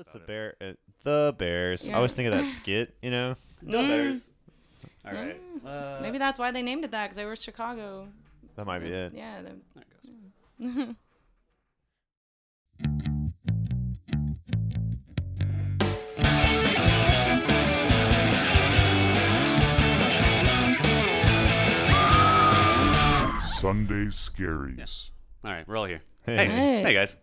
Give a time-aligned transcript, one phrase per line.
[0.00, 0.54] it's the bear.
[0.60, 0.72] Uh,
[1.04, 1.88] the Bears.
[1.88, 1.98] I Yeah.
[2.00, 2.94] was thinking of that skit.
[3.02, 3.34] You know.
[3.62, 3.88] The Mm.
[3.88, 4.30] Bears.
[5.04, 5.40] All right.
[5.66, 8.08] Uh, Maybe that's why they named it that because they were Chicago.
[8.56, 9.12] That might be it.
[9.14, 9.42] Yeah.
[9.42, 10.94] they- there it goes.
[23.60, 25.10] Sunday Scaries.
[25.44, 26.00] All right, we're all here.
[26.24, 26.36] Hey.
[26.36, 26.82] Hey, Hey.
[26.82, 27.16] hey, guys.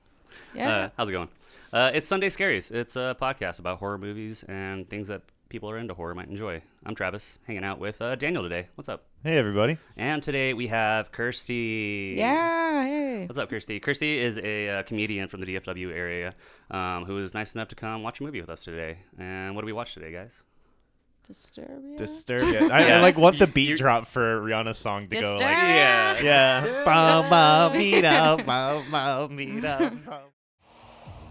[0.54, 0.70] Yeah.
[0.70, 1.30] Uh, how's it going?
[1.78, 2.72] Uh, it's Sunday Scaries.
[2.72, 6.64] It's a podcast about horror movies and things that people are into horror might enjoy.
[6.84, 8.70] I'm Travis, hanging out with uh, Daniel today.
[8.74, 9.04] What's up?
[9.24, 9.78] Hey everybody.
[9.96, 12.16] And today we have Kirsty.
[12.18, 12.84] yeah.
[12.84, 13.26] Hey.
[13.28, 13.80] What's up, Kirsty?
[13.80, 16.32] Kirsty is a uh, comedian from the DFW area
[16.72, 18.98] um, who was nice enough to come watch a movie with us today.
[19.20, 20.44] And what do we watch today, guys?
[21.32, 21.96] Disturbia.
[21.96, 22.72] Disturbia.
[22.72, 25.42] I, I like want the beat You- drop for Rihanna's song to go like.
[25.42, 26.22] Yeah.
[26.24, 26.84] Yeah.
[26.86, 30.22] Bum, bum, beat up, bum, bum, beat up, bum.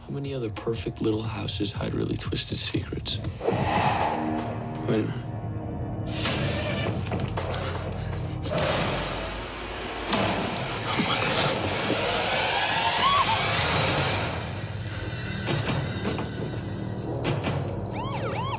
[0.07, 3.19] How many other perfect little houses hide really twisted secrets?
[3.43, 5.11] Wait a minute.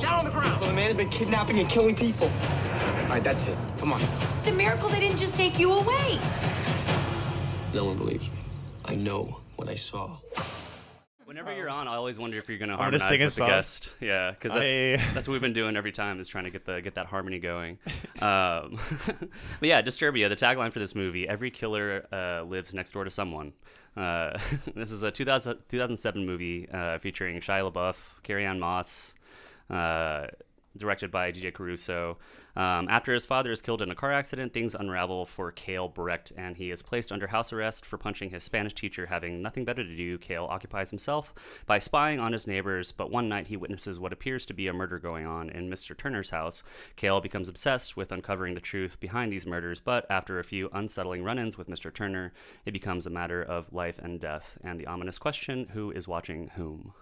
[0.02, 0.60] Down on the ground.
[0.60, 2.28] Well, the man has been kidnapping and killing people.
[2.28, 3.58] All right, that's it.
[3.78, 4.02] Come on.
[4.40, 6.20] It's a miracle they didn't just take you away.
[7.74, 8.40] No one believes me.
[8.84, 10.18] I know what I saw.
[11.28, 13.48] Whenever you're on, I always wonder if you're going to harmonize sing a with song.
[13.50, 13.96] the guest.
[14.00, 16.64] Yeah, because that's, I- that's what we've been doing every time is trying to get
[16.64, 17.80] the get that harmony going.
[18.22, 18.80] Um,
[19.60, 20.30] but yeah, Disturbia.
[20.30, 23.52] The tagline for this movie: Every killer uh, lives next door to someone.
[23.98, 24.40] Uh,
[24.74, 29.14] this is a 2000, 2007 movie uh, featuring Shia LaBeouf, Carrie Ann Moss.
[29.70, 30.28] Uh,
[30.78, 32.20] directed by DJ Caruso.
[32.58, 36.32] Um, after his father is killed in a car accident, things unravel for Kale Brecht,
[36.36, 39.06] and he is placed under house arrest for punching his Spanish teacher.
[39.06, 41.36] Having nothing better to do, Kale occupies himself
[41.68, 42.92] by spying on his neighbors.
[42.92, 45.96] But one night, he witnesses what appears to be a murder going on in Mr.
[45.96, 46.64] Turner's house.
[46.96, 51.24] Kale becomes obsessed with uncovering the truth behind these murders, but after a few unsettling
[51.24, 51.94] run ins with Mr.
[51.94, 52.34] Turner,
[52.66, 56.50] it becomes a matter of life and death, and the ominous question who is watching
[56.56, 56.96] whom?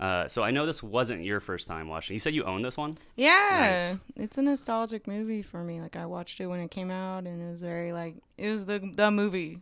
[0.00, 2.14] Uh, so I know this wasn't your first time watching.
[2.14, 2.96] You said you own this one.
[3.16, 3.58] Yeah,
[3.94, 4.00] Nice.
[4.16, 5.80] it's a nostalgic movie for me.
[5.80, 8.64] Like I watched it when it came out, and it was very like it was
[8.66, 9.58] the the movie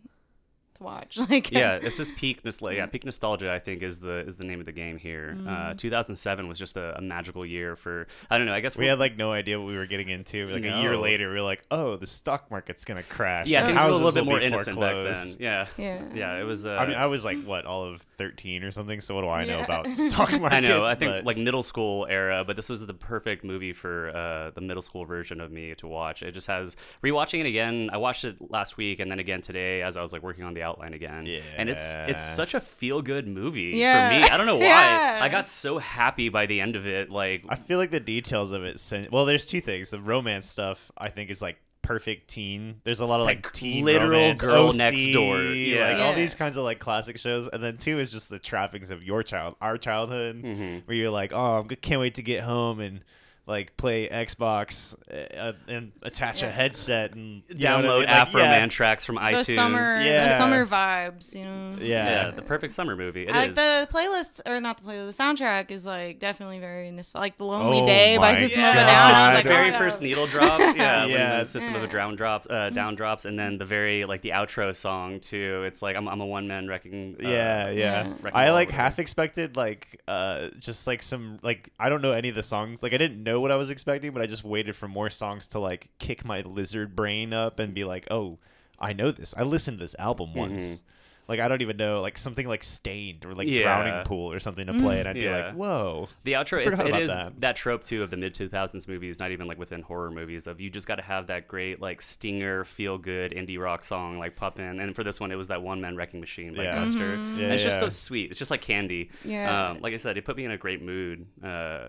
[0.74, 1.18] to watch.
[1.30, 2.76] Like yeah, it's just peak nostalgia.
[2.76, 3.50] Yeah, peak nostalgia.
[3.50, 5.34] I think is the is the name of the game here.
[5.38, 5.70] Mm.
[5.70, 8.06] Uh, 2007 was just a, a magical year for.
[8.30, 8.52] I don't know.
[8.52, 10.48] I guess We had like no idea what we were getting into.
[10.50, 13.80] Like a year later, we were like, "Oh, the stock market's gonna crash." yeah, things
[13.82, 15.36] were a little bit will more innocent back then.
[15.38, 16.02] Yeah, Yeah.
[16.14, 16.38] yeah.
[16.40, 16.66] It was.
[16.66, 19.00] Uh, I mean, I was like what, all of thirteen or something.
[19.00, 19.64] So what do I know Yeah.
[19.64, 20.52] about stock markets?
[20.54, 20.82] I know.
[20.84, 24.50] I think but- like middle school era, but this was the perfect movie for uh,
[24.54, 26.22] the middle school version of me to watch.
[26.22, 27.90] It just has rewatching it again.
[27.92, 30.54] I watched it last week and then again today as I was like working on
[30.54, 31.26] the outline again.
[31.26, 31.40] Yeah.
[31.56, 34.10] and it's it's such a feel good movie Yeah.
[34.10, 34.22] for me.
[34.28, 34.64] I don't know why.
[34.64, 35.18] Yeah.
[35.22, 37.10] I got so happy by the end of it.
[37.10, 38.80] Like I feel like the details of it.
[38.80, 39.90] sen- Well, there's two things.
[39.90, 42.80] The romance stuff, I think, is like perfect teen.
[42.84, 45.38] There's a lot of like like teen literal romance, girl OC, next door.
[45.40, 45.92] Yeah.
[45.92, 47.48] like all these kinds of like classic shows.
[47.48, 50.78] And then two is just the trappings of your child, our childhood, Mm-hmm.
[50.86, 53.00] where you're like, oh, I can't wait to get home and
[53.46, 54.96] like play Xbox
[55.36, 58.06] uh, and attach a headset and you know what I download mean?
[58.06, 58.48] Like, Afro yeah.
[58.48, 59.54] Man tracks from the iTunes.
[59.54, 61.34] summer the summer vibes.
[61.34, 61.74] You know.
[61.78, 62.26] Yeah.
[62.26, 63.22] Yeah, the perfect summer movie.
[63.22, 63.36] It is.
[63.36, 65.16] I like the playlist, or not the playlist.
[65.16, 68.70] The soundtrack is like definitely very like "The Lonely Oh Day" by my System yeah,
[68.70, 69.14] of a Down.
[69.14, 70.60] I was the like, very oh, first needle drop.
[70.76, 71.40] Yeah, when Yeah.
[71.40, 74.30] the system of a down drops, uh, down drops, and then the very like the
[74.30, 75.62] outro song too.
[75.66, 77.16] It's like I'm, I'm a one man wrecking.
[77.24, 77.72] Uh, yeah, yeah.
[77.72, 78.12] Yeah.
[78.20, 82.28] Wrecking I like half expected like uh just like some like I don't know any
[82.28, 82.82] of the songs.
[82.82, 85.46] Like I didn't know what I was expecting, but I just waited for more songs
[85.48, 88.38] to like kick my lizard brain up and be like, "Oh,
[88.78, 89.34] I know this.
[89.36, 90.82] I listened to this album once."
[91.28, 93.56] Like I don't even know like something like Staind or like Mm-hmm.
[93.56, 93.62] Yeah.
[93.82, 96.70] Drowning Pool or something to play and I'd be like, "Whoa." The outro, I it's,
[96.70, 97.40] forgot it about is that.
[97.40, 97.56] that.
[97.56, 100.70] trope too of the mid 2000s movies, not even like within horror movies, of you
[100.70, 104.60] just got to have that great like stinger, feel good indie rock song like pop
[104.60, 104.78] in.
[104.78, 106.76] And for this one, it was that one man wrecking machine by Yeah.
[106.84, 107.16] Guster.
[107.16, 107.38] Mm-hmm.
[107.38, 108.30] Yeah, and it's just so sweet.
[108.30, 109.10] It's just like candy.
[109.24, 109.70] Yeah.
[109.70, 111.88] Um, like I said, it put me in a great mood uh,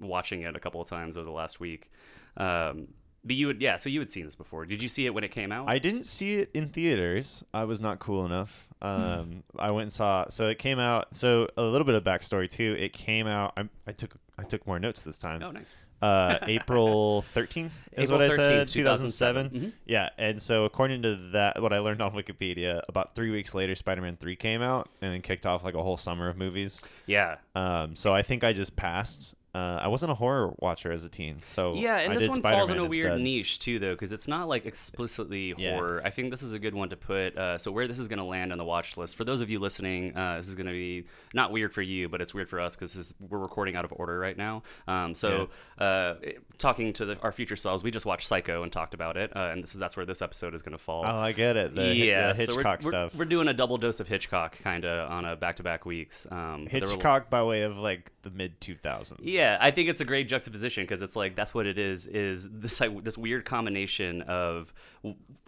[0.00, 1.90] watching it a couple of times over the last week.
[2.36, 2.88] Um,
[3.24, 3.76] but you would, yeah.
[3.76, 4.64] So you had seen this before.
[4.64, 5.68] Did you see it when it came out?
[5.68, 7.44] I didn't see it in theaters.
[7.52, 8.68] I was not cool enough.
[8.80, 10.26] Um, I went and saw.
[10.28, 11.14] So it came out.
[11.14, 12.76] So a little bit of backstory too.
[12.78, 13.52] It came out.
[13.56, 15.42] I, I took I took more notes this time.
[15.42, 15.74] oh, nice.
[16.00, 19.50] uh, April 13th is April what I 13th, said, 2007.
[19.50, 19.50] 2007.
[19.50, 19.72] Mhm.
[19.84, 23.74] Yeah, and so according to that, what I learned on Wikipedia, about three weeks later,
[23.74, 26.84] Spider-Man 3 came out and then kicked off like a whole summer of movies.
[27.06, 27.38] Yeah.
[27.56, 31.08] Um, so I think I just passed Uh, I wasn't a horror watcher as a
[31.08, 33.92] teen, so Yeah, and I this one falls in Spider-Man a weird niche too, though,
[33.94, 35.74] because it's not like explicitly Yeah.
[35.74, 36.00] horror.
[36.04, 37.36] I think this is a good one to put.
[37.36, 39.50] Uh, so where this is going to land on the watch list for those of
[39.50, 42.48] you listening, uh, this is going to be not weird for you, but it's weird
[42.48, 44.62] for us because we're recording out of order right now.
[44.86, 46.14] Um, so uh,
[46.58, 49.50] talking to the, our future selves, we just watched Psycho and talked about it, uh,
[49.52, 51.04] and this is that's where this episode is going to fall.
[51.04, 51.74] Oh, I get it.
[51.74, 53.14] The, yeah, the so we're- Hitchcock we're, stuff.
[53.14, 56.26] We're doing a double dose of Hitchcock kind of on a back-to-back weeks.
[56.30, 59.20] Um, there were- Hitchcock by way of like the mid 2000s.
[59.22, 62.06] yeah, I think it's a great juxtaposition because it's like that's what it is.
[62.06, 64.72] Is this like, this weird combination of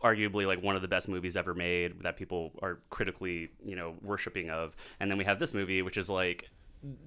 [0.03, 3.95] arguably like one of the best movies ever made that people are critically you know
[4.03, 6.49] worshiping of, and then we have this movie which is like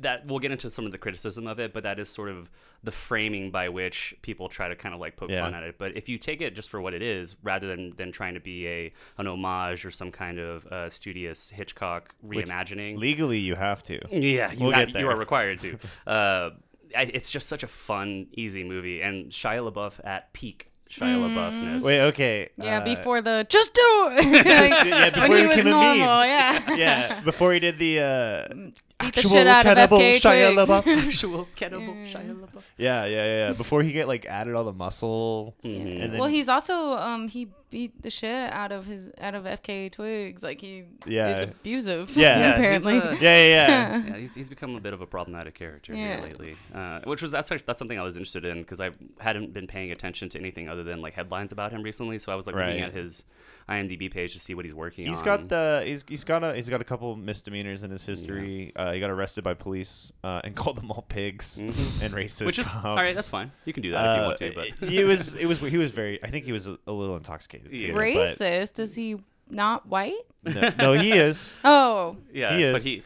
[0.01, 0.27] that.
[0.27, 2.51] We'll get into some of the criticism of it, but that is sort of
[2.83, 5.41] the framing by which people try to kind of like poke Yeah.
[5.41, 5.79] fun at it.
[5.79, 8.39] But if you take it just for what it is, rather than than trying to
[8.39, 13.55] be a an homage or some kind of uh, studious Hitchcock Which reimagining, Legally, you
[13.55, 13.99] have to.
[14.11, 15.77] yeah, you, We'll ha- you are required to.
[16.05, 16.51] Uh,
[16.95, 21.81] it's just such a fun, easy movie, and Shia LaBeouf at peak Shia LaBeoufness.
[21.81, 22.49] Wait, okay.
[22.57, 23.81] Yeah, uh, before the just do
[24.11, 24.45] it.
[24.45, 26.27] Just- yeah, before when he he was became a normal, meme.
[26.27, 26.75] yeah.
[26.75, 30.87] yeah, before he did the uh, Beat the actual shit out cannibal FK Shia LaBeouf.
[31.07, 32.63] Actual cannibal Shia LaBeouf.
[32.77, 33.53] Yeah, yeah, yeah, yeah.
[33.53, 36.01] Before he get like added all the muscle, Mm-hmm.
[36.03, 39.45] and then Well, he's also um he beat the shit out of his out of
[39.45, 40.43] FKA Twigs.
[40.43, 41.41] Like he Yeah.
[41.41, 42.15] is abusive.
[42.15, 42.23] Yeah.
[42.43, 42.97] Yeah, he's, apparently.
[42.99, 44.03] uh, yeah, yeah, yeah.
[44.07, 46.17] yeah, he's, he's become a bit of a problematic character Yeah.
[46.17, 49.53] here lately, uh, which was that's that's something I was interested in because I hadn't
[49.53, 52.19] been paying attention to anything other than like headlines about him recently.
[52.19, 53.25] So I was like looking at his
[53.69, 55.25] IMDb page to see what he's working He's on.
[55.25, 58.71] got the he's he's got a he's got a couple misdemeanors in his history.
[58.75, 62.37] Uh, he got arrested by police uh, and called them all pigs and racist.
[62.37, 62.45] Mm-hmm.
[62.47, 62.85] which is cops.
[62.85, 63.15] all right.
[63.15, 63.51] That's fine.
[63.65, 65.77] You can do that if you Uh, want to, but he was it was he
[65.77, 67.62] was very I think he was a, a little intoxicated.
[67.69, 67.93] Too, Yeah.
[67.93, 68.79] but- Racist?
[68.79, 69.17] Is he
[69.49, 70.13] not white?
[70.43, 71.57] No, no, he is.
[71.63, 72.83] Oh, Yeah, He but is.
[72.83, 73.03] he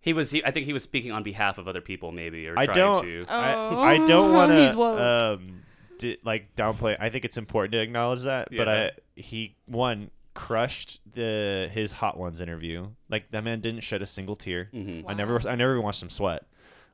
[0.00, 2.58] he was he, I think he was speaking on behalf of other people maybe or
[2.58, 3.02] I trying don't.
[3.04, 3.26] to.
[3.28, 3.78] Oh.
[3.80, 4.98] I, I don't want He's woke.
[4.98, 5.62] to um
[5.98, 6.96] di- like downplay.
[7.00, 8.48] I think it's important to acknowledge that.
[8.50, 8.90] But Yeah.
[9.16, 12.88] I he one crushed the his Hot Ones interview.
[13.08, 14.68] Like that man didn't shed a single tear.
[14.74, 15.04] Mhm.
[15.06, 16.44] I never I never even watched him sweat.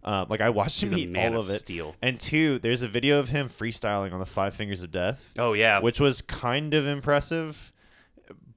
[0.04, 1.58] Um, like I watched him He's eat all of of it.
[1.58, 1.94] steel.
[2.02, 5.52] And two, there's a video of him freestyling on the Five Fingers of Death, Oh
[5.54, 7.72] yeah, which was kind of impressive,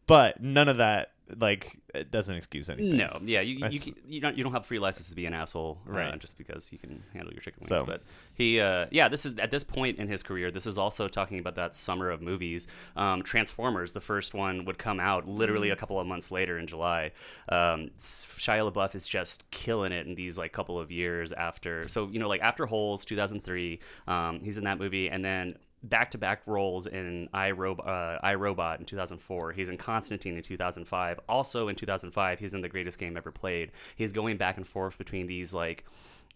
[0.07, 2.97] but none of that like it doesn't excuse anything.
[2.97, 5.33] no, yeah, you you, That's- you don't you don't have free license to be an
[5.33, 6.19] asshole, uh, Right.
[6.19, 7.69] just because you can handle your chicken wings.
[7.69, 8.01] So- But
[8.33, 10.51] he, uh, yeah, this is at this point in his career.
[10.51, 12.67] This is also talking about that summer of movies.
[12.95, 16.67] Um, Transformers, the first one, would come out literally a couple of months later in
[16.67, 17.11] July.
[17.49, 21.87] Um, Shia LaBeouf is just killing it in these like couple of years after.
[21.87, 26.41] So you know, like after Holes, 2003, um, he's in that movie, and then back-to-back
[26.45, 29.51] roles in iRobot, uh, iRobot in 2004.
[29.51, 31.19] He's in Constantine in 2005.
[31.27, 33.71] Also in 2005, he's in The Greatest Game Ever Played.
[33.95, 35.85] He's going back and forth between these like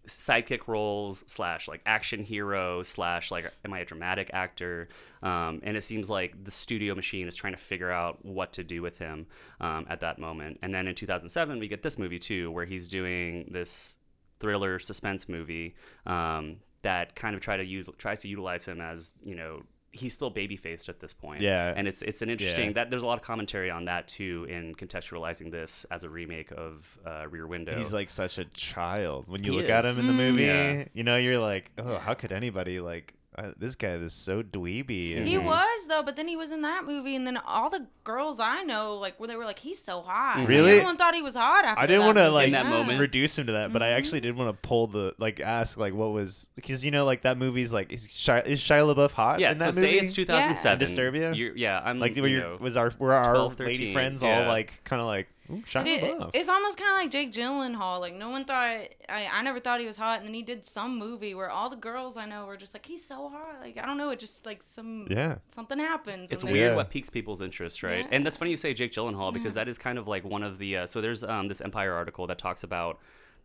[0.08, 4.88] sidekick roles slash like action hero slash like am I a dramatic actor?
[5.22, 8.64] Um, and it seems like the studio machine is trying to figure out what to
[8.64, 9.28] do with him
[9.60, 10.60] um, at that moment.
[10.62, 13.98] And then in 2007, we get this movie too, where he's doing this
[14.40, 16.58] thriller suspense movie um,
[16.90, 19.62] that kind of try to use tries to utilize him as you know
[19.92, 21.74] he's still baby faced at this point Yeah.
[21.76, 22.74] and it's it's an interesting Yeah.
[22.78, 26.52] that there's a lot of commentary on that too in contextualizing this as a remake
[26.52, 29.26] of uh, rear window He's like such a child.
[29.28, 30.86] When you He look at him in the movie, Yeah.
[30.94, 35.18] you know, you're like, oh, how could anybody like uh, this guy is so dweeby?
[35.18, 35.44] And, he Mhm.
[35.46, 38.64] was though, but then he was in that movie, and then all the girls I
[38.64, 40.40] know, like, where they were like, he's so hot.
[40.40, 40.72] Like, Really?
[40.72, 41.76] everyone thought he was hot after.
[41.76, 41.82] That.
[41.84, 43.00] I didn't want to like In that moment.
[43.00, 43.98] reduce him to that, but I Mm-hmm.
[43.98, 47.22] actually did want to pull the like ask like what was because you know like
[47.22, 49.40] that movie's like is Shia, is Shia LaBeouf hot?
[49.40, 51.36] yeah in so that say it's 2007 Disturbia?
[51.36, 53.94] You're- yeah i'm like you were, your, know, was our were our 12, lady 13,
[53.94, 54.42] friends yeah.
[54.44, 56.32] all like kind of like Ooh, Shia it- LaBeouf?
[56.34, 58.00] it's almost kind of like Jake Gyllenhaal.
[58.00, 58.90] Like no one thought I,
[59.32, 61.76] I never thought he was hot, and then he did some movie where all the
[61.76, 63.58] girls I know were just like, he's so hot.
[63.62, 65.36] Like I don't know, it just like some Yeah.
[65.50, 66.32] something happens.
[66.32, 66.76] It's weird Yeah.
[66.76, 68.00] what piques people's interest, right?
[68.00, 68.08] Yeah.
[68.12, 70.58] And that's funny you say Jake Gyllenhaal because that is kind of like one of
[70.58, 70.78] the.
[70.78, 73.00] Uh, so there's um, this Empire article that talks about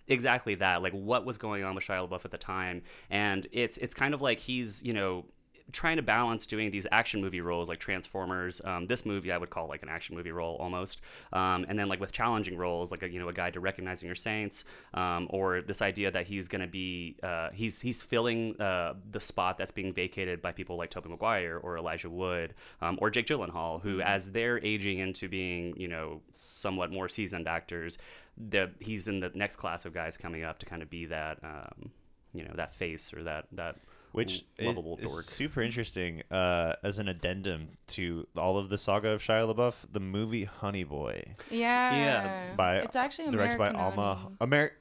[0.09, 3.76] exactly that, like what was going on with Shia LaBeouf at the time, and it's
[3.78, 5.25] it's kind of like he's you know
[5.72, 8.60] trying to balance doing these action movie roles like Transformers.
[8.64, 11.00] Um, this movie I would call like an action movie role almost,
[11.32, 14.06] um, and then like with challenging roles like a, you know a guide to recognizing
[14.06, 14.64] your saints,
[14.94, 19.20] um, or this idea that he's going to be uh, he's he's filling uh, the
[19.20, 23.26] spot that's being vacated by people like Tobey Maguire or Elijah Wood um, or Jake
[23.26, 27.98] Gyllenhaal, who as they're aging into being you know somewhat more seasoned actors,
[28.36, 31.38] the he's in the next class of guys coming up to kind of be that.
[31.42, 31.90] Um,
[32.34, 33.76] you know that face or that that
[34.12, 35.23] which is, lovable is dork.
[35.23, 39.75] super interesting uh, as an addendum to all of the saga of Shia LaBeouf.
[39.92, 41.95] The movie Honey Boy Yeah.
[41.97, 42.54] Yeah.
[42.57, 44.37] by It's actually directed by Alma Honey.
[44.40, 44.73] Amer-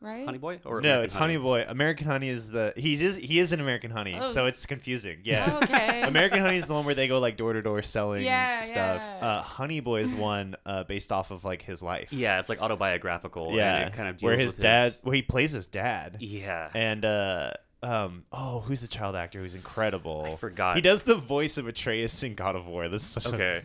[0.00, 0.24] right?
[0.24, 1.64] Honey Boy or no, American it's Honey Boy.
[1.68, 4.26] American Honey is the he's is he is an American Honey, Oh.
[4.28, 5.18] so it's confusing.
[5.24, 5.50] Yeah.
[5.52, 6.02] Oh, okay.
[6.06, 9.02] American Honey is the one where they go like door to door selling Yeah, stuff.
[9.04, 9.26] yeah.
[9.26, 12.12] Uh, Honey Boy is one uh, based off of like his life.
[12.12, 13.54] Yeah, it's like autobiographical.
[13.54, 13.76] Yeah.
[13.78, 16.18] and it kind of deals where his with dad, where he plays his dad.
[16.20, 20.76] Yeah, and uh um oh who's the child actor who's incredible I forgot.
[20.76, 23.62] he does the voice of atreus in god of war this is such a- okay.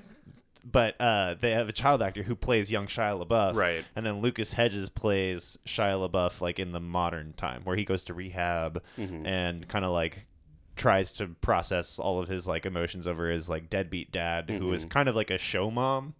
[0.64, 3.84] but uh they have a child actor who plays young shia labeouf Right.
[3.96, 8.04] and then lucas hedges plays shia labeouf like in the modern time where he goes
[8.06, 9.26] to rehab Mm-hmm.
[9.26, 10.28] and kind of like
[10.76, 14.74] tries to process all of his like emotions over his like deadbeat dad who Mm-hmm.
[14.76, 16.14] is kind of like a show mom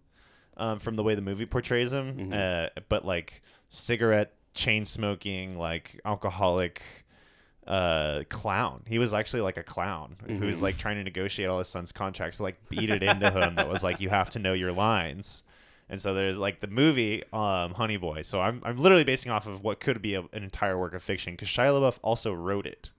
[0.56, 2.32] um, from the way the movie portrays him Mm-hmm.
[2.32, 6.82] uh, but like cigarette chain smoking like alcoholic
[7.66, 8.82] uh clown.
[8.86, 10.46] He was actually like a clown who Mm-hmm.
[10.46, 13.68] was like trying to negotiate all his son's contracts like beat it into him that
[13.68, 15.44] was like you have to know your lines.
[15.88, 18.22] And so there's like the movie um honey boy.
[18.22, 21.02] So i'm, I'm literally basing off of what could be a, an entire work of
[21.02, 22.90] fiction because shia labeouf also wrote it.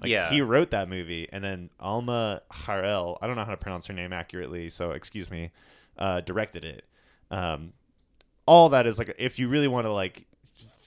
[0.00, 0.30] Like, Yeah.
[0.30, 3.94] he wrote that movie and then alma harel i don't know how to pronounce her
[3.94, 5.50] name accurately so excuse me
[5.98, 6.84] uh directed it.
[7.30, 7.72] Um
[8.46, 10.24] all that is like if you really want to like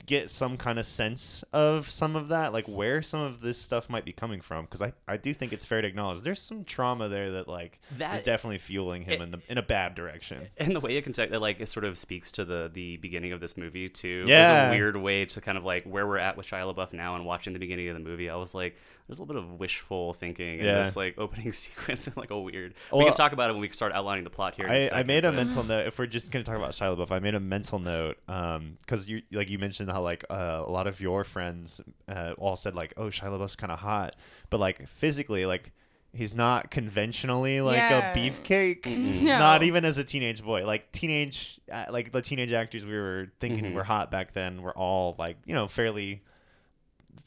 [0.05, 3.89] get some kind of sense of some of that like where some of this stuff
[3.89, 6.63] might be coming from because I, I do think it's fair to acknowledge there's some
[6.63, 10.48] trauma there that like That- is definitely fueling him in the in a bad direction
[10.58, 13.31] And the way it can it like it sort of speaks to the the beginning
[13.31, 14.24] of this movie too.
[14.27, 14.67] Yeah.
[14.70, 17.15] It's a weird way to kind of like where we're at with Shia LaBeouf now
[17.15, 18.29] and watching the beginning of the movie.
[18.29, 18.77] I was like,
[19.08, 20.84] there's a little bit of wishful thinking in Yeah.
[20.84, 22.74] this like opening sequence and like a weird.
[22.93, 24.67] we can talk about it when we start outlining the plot here.
[24.67, 26.72] I, a I, second, made a but- mental note if we're just gonna talk about
[26.72, 30.24] Shia LaBeouf I made a mental note um because you like you mentioned how like
[30.30, 33.80] uh, a lot of your friends uh, all said like oh Shia LaBeouf's kind of
[33.80, 34.16] hot
[34.50, 35.72] but like physically like
[36.14, 38.12] he's not conventionally like Yeah.
[38.12, 38.86] a beefcake
[39.22, 39.38] No.
[39.40, 43.32] not even as a teenage boy like teenage uh, like the teenage actors we were
[43.40, 43.76] thinking Mm-hmm.
[43.76, 46.22] were hot back then were all like you know fairly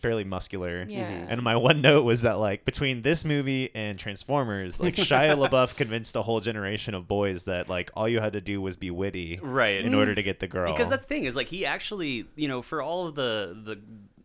[0.04, 1.10] fairly muscular Yeah.
[1.10, 1.30] Mm-hmm.
[1.32, 5.76] and my one note was that like between this movie and Transformers, like Shia LaBeouf
[5.76, 8.90] convinced a whole generation of boys that like all you had to do was be
[8.90, 9.84] witty Right.
[9.84, 10.70] in order to get the girl.
[10.72, 13.80] because that's the thing is like he actually you know for all of the the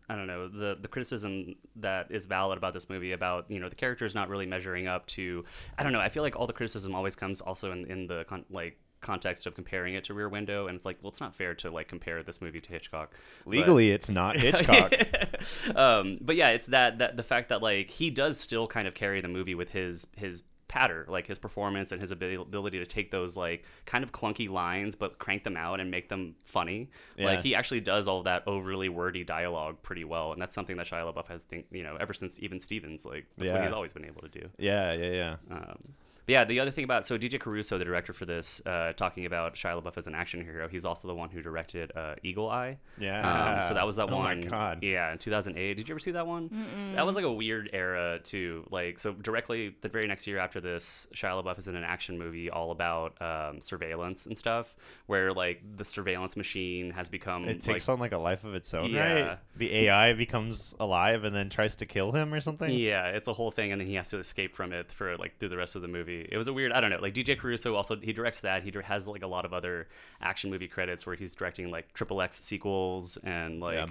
[0.08, 3.68] I don't know the the criticism that is valid about this movie about you know
[3.68, 5.44] the characters not really measuring up to
[5.78, 8.24] I don't know I feel like all the criticism always comes also in in the
[8.28, 11.34] con- like context of comparing it to Rear Window and it's like well it's not
[11.34, 13.14] fair to like compare this movie to Hitchcock
[13.44, 14.92] But- legally it's not Hitchcock.
[15.74, 18.94] um, but yeah, it's that that the fact that like he does still kind of
[18.94, 23.10] carry the movie with his his patter, like his performance and his ability to take
[23.10, 26.88] those like kind of clunky lines but crank them out and make them funny.
[27.16, 27.24] Yeah.
[27.26, 30.86] Like he actually does all that overly wordy dialogue pretty well, and that's something that
[30.86, 33.92] Shia LaBeouf has think you know ever since even Stevens like that's what he's always
[33.92, 34.48] been able to do.
[34.58, 35.36] yeah, yeah, yeah.
[35.50, 38.92] Um, but yeah, the other thing about so DJ Caruso, the director for this, uh,
[38.92, 42.14] talking about Shia LaBeouf as an action hero, he's also the one who directed uh,
[42.22, 42.78] Eagle Eye.
[42.98, 43.56] Yeah.
[43.58, 44.40] Um, so that was that Oh my one.
[44.42, 44.82] God.
[44.82, 45.74] Yeah, in 2008.
[45.74, 46.50] Did you ever see that one?
[46.94, 48.66] That was like a weird era too.
[48.70, 52.18] Like so, directly the very next year after this, Shia LaBeouf is in an action
[52.18, 54.74] movie all about um, surveillance and stuff,
[55.06, 58.54] where like the surveillance machine has become It takes like, on like a life of
[58.54, 59.12] its own, Yeah.
[59.30, 59.38] right?
[59.56, 62.72] The AI becomes alive and then tries to kill him or something.
[62.72, 65.38] Yeah, it's a whole thing, and then he has to escape from it for like
[65.38, 66.19] through the rest of the movie.
[66.30, 66.72] It was a weird.
[66.72, 66.98] I don't know.
[67.00, 68.62] Like DJ Caruso also he directs that.
[68.62, 69.88] He has like a lot of other
[70.20, 73.86] action movie credits where he's directing like triple X sequels and like Yeah.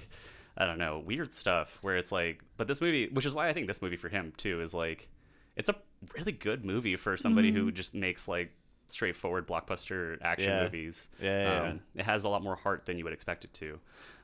[0.58, 1.80] I don't know weird stuff.
[1.82, 4.34] Where it's like, but this movie, which is why I think this movie for him
[4.36, 5.10] too is like,
[5.56, 5.76] it's a
[6.16, 8.52] really good movie for somebody who just makes like
[8.90, 10.64] straightforward blockbuster action Yeah.
[10.64, 11.10] movies.
[11.22, 13.80] Yeah, yeah, Um, it has a lot more heart than you would expect it to.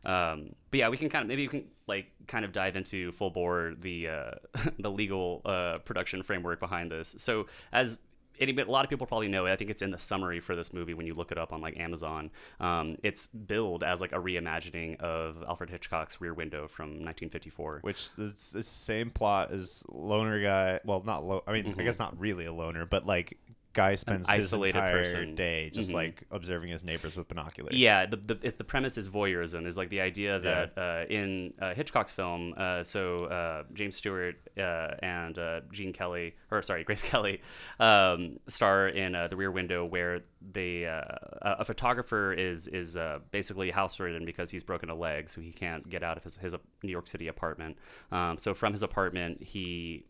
[0.06, 3.12] Um, but yeah, we can kind of maybe you can like kind of dive into
[3.12, 4.32] full bore the uh,
[4.80, 7.16] the legal uh, production framework behind this.
[7.18, 8.00] So as
[8.40, 9.52] any, a lot of people probably know it.
[9.52, 11.62] I think it's in the summary for this movie when you look it up on
[11.62, 12.32] like Amazon.
[12.60, 17.80] Um, it's billed as like a reimagining of Alfred Hitchcock's Rear Window from 1954.
[17.82, 20.80] Which is the same plot as loner guy.
[20.86, 23.38] Well, not lo- I mean, I guess not really a loner, but like
[23.76, 24.64] guy spends his Mm-hmm.
[24.66, 25.36] entire person.
[25.36, 25.96] day just Mhm.
[25.96, 27.76] like observing his neighbors with binoculars.
[27.76, 31.54] Yeah, the, the, if the premise is voyeurism, is like the idea that uh, in
[31.62, 36.84] uh, Hitchcock's film, uh, so uh, James Stewart uh, and uh, Gene Kelly, or sorry,
[36.90, 37.42] Grace Kelly,
[37.80, 41.02] um, star in uh, The Rear Window, where they uh,
[41.42, 45.52] a photographer is is uh, basically house ridden because he's broken a leg, so he
[45.52, 47.78] can't get out of his, his New York City apartment.
[48.12, 50.06] Um, so from his apartment, he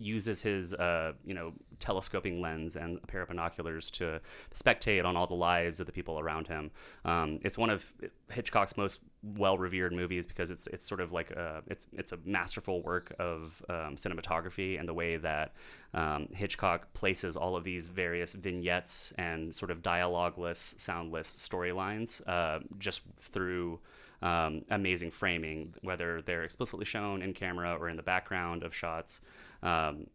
[0.00, 4.20] uses his uh, you know telescoping lens and a pair of binoculars to
[4.54, 6.70] spectate on all the lives of the people around him.
[7.04, 7.92] Um, it's one of
[8.30, 12.18] Hitchcock's most well revered movies because it's it's sort of like a, it's it's a
[12.24, 15.54] masterful work of um, cinematography and the way that
[15.94, 22.60] um, Hitchcock places all of these various vignettes and sort of dialogueless, soundless storylines uh,
[22.78, 23.80] just through
[24.22, 29.20] um, amazing framing, whether they're explicitly shown in camera or in the background of shots.
[29.62, 30.06] Um,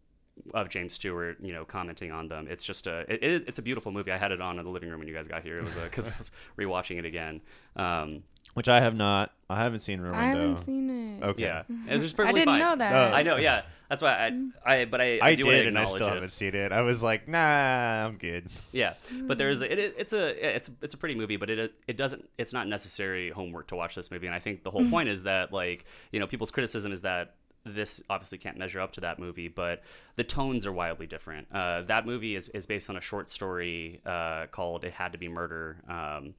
[0.54, 2.48] of James Stewart, you know, commenting on them.
[2.50, 4.12] It's just a, it, it, it's a beautiful movie.
[4.12, 5.58] I had it on in the living room when you guys got here.
[5.58, 7.42] It was because I was rewatching it again.
[7.76, 8.24] Um,
[8.54, 9.32] Which I have not.
[9.50, 11.24] I haven't seen Rear I haven't seen it.
[11.24, 11.44] Okay.
[11.44, 12.60] yeah, it's just I didn't fine.
[12.60, 13.12] know that.
[13.12, 13.16] Oh.
[13.16, 13.64] I know, yeah.
[13.90, 14.50] That's why I, mm.
[14.66, 16.14] I but I, I, I do did, and I still it.
[16.14, 16.72] haven't seen it.
[16.72, 18.48] I was like, nah, I'm good.
[18.72, 19.68] Yeah, but there's mm.
[19.68, 22.54] a, it, it- it's a it's it's a pretty movie, but it it doesn't it's
[22.54, 24.90] not necessary homework to watch this movie, and I think the whole mm.
[24.90, 28.92] point is that like you know people's criticism is that this obviously can't measure up
[28.94, 29.82] to that movie, but
[30.16, 31.48] the tones are wildly different.
[31.52, 35.18] Uh, that movie is is based on a short story uh, called "It Had to
[35.18, 36.34] Be Murder," um,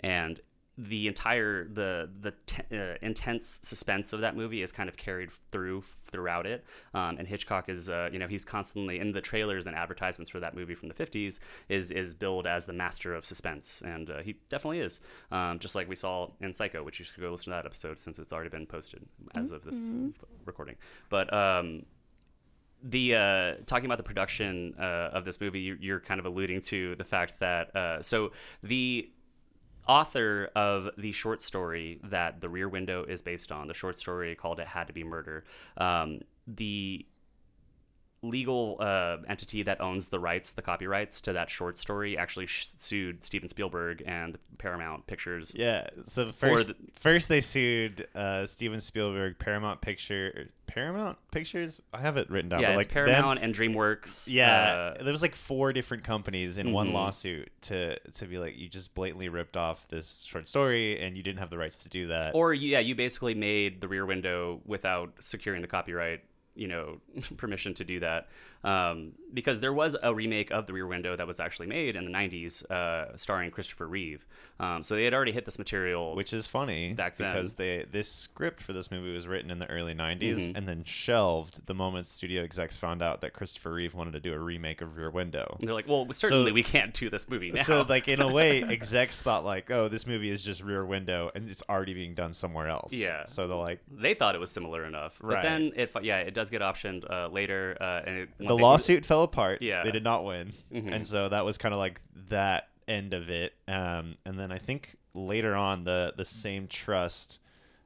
[0.00, 0.40] and
[0.80, 5.30] the entire the the te- uh, intense suspense of that movie is kind of carried
[5.50, 6.64] through throughout it.
[6.94, 10.38] Um, and Hitchcock is uh, you know he's constantly in the trailers and advertisements for
[10.38, 14.22] that movie from the 50s is is billed as the master of suspense, and uh,
[14.22, 15.00] he definitely is.
[15.32, 17.98] Um, just like we saw in Psycho, which you should go listen to that episode
[17.98, 19.04] since it's already been posted
[19.36, 19.82] as of this
[20.44, 20.76] recording.
[21.10, 21.86] But um,
[22.84, 26.60] the uh, talking about the production uh, of this movie, you- you're kind of alluding
[26.62, 28.30] to the fact that uh, so
[28.62, 29.10] the
[29.88, 34.34] author of the short story that the Rear Window is based on, the short story
[34.34, 35.44] called "It Had to Be Murder,"
[35.76, 37.06] um, the
[38.22, 42.66] legal uh, entity that owns the rights, the copyrights to that short story, actually sh-
[42.76, 45.54] sued Steven Spielberg and Paramount Pictures.
[45.56, 45.88] Yeah.
[46.04, 51.80] So first, the- first they sued uh, Steven Spielberg, Paramount Picture, Paramount Pictures.
[51.94, 52.60] I have it written down.
[52.60, 54.26] Yeah, like them- Paramount and DreamWorks.
[54.28, 56.94] Yeah, uh, there was like four different companies in one Mhm.
[56.94, 61.22] lawsuit to to be like you just blatantly ripped off this short story and you
[61.22, 62.34] didn't have the rights to do that.
[62.34, 66.22] or yeah, you basically made the Rear Window without securing the copyright,
[66.58, 66.98] you know,
[67.36, 68.28] permission to do that.
[68.64, 72.04] Um, because there was a remake of the Rear Window that was actually made in
[72.04, 74.26] the '90s, uh, starring Christopher Reeve.
[74.58, 76.16] Um, so they had already hit this material.
[76.16, 77.30] which is funny Back then.
[77.32, 80.56] because they this script for this movie was written in the early 90s Mhm.
[80.56, 84.32] and then shelved the moment studio execs found out that Christopher Reeve wanted to do
[84.32, 85.56] a remake of Rear Window.
[85.60, 87.62] they're like, well, certainly we can't do this movie now.
[87.62, 91.30] So like in a way execs thought like oh this movie is just Rear Window
[91.34, 92.92] and it's already being done somewhere else.
[92.92, 93.24] Yeah.
[93.26, 95.42] So they're like they thought it was similar enough, but Right.
[95.42, 97.76] then it, yeah, it does get optioned uh, later.
[97.80, 99.62] Uh, and it, the lawsuit fell apart.
[99.62, 99.84] Yeah.
[99.84, 100.52] They did not win.
[100.72, 100.92] Mhm.
[100.92, 103.54] And so that was kind of like that end of it.
[103.68, 107.38] Um, and then I think later on, the, the same trust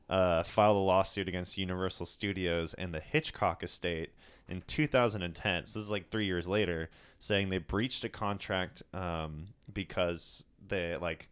[0.08, 4.10] uh, filed a lawsuit against Universal Studios and the Hitchcock estate
[4.48, 5.66] in 2010.
[5.66, 10.96] So this is like three years later, saying they breached a contract um, because they,
[10.96, 11.28] like,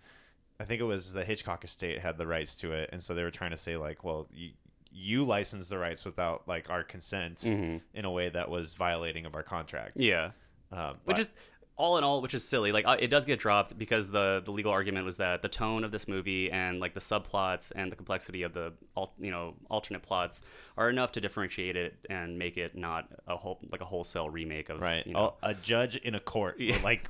[0.59, 2.91] I think it was the Hitchcock estate had the rights to it.
[2.93, 4.51] And so they were trying to say, like, well, you,
[4.93, 7.81] you licensed the rights without like our consent Mhm.
[7.95, 9.93] in a way that was violating of our contract.
[9.97, 10.33] Yeah.
[10.73, 11.29] Um, which but- is
[11.81, 14.51] all in all which is silly like uh, it does get dropped because the the
[14.53, 17.97] legal argument was that the tone of this movie and like the subplots and the
[17.97, 20.43] complexity of the al- you know alternate plots
[20.77, 24.69] are enough to differentiate it and make it not a whole like a wholesale remake
[24.69, 25.07] of right.
[25.07, 26.79] you know, A, judge in a court, Yeah.
[26.85, 27.09] like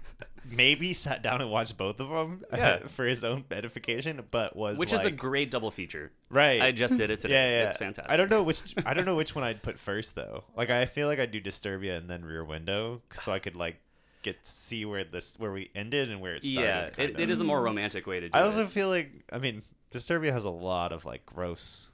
[0.51, 2.79] maybe sat down and watched both of them Yeah.
[2.87, 6.61] for his own edification, but was which is a great double feature right.
[6.63, 7.69] i just did it today yeah, yeah.
[7.69, 10.45] it's fantastic I don't know which I don't know which one I'd put first though.
[10.57, 13.77] Like I feel like I'd do Disturbia and then Rear Window, so I could like
[14.23, 16.95] get to see where this where we ended and where it started.
[16.99, 18.39] yeah it, it is a more romantic way to do it.
[18.39, 21.91] I also it feel like I mean Disturbia has a lot of like gross,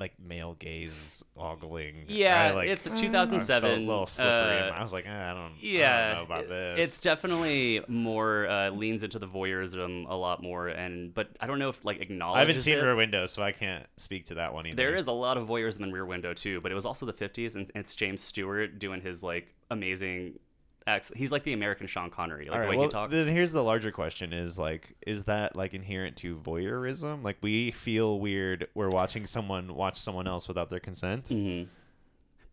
[0.00, 2.06] like male gaze ogling.
[2.08, 4.58] yeah I, like, it's I 2007 felt a little slippery.
[4.58, 6.78] uh, I was like, eh, I don't, yeah, I don't know about this.
[6.80, 11.58] It's definitely more uh, leans into the voyeurism a lot more, and but I don't
[11.60, 12.36] know if like acknowledges.
[12.36, 12.82] I haven't seen it.
[12.82, 14.76] Rear Window, so I can't speak to that one either.
[14.76, 17.12] There is a lot of voyeurism in Rear Window too, but it was also the
[17.12, 20.38] 50s, and it's James Stewart doing his like amazing.
[20.86, 22.70] Ex- he's like the American Sean Connery, like All the right.
[22.70, 23.12] way Well, he talks.
[23.14, 27.22] then here's the larger question: Is like, is that like inherent to voyeurism?
[27.22, 28.68] Like, we feel weird.
[28.74, 31.24] We're watching someone watch someone else without their consent.
[31.26, 31.68] Mhm.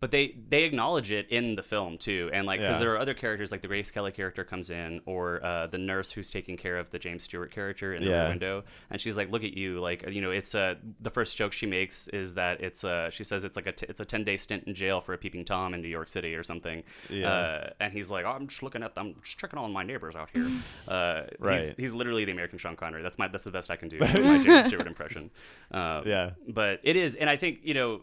[0.02, 2.86] But they they acknowledge it in the film too, and like because Yeah.
[2.86, 6.12] there are other characters like the Grace Kelly character comes in, or uh, the nurse
[6.12, 8.30] who's taking care of the James Stewart character in the Yeah.
[8.30, 11.54] Window, and she's like, "Look at you!" Like you know, it's uh, the first joke
[11.54, 14.24] she makes is that it's uh, she says it's like a t- it's a ten
[14.24, 17.32] day stint in jail for a peeping tom in New York City or something, Yeah.
[17.32, 20.16] uh, and he's like, "I'm just looking at them, I'm just checking on my neighbors
[20.16, 20.50] out here."
[20.88, 21.74] Uh, He's, Right.
[21.78, 23.04] he's literally the American Sean Connery.
[23.04, 24.00] That's my that's the best I can do.
[24.00, 24.08] my
[24.44, 25.30] James Stewart impression.
[25.70, 26.32] Um, Yeah.
[26.48, 28.02] but it is and i think you know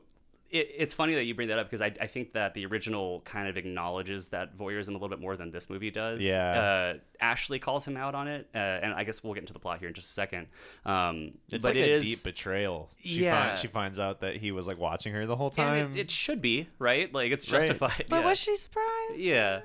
[0.51, 3.21] it, it's funny that you bring that up because I, I think that the original
[3.27, 6.23] kind of acknowledges that voyeurism a little bit more than this movie does.
[6.23, 6.95] Yeah.
[6.95, 9.59] Uh, Ashley calls him out on it, uh, and I guess we'll get into the
[9.59, 10.47] plot here in just a second.
[10.87, 12.91] Um, It's but like it a is- deep betrayal.
[13.05, 13.47] She Yeah.
[13.47, 15.93] Finds, she finds out that he was like watching her the whole and time.
[15.97, 17.13] it, it should be right.
[17.13, 17.61] Like it's Right.
[17.61, 18.07] justified.
[18.09, 18.25] But yeah.
[18.27, 19.17] was she surprised?
[19.17, 19.61] Yeah.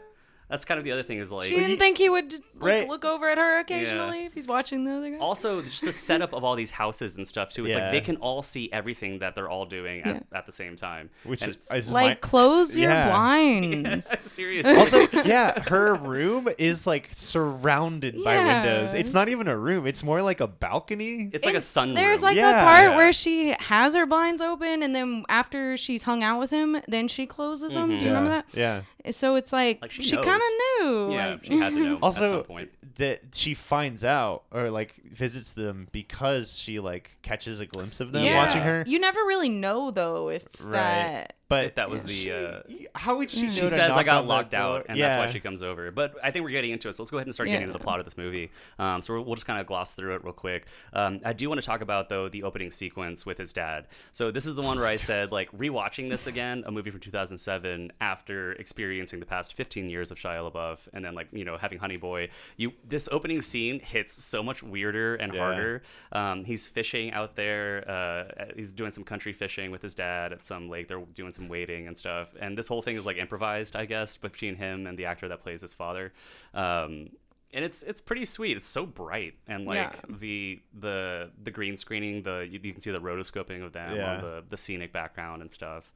[0.54, 2.88] That's kind of the other thing is like She didn't think he would like, Right.
[2.88, 5.18] look over at her occasionally if he's watching the other guy.
[5.18, 7.62] also just the setup of all these houses and stuff too.
[7.66, 7.86] It's Yeah.
[7.86, 10.38] like they can all see everything that they're all doing at, Yeah.
[10.38, 11.10] at the same time.
[11.24, 13.10] Which and is, it's, is like my- close your Yeah.
[13.10, 14.12] blinds.
[14.28, 14.76] seriously.
[14.76, 18.94] also, yeah, her room is like surrounded by windows.
[18.94, 19.88] It's not even a room.
[19.88, 21.32] It's more like a balcony.
[21.34, 21.96] it's like a It's- sun.
[21.96, 22.62] There's like Yeah.
[22.62, 22.96] a part Yeah.
[22.96, 27.08] where she has her blinds open, and then after she's hung out with him, then
[27.08, 27.88] she closes them.
[27.90, 28.08] Do you mm-hmm.
[28.08, 28.14] yeah.
[28.14, 28.46] remember that?
[28.54, 29.12] Yeah.
[29.12, 30.26] So it's like, Like, she she, knows.
[30.26, 31.14] kind of knew.
[31.14, 32.70] yeah, like- she had to know at Also, some point.
[32.96, 38.12] that she finds out or like visits them because she like catches a glimpse of
[38.12, 38.38] them Yeah.
[38.38, 38.84] watching her.
[38.88, 40.74] You never really know though if Right.
[40.74, 41.36] that.
[41.54, 42.62] But If that was the, she- uh,
[42.96, 45.08] how would she know She to says I got locked out, and yeah.
[45.10, 45.92] that's why she comes over.
[45.92, 47.74] But I think we're getting into it, so let's go ahead and start getting into
[47.74, 48.52] the plot of this movie.
[48.80, 50.68] Um, so we'll, we'll just kind of gloss through it real quick.
[50.94, 53.88] Um, I do want to talk about though the opening sequence with his dad.
[54.12, 57.00] So this is the one where I said like rewatching this again, a movie from
[57.00, 61.58] 2007, after experiencing the past 15 years of Shia LaBeouf, and then like you know
[61.58, 62.30] having Honey Boy.
[62.58, 65.40] You this opening scene hits so much weirder and Yeah.
[65.40, 65.84] harder.
[66.12, 67.90] Um, he's fishing out there.
[67.90, 70.88] Uh, he's doing some country fishing with his dad at some lake.
[70.88, 72.34] They're doing some wading and stuff.
[72.40, 75.42] And this whole thing is like improvised, I guess, between him and the actor that
[75.42, 76.14] plays his father.
[76.54, 77.10] Um,
[77.56, 78.58] and it's it's pretty sweet.
[78.58, 79.96] It's so bright and like Yeah.
[80.10, 82.24] the the the green screening.
[82.24, 84.16] The you, you can see the rotoscoping of them Yeah.
[84.16, 85.92] on the the scenic background and stuff.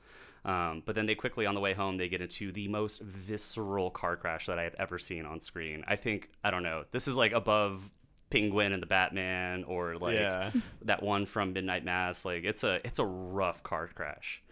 [0.45, 3.89] Um, but then they quickly on the way home they get into the most visceral
[3.89, 5.83] car crash that I have ever seen on screen.
[5.88, 6.86] I think I don't know.
[6.91, 7.89] This is like above
[8.29, 10.51] Penguin and the Batman or like Yeah.
[10.83, 12.23] that one from Midnight Mass.
[12.23, 14.43] Like it's a it's a rough car crash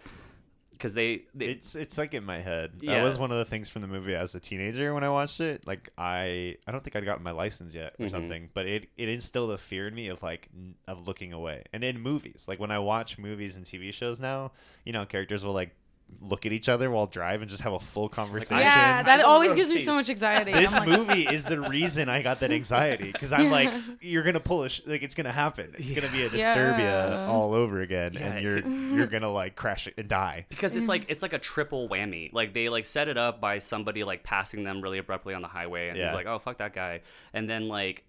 [0.78, 2.74] because they, they It's it's like in my head.
[2.82, 2.96] Yeah.
[2.96, 5.40] That was one of the things from the movie as a teenager when I watched
[5.42, 5.66] it.
[5.66, 8.12] Like I I don't think I'd gotten my license yet or Mhm.
[8.12, 10.50] something, but it it instilled a fear in me of like
[10.88, 11.64] of looking away.
[11.74, 14.52] And in movies, like when I watch movies and TV shows now,
[14.86, 15.76] you know, characters will like
[16.22, 18.58] look at each other while drive and just have a full conversation.
[18.58, 20.54] Yeah, that always gives me so much anxiety.
[20.54, 23.70] this like, movie is the reason I got that anxiety because I'm like,
[24.02, 25.74] you're gonna pull a sh- like it's gonna happen.
[25.78, 27.28] It's gonna be a Disturbia Yeah.
[27.30, 28.20] all over again, Yeah.
[28.22, 30.46] and you're you're gonna like crash it and die.
[30.50, 30.90] because it's mm-hmm.
[30.90, 32.32] like it's like a triple whammy.
[32.34, 35.48] Like they like set it up by somebody like passing them really abruptly on the
[35.48, 36.08] highway, and Yeah.
[36.08, 37.02] he's like, "Oh fuck that guy,"
[37.34, 38.04] and then like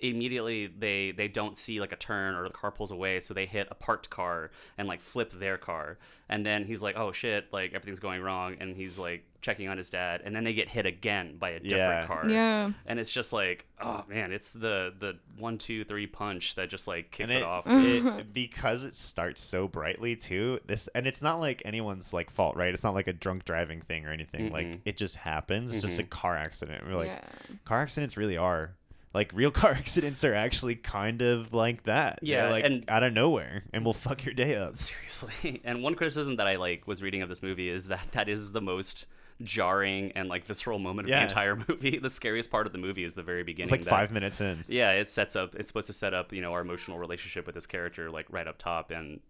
[0.00, 3.46] immediately they they don't see like a turn or the car pulls away so they
[3.46, 5.98] hit a parked car and like flip their car.
[6.28, 9.78] And then he's like oh shit like everything's going wrong and he's like checking on
[9.78, 10.20] his dad.
[10.24, 12.06] And then they get hit again by a different Yeah.
[12.06, 12.28] car.
[12.28, 12.70] Yeah.
[12.86, 16.86] and it's just like oh man it's the the one two three punch that just
[16.88, 17.64] like kicks and it, it, off.
[17.68, 22.56] it because it starts so brightly too this and it's not like anyone's like fault
[22.56, 22.72] right?
[22.72, 24.50] It's not like a drunk driving thing or anything.
[24.52, 24.80] Like Mm-mm.
[24.86, 25.72] it just happens.
[25.72, 26.86] It's just a car accident.
[26.86, 27.20] We're like Yeah.
[27.64, 28.76] car accidents really are
[29.12, 33.02] like real car accidents are actually kind of like that They're, Yeah, like and- out
[33.02, 35.60] of nowhere and will fuck your day up Seriously.
[35.64, 38.52] And one criticism that I like was reading of this movie is that that is
[38.52, 39.06] the most
[39.42, 41.20] jarring and like visceral moment of Yeah.
[41.20, 41.98] the entire movie.
[41.98, 43.64] The scariest part of the movie is the very beginning.
[43.64, 45.54] it's like that- five minutes in Yeah, it sets up.
[45.56, 48.46] It's supposed to set up, you know, our emotional relationship with this character, like right
[48.46, 49.20] up top, and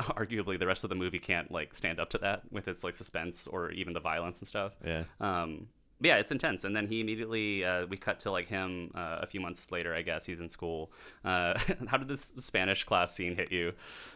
[0.00, 2.94] arguably the rest of the movie can't like stand up to that with its like
[2.94, 4.72] suspense or even the violence and stuff.
[4.84, 5.66] yeah Um,
[6.00, 6.64] yeah, it's intense.
[6.64, 9.94] And then he immediately, uh, we cut to like him uh, a few months later.
[9.94, 10.90] I guess he's in school.
[11.24, 11.58] Uh,
[11.88, 13.72] how did this Spanish class scene hit you?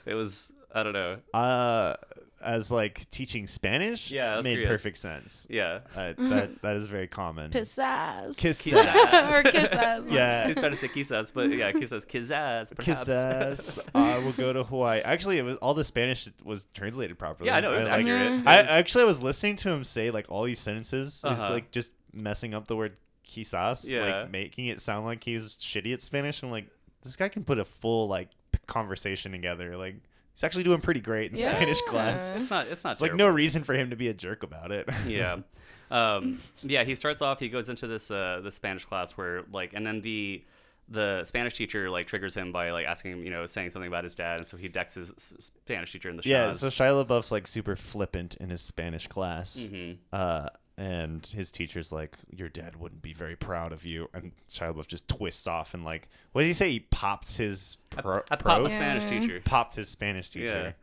[0.06, 1.18] It was, I don't know.
[1.34, 1.94] uh
[2.42, 4.68] as like teaching spanish Yeah, I made curious.
[4.68, 5.80] perfect sense Yeah.
[5.96, 8.36] uh, that that is very common Pizzazz.
[8.36, 9.36] Kiss Kiss ass.
[9.38, 10.02] or kiss ass.
[10.08, 13.04] yeah He's trying to say quizás, but yeah, quizás, quizás, perhaps.
[13.04, 13.78] Kiss ass.
[13.94, 15.00] I will go to Hawaii.
[15.00, 17.48] Actually, it was all the Spanish was translated properly.
[17.48, 18.46] yeah, I know, it was I, like, accurate.
[18.46, 21.52] I actually I was listening to him say like all these sentences, just Uh-huh.
[21.54, 22.92] like just messing up the word
[23.26, 24.04] quizás, Yeah.
[24.22, 26.42] like making it sound like he's shitty at Spanish.
[26.42, 26.66] I'm like,
[27.02, 28.28] this guy can put a full like
[28.66, 29.76] conversation together.
[29.76, 29.96] Like
[30.34, 31.44] he's actually doing pretty great in Yeah.
[31.54, 32.30] Spanish class.
[32.34, 34.72] it's not, it's not It's like no reason for him to be a jerk about
[34.72, 34.88] it.
[35.06, 35.38] yeah
[35.90, 39.74] um yeah he starts off he goes into this uh the spanish class where like
[39.74, 40.42] and then the
[40.88, 44.02] the spanish teacher like triggers him by like asking him you know saying something about
[44.02, 46.48] his dad and so he decks his spanish teacher in the yeah.
[46.48, 46.54] schnoz.
[46.56, 49.68] So Shia LaBeouf's like super flippant in his Spanish class.
[49.70, 49.98] Mhm.
[50.12, 54.74] Uh, and his teacher's like, "Your dad wouldn't be very proud of you." And Shia
[54.74, 56.70] LaBeouf just twists off and like, what did he say?
[56.70, 58.22] He pops his pro.
[58.30, 58.54] I pro?
[58.54, 60.74] pop a spanish teacher Popped his Spanish yeah teacher.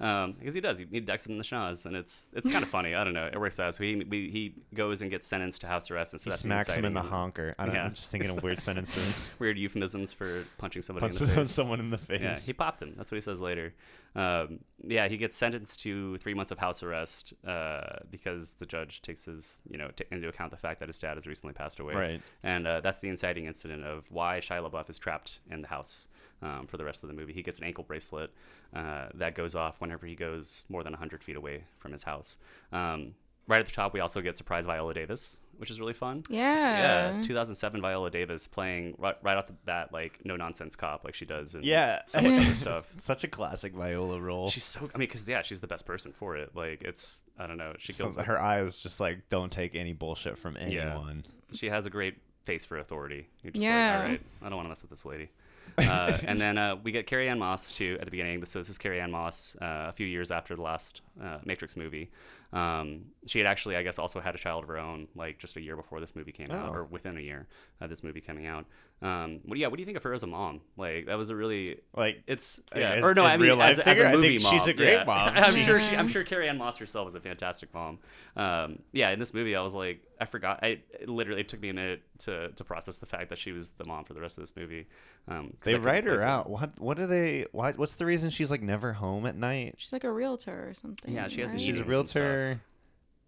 [0.00, 2.62] Um because he does he, he decks him in the schnoz and it's it's kind
[2.62, 5.26] of funny i don't know it works out so he we, he goes and gets
[5.26, 7.54] sentenced to house arrest and so He that's smacks him in the honker.
[7.58, 7.80] I don't know.
[7.80, 7.86] Yeah.
[7.86, 9.34] I'm just thinking of weird sentences.
[9.38, 12.20] weird euphemisms for punching somebody in Punches the face someone in the face.
[12.20, 12.94] Yeah, he popped him.
[12.96, 13.74] That's what he says later.
[14.16, 19.02] Um, yeah, he gets sentenced to three months of house arrest uh, because the judge
[19.02, 21.80] takes his, you know, t- into account the fact that his dad has recently passed
[21.80, 21.94] away.
[21.94, 22.22] Right.
[22.42, 26.06] And uh, that's the inciting incident of why Shia LaBeouf is trapped in the house
[26.44, 27.32] um, for the rest of the movie.
[27.32, 28.30] He gets an ankle bracelet
[28.74, 32.36] uh, that goes off whenever he goes more than 100 feet away from his house.
[32.72, 33.14] Um,
[33.48, 36.24] right at the top, we also get surprise Viola Davis which is really fun.
[36.28, 37.12] Yeah.
[37.14, 41.14] Yeah, 2007 Viola Davis playing right, right off the bat like no nonsense cop like
[41.14, 42.00] she does in Yeah.
[42.06, 42.88] so much other stuff.
[42.96, 44.50] Such a classic Viola role.
[44.50, 46.56] She's so I mean cuz yeah, she's the best person for it.
[46.56, 47.72] Like it's I don't know.
[47.78, 51.24] She So goes her eyes just like don't take any bullshit from anyone.
[51.52, 53.28] she has a great face for authority.
[53.44, 53.92] You're just Yeah.
[53.98, 55.28] like, all right, I don't want to mess with this lady.
[55.78, 58.44] Uh, and then uh, we get Carrie Ann Moss too at the beginning.
[58.46, 61.76] So this is Carrie Ann Moss uh, a few years after the last uh, Matrix
[61.76, 62.10] movie.
[62.52, 65.56] Um, she had actually, I guess, also had a child of her own, like just
[65.56, 66.74] a year before this movie came out, Oh.
[66.74, 67.48] or within a year
[67.80, 68.66] of this movie coming out.
[69.04, 70.62] Um, what do you, yeah, what do you think of her as a mom?
[70.78, 73.76] Like that was a really Like it's yeah, guess or no, I mean real as,
[73.76, 74.52] life as figure, a I movie think mom.
[74.54, 75.04] she's a great yeah.
[75.04, 75.28] mom.
[75.36, 77.98] I'm sure she, I'm sure Carrie Ann Moss herself is a fantastic mom.
[78.34, 80.60] Um, yeah, in this movie, I was like, I forgot.
[80.62, 83.52] I it literally it took me a minute to, to process the fact that she
[83.52, 84.86] was the mom for the rest of this movie.
[85.28, 86.28] Um, 'cause I they write her place it.
[86.28, 86.48] out.
[86.48, 89.74] What what do they why what's the reason she's like never home at night?
[89.76, 91.12] She's like a realtor or something.
[91.14, 91.58] Yeah, she has right?
[91.58, 92.22] meetings She's a and stuff.
[92.22, 92.60] realtor.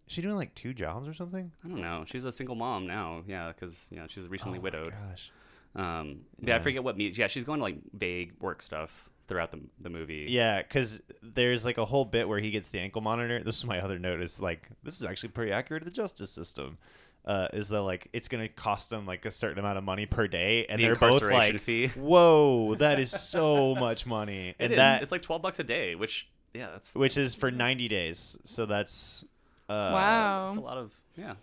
[0.09, 1.53] Is she doing like two jobs or something?
[1.65, 2.05] I don't know.
[2.07, 3.25] She's a single mom now.
[3.27, 4.93] Yeah, because you know she's recently Oh my widowed.
[5.11, 5.33] Gosh.
[5.77, 6.57] Um, yeah.
[6.57, 7.17] I forget what meet.
[7.17, 10.27] Yeah, she's going to like vague work stuff throughout the the movie.
[10.29, 13.43] Yeah, because there's like a whole bit where he gets the ankle monitor.
[13.43, 14.21] This is my other note.
[14.21, 16.79] Is like this is actually pretty accurate to the justice system.
[17.25, 20.27] Uh, is that like it's gonna cost them like a certain amount of money per
[20.29, 21.89] day, and The they're both incarceration like, fee.
[21.97, 24.77] "Whoa, that is so much money!" And is.
[24.77, 28.39] that it's like twelve bucks a day, which yeah, that's which is for 90 days.
[28.45, 29.25] So that's
[29.69, 30.45] uh, wow.
[30.47, 31.35] that's a lot of yeah,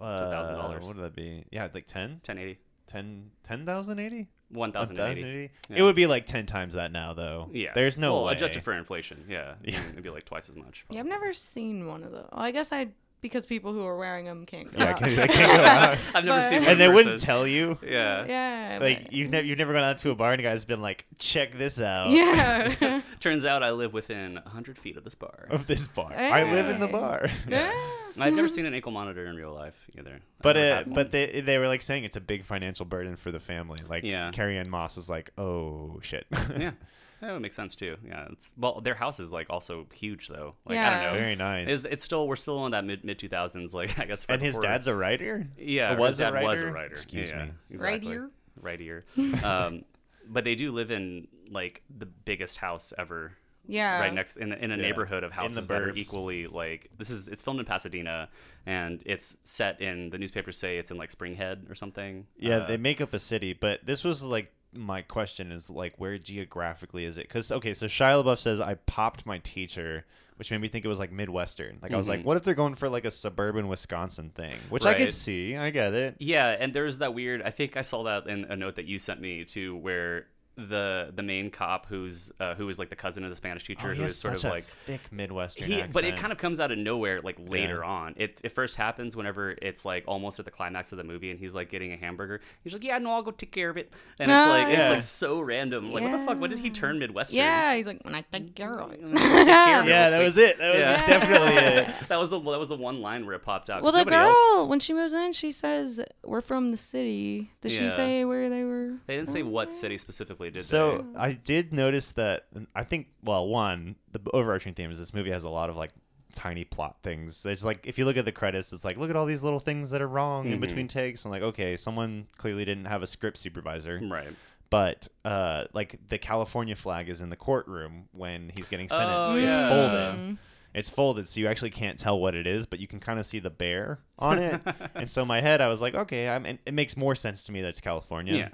[0.00, 0.80] Uh, $1,000.
[0.80, 1.44] What would that be?
[1.50, 4.28] Yeah, like 10, 1080, 10, 10,080?
[4.50, 5.00] 1080.
[5.02, 5.50] 1080?
[5.70, 5.76] Yeah.
[5.78, 7.48] It would be like 10 times that now, though.
[7.52, 8.32] Yeah, There's no well, way.
[8.34, 9.24] adjusted for inflation.
[9.28, 9.80] Yeah, Yeah.
[9.90, 10.84] it'd be like twice as much.
[10.90, 12.28] Yeah, I've never seen one of those.
[12.32, 12.88] Well, I guess I
[13.22, 14.98] because people who are wearing them can't go Yeah, out.
[14.98, 15.98] can- they can't go out.
[16.14, 17.76] I've never But- seen one and they wouldn't tell you.
[17.82, 18.24] Yeah.
[18.26, 18.78] yeah.
[18.80, 20.82] Like but- you've never you've never gone out to a bar and a guy's been
[20.82, 22.10] like, check this out.
[22.10, 23.00] yeah.
[23.20, 25.46] Turns out I live within 100 feet of this bar.
[25.50, 26.92] Of this bar, I live in the Hey.
[26.92, 27.28] bar.
[27.48, 27.72] yeah.
[28.18, 30.20] I've never seen an ankle monitor in real life either.
[30.42, 33.30] But never uh, but they they were like saying it's a big financial burden for
[33.30, 33.78] the family.
[33.88, 34.30] Like Yeah.
[34.32, 36.26] Carrie Ann Moss is like, oh shit.
[36.56, 36.72] yeah,
[37.20, 37.96] that would make sense too.
[38.06, 40.54] Yeah, it's well, their house is like also huge though.
[40.66, 41.02] Like I Yeah.
[41.02, 41.18] don't know.
[41.20, 41.68] Very nice.
[41.70, 43.72] It's, it's still we're still in that mid mid 2000s.
[43.74, 44.24] Like I guess.
[44.24, 45.46] for- and his for- dad's a writer.
[45.58, 46.46] Yeah, Or or was his a writer?
[46.46, 46.74] was a writer?
[46.74, 46.92] writer.
[46.92, 47.50] Excuse yeah, me.
[47.70, 48.12] Exactly.
[48.12, 48.30] ear?
[48.60, 49.04] Right ear.
[49.44, 49.84] um,
[50.28, 53.32] but they do live in like the biggest house ever.
[53.68, 54.00] Yeah.
[54.00, 54.82] Right next in, in a Yeah.
[54.82, 58.28] neighborhood of houses that are equally like this is it's filmed in Pasadena
[58.64, 62.26] and it's set in the newspapers say it's in like Springhead or something.
[62.38, 65.94] Yeah, Uh, they make up a city, but this was like my question is like
[65.98, 67.22] where geographically is it?
[67.28, 70.04] Because okay, so Shia LaBeouf says I popped my teacher,
[70.36, 71.78] which made me think it was like Midwestern.
[71.80, 72.24] Like I was like, Mhm.
[72.24, 74.54] what if they're going for like a suburban Wisconsin thing?
[74.68, 75.56] Which I could see.
[75.56, 76.16] I get it.
[76.18, 77.40] Yeah, and there's that weird.
[77.42, 80.26] I think I saw that in a note that you sent me too, where
[80.56, 83.88] the the main cop who's uh, who is like the cousin of the Spanish teacher
[83.88, 85.92] Oh, he who has is sort such of a like thick Midwestern he, accent.
[85.92, 87.90] but it kind of comes out of nowhere like later Yeah.
[87.90, 88.14] on.
[88.16, 91.38] It, it first happens whenever it's like almost at the climax of the movie and
[91.38, 92.40] he's like getting a hamburger.
[92.64, 94.84] He's like, "Yeah, no, I'll go take care of it." And it's like Yeah.
[94.84, 95.92] it's like so random.
[95.92, 96.40] Like what the fuck?
[96.40, 97.36] When did he turn Midwestern?
[97.36, 99.00] Yeah, he's like when I take care of it.
[99.02, 100.56] Take care of it yeah, that was it.
[100.58, 101.06] That was Yeah.
[101.06, 101.56] definitely
[102.02, 102.08] it.
[102.08, 103.82] that was the that was the one line where it popped out.
[103.82, 107.50] Well, the girl else- when she moves in, she says we're from the city.
[107.60, 108.94] Did she say where they were?
[109.06, 111.18] they didn't say what city specifically, did So they?
[111.20, 112.46] I did notice that.
[112.74, 115.90] I think well, one the overarching theme is this movie has a lot of like
[116.34, 117.44] tiny plot things.
[117.46, 119.60] It's like if you look at the credits, it's like look at all these little
[119.60, 120.60] things that are wrong in Mhm.
[120.60, 121.24] between takes.
[121.24, 124.00] I'm like, okay, someone clearly didn't have a script supervisor.
[124.02, 124.28] Right.
[124.68, 129.32] But uh, like the California flag is in the courtroom when he's getting sentenced.
[129.32, 129.68] Oh, it's yeah.
[129.68, 130.38] folded.
[130.74, 133.24] It's folded, so you actually can't tell what it is, but you can kind of
[133.24, 134.62] see the bear on it.
[134.94, 137.52] and so in my head, I was like, okay, I'm, it makes more sense to
[137.52, 138.36] me that it's California.
[138.36, 138.48] Yeah.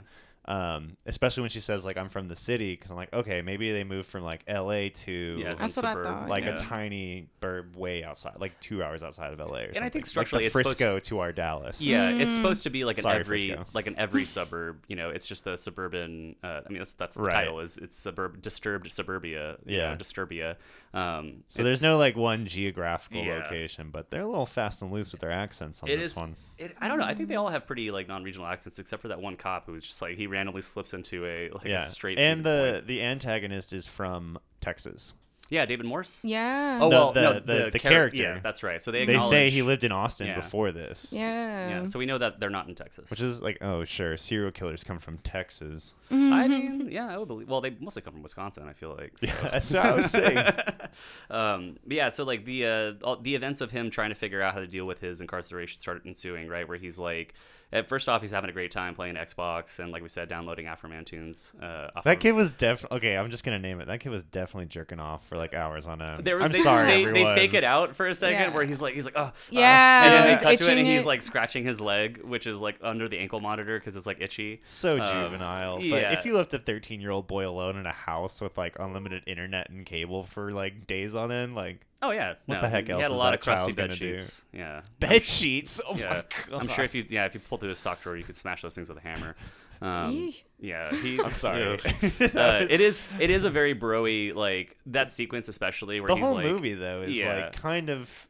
[0.44, 3.70] Um, especially when she says like I'm from the city, because I'm like, okay, maybe
[3.70, 4.88] they moved from like L.A.
[4.90, 6.54] to Yeah, That's some what I thought, like yeah.
[6.54, 9.50] a tiny burb way outside, like two hours outside of L.A.
[9.50, 9.76] or something.
[9.76, 11.80] And I think Like structurally the it's supposed Frisco to our Dallas.
[11.80, 13.64] Yeah, it's supposed to be like an Sorry, every Frisco.
[13.72, 14.82] like an every suburb.
[14.88, 16.34] You know, it's just the suburban.
[16.42, 17.32] Uh, I mean, that's that's the Right.
[17.44, 19.58] title is it's suburb disturbed suburbia.
[19.64, 19.90] you Yeah.
[19.92, 20.56] know, disturbia.
[20.92, 23.36] Um, So there's no like one geographical Yeah.
[23.44, 26.16] location, but they're a little fast and loose with their accents on It this is.
[26.16, 26.34] one.
[26.58, 27.04] It, I don't know.
[27.06, 29.82] I think they all have pretty like non-regional accents, except for that one cop who's
[29.82, 32.18] just like he randomly slips into a like Yeah, a straight.
[32.18, 32.86] and the point.
[32.88, 35.14] the antagonist is from Texas.
[35.50, 36.24] yeah, David Morse.
[36.24, 36.78] Yeah.
[36.80, 38.22] Oh The- well, the- no, the- the char- character.
[38.22, 38.80] Yeah, that's right.
[38.82, 40.36] So they They say he lived in Austin Yeah.
[40.36, 41.12] before this.
[41.12, 41.68] Yeah.
[41.68, 43.10] Yeah, so we know that they're not in Texas.
[43.10, 45.94] Which is like, oh sure, serial killers come from Texas.
[46.10, 47.48] I mean, yeah, I would believe.
[47.50, 48.66] Well, they mostly come from Wisconsin.
[48.66, 49.18] I feel like.
[49.18, 49.26] So.
[49.26, 50.38] Yeah, that's what I was saying.
[51.30, 54.40] um, but yeah, so like the uh, all, the events of him trying to figure
[54.42, 56.66] out how to deal with his incarceration started ensuing, right?
[56.66, 57.34] Where he's like,
[57.72, 60.66] at first off, he's having a great time playing Xbox and, like we said, downloading
[60.66, 61.52] Afroman tunes.
[61.60, 63.16] Uh, off That of- kid was definitely okay.
[63.16, 63.86] I'm just gonna name it.
[63.88, 66.24] That kid was definitely jerking off for like hours on end.
[66.24, 67.34] There was, I'm they, sorry, they, everyone.
[67.34, 68.54] they fake it out for a second Yeah.
[68.54, 70.86] where he's like he's like oh uh," Yeah, and then they cut to it and
[70.86, 74.20] he's like scratching his leg which is like under the ankle monitor because it's like
[74.20, 75.76] itchy So Um, juvenile.
[75.78, 76.12] But yeah.
[76.12, 79.22] if you left a 13 year old boy alone in a house with like unlimited
[79.26, 82.86] internet and cable for like days on end, like oh yeah What no, the heck
[82.86, 84.18] he else had a lot of crusty bed gonna do?
[84.18, 85.80] sheets yeah bed sheets.
[85.88, 86.60] Oh yeah my god.
[86.62, 88.62] I'm sure if you yeah if you pulled through his sock drawer you could smash
[88.62, 89.34] those things with a hammer
[89.80, 91.64] um, yeah he I'm sorry.
[91.64, 91.80] Ugh.
[92.34, 96.14] That uh, it is it is a very broy like that sequence especially where the
[96.16, 97.34] he's whole like movie though is Yeah.
[97.46, 98.28] like kind of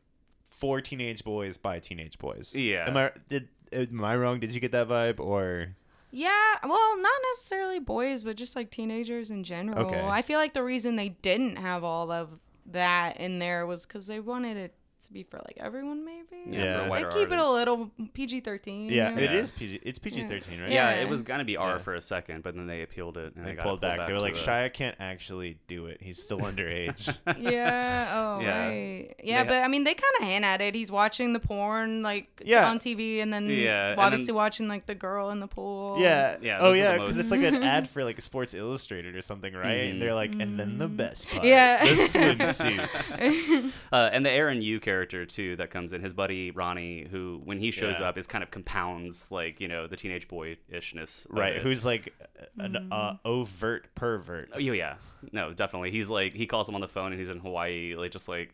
[0.50, 2.54] for teenage boys by teenage boys.
[2.56, 2.88] Yeah.
[2.88, 4.40] Am I did am I wrong?
[4.40, 5.74] Did you get that vibe or
[6.10, 6.30] Yeah,
[6.62, 9.86] well, not necessarily boys, but just like teenagers in general.
[9.86, 10.00] Okay.
[10.00, 12.30] I feel like the reason they didn't have all of
[12.66, 14.74] that in there was because they wanted it
[15.06, 16.26] to be for like everyone, maybe.
[16.46, 16.88] yeah, Yeah.
[16.88, 18.88] for a They keep it a little PG thirteen.
[18.90, 19.36] yeah, it Yeah.
[19.36, 19.80] is PG.
[19.82, 20.70] It's PG thirteen, right?
[20.70, 21.02] yeah, Yeah.
[21.02, 21.78] it was gonna be R Yeah.
[21.78, 24.06] for a second, but then they appealed it and They they, got pulled back.
[24.06, 25.98] They were like, a- Shia can't actually do it.
[26.02, 27.14] He's still underage.
[27.38, 28.08] yeah.
[28.12, 28.66] Oh, Yeah.
[28.66, 29.14] right.
[29.22, 30.74] Yeah, They but I mean, they kind of hint at it.
[30.74, 32.68] He's watching the porn like Yeah.
[32.70, 35.96] on TV, and then Yeah, and obviously then- watching like the girl in the pool.
[35.98, 36.36] Yeah.
[36.40, 39.52] Yeah, Oh yeah, because most- it's like an ad for like Sports Illustrated or something,
[39.54, 39.90] right?
[39.90, 41.48] And they're like, and then the best part, Mm.
[41.48, 41.84] Yeah.
[41.84, 43.72] the swimsuits.
[43.92, 44.91] Uh, and the Aaron Yoo character
[45.28, 48.08] too that comes in, his buddy Ronnie, who when he shows Yeah.
[48.08, 51.56] up is kind of compounds like you know the teenage boyishness, right?
[51.56, 52.12] Who's like
[52.58, 54.50] an uh, overt pervert.
[54.54, 54.94] Oh yeah, yeah,
[55.32, 55.90] no, definitely.
[55.90, 58.52] He's like he calls him on the phone and he's in Hawaii, like just like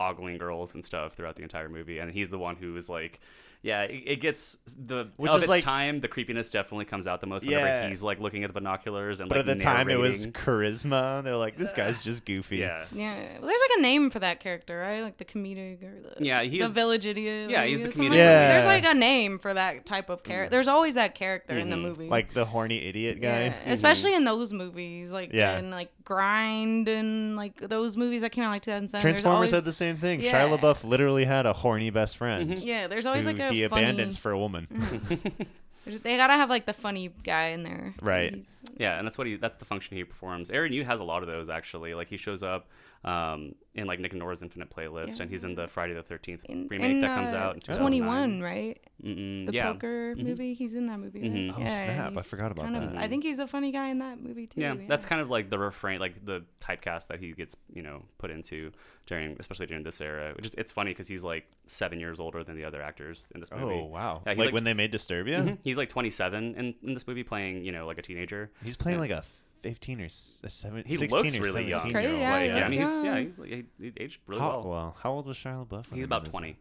[0.00, 3.20] ogling girls and stuff throughout the entire movie, and he's the one who is like,
[3.64, 5.98] yeah, it, it gets the Which of is its like- time.
[6.00, 7.88] The creepiness definitely comes out the most whenever Yeah.
[7.88, 10.32] he's like looking at the binoculars and But like at the time, it was narrating.
[10.34, 11.24] charisma.
[11.24, 12.58] They're like, this guy's just goofy.
[12.58, 12.84] yeah.
[12.92, 15.00] Yeah, well, there's like a name for that character, right?
[15.00, 17.48] Like the comedic or the Yeah, he the is- village idiot.
[17.48, 18.48] yeah, like, he's the something comedic Yeah.
[18.48, 20.44] There's like a name for that type of character.
[20.44, 20.50] Mm-hmm.
[20.52, 21.84] There's always that character in the mm-hmm.
[21.86, 22.08] movie.
[22.10, 23.44] Like the horny idiot guy.
[23.44, 23.70] yeah, mm-hmm.
[23.70, 25.56] especially in those movies, like Yeah.
[25.56, 28.92] and like Grind and like those movies that came out like 2007.
[28.92, 30.20] there's Transformers always, had the same thing.
[30.20, 30.46] Yeah.
[30.46, 32.58] Shia LaBeouf literally had a horny best friend.
[32.58, 33.82] Yeah, there's always who like a he funny.
[33.84, 34.66] abandons for a woman.
[34.72, 35.46] Mm.
[35.84, 37.94] there's- They gotta have like the funny guy in there.
[38.02, 38.34] Right.
[38.34, 38.46] he's-
[38.78, 40.50] Yeah, and that's what he that's the function he performs.
[40.50, 41.94] Aaron Yoo has a lot of those actually.
[41.94, 42.66] Like he shows up
[43.04, 46.44] um, in like Nick and Nora's Infinite Playlist, and he's in the Friday the Thirteenth
[46.48, 48.80] remake in, that comes uh, out in 21, right?
[49.02, 49.72] Mm-mm, The yeah.
[49.72, 50.54] poker movie.
[50.54, 51.20] He's in that movie.
[51.22, 51.30] Right?
[51.32, 51.54] Mhm.
[51.56, 52.98] Oh, Yeah, snap, I forgot about kind of- that.
[53.02, 54.60] I think he's the funny guy in that movie too.
[54.60, 58.04] Yeah, that's kind of like the refrain, like the typecast that he gets, you know,
[58.18, 58.70] put into
[59.06, 60.32] during, especially during this era.
[60.36, 63.40] Which is, it's funny because he's like seven years older than the other actors in
[63.40, 63.74] this movie.
[63.74, 64.22] Oh wow!
[64.24, 65.58] Yeah, like, like- when they made Disturbia, Mhm.
[65.64, 68.50] He's like 27 in, in this movie, playing, you know, like a teenager.
[68.64, 69.24] he's playing like a
[69.64, 70.84] fifteen or s- a seven.
[70.86, 71.82] He 16 looks or really young.
[71.90, 72.22] 17 Crazy, year old.
[72.22, 73.04] yeah, Like, he I looks mean, he's young.
[73.04, 74.68] yeah, he, he, he aged really How, well.
[74.70, 75.70] well, how old was Shia LaBeouf?
[75.70, 76.32] when He's they about made this?
[76.34, 76.56] 20.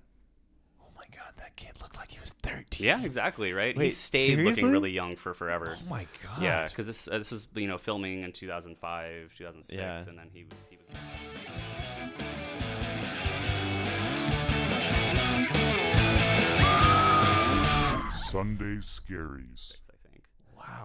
[0.81, 2.85] Oh my god, that kid looked like he was thirteen.
[2.87, 3.51] Yeah, exactly.
[3.53, 3.79] Right.
[3.79, 4.63] he stayed seriously?
[4.63, 5.75] looking really young for forever.
[5.79, 6.41] Oh my god.
[6.41, 9.99] Yeah, because this uh, this was you know filming in 2005, 2006, Yeah.
[10.09, 12.03] and then he was he was.
[18.29, 19.73] Sunday Scaries.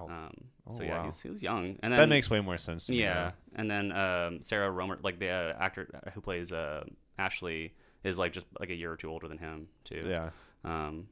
[0.06, 0.10] Six, I think.
[0.10, 0.26] Wow.
[0.26, 0.32] Um,
[0.70, 1.04] Oh, so yeah, wow.
[1.06, 3.00] he's, he was young, and then that makes way more sense to me.
[3.00, 3.32] yeah, now.
[3.56, 6.84] and then um, Sarah Roemer, like the uh, actor who plays uh,
[7.18, 7.72] Ashley,
[8.04, 10.02] is like just like a year or two older than him too.
[10.04, 10.28] Yeah.
[10.64, 11.08] Um,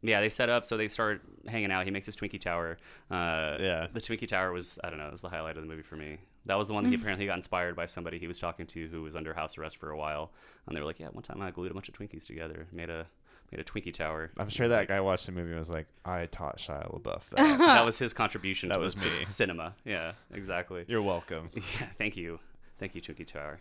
[0.00, 1.84] yeah, they set up so they start hanging out.
[1.84, 2.78] He makes his Twinkie Tower.
[3.10, 3.88] Uh, Yeah.
[3.92, 5.96] the Twinkie Tower was I don't know, it was the highlight of the movie for
[5.96, 6.16] me.
[6.46, 8.88] That was the one that he apparently got inspired by somebody he was talking to
[8.88, 10.30] who was under house arrest for a while,
[10.66, 12.88] and they were like, yeah, one time I glued a bunch of Twinkies together, made
[12.88, 13.06] a
[13.50, 14.30] made a Twinkie Tower.
[14.36, 17.58] I'm sure that guy watched the movie and was like, I taught Shia LaBeouf that.
[17.58, 19.08] that was his contribution That to, was me.
[19.22, 19.74] cinema.
[19.84, 20.84] Yeah, exactly.
[20.88, 21.50] You're welcome.
[21.56, 22.40] Yeah, thank you,
[22.78, 23.60] thank you, Twinkie Tower.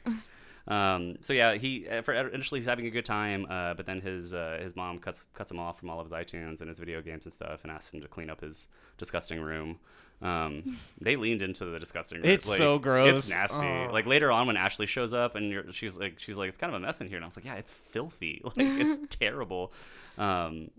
[0.67, 4.01] Um, so yeah, he uh, for initially he's having a good time, uh, but then
[4.01, 6.77] his uh, his mom cuts cuts him off from all of his iTunes and his
[6.77, 9.79] video games and stuff, and asks him to clean up his disgusting room.
[10.21, 12.21] Um, they leaned into the disgusting.
[12.23, 13.27] It's so gross.
[13.27, 13.65] It's nasty.
[13.65, 13.89] Oh.
[13.91, 16.73] Like later on when Ashley shows up and you're, she's like she's like it's kind
[16.73, 18.41] of a mess in here, and I was like, yeah, it's filthy.
[18.45, 19.71] Like it's terrible.
[20.17, 20.71] Um,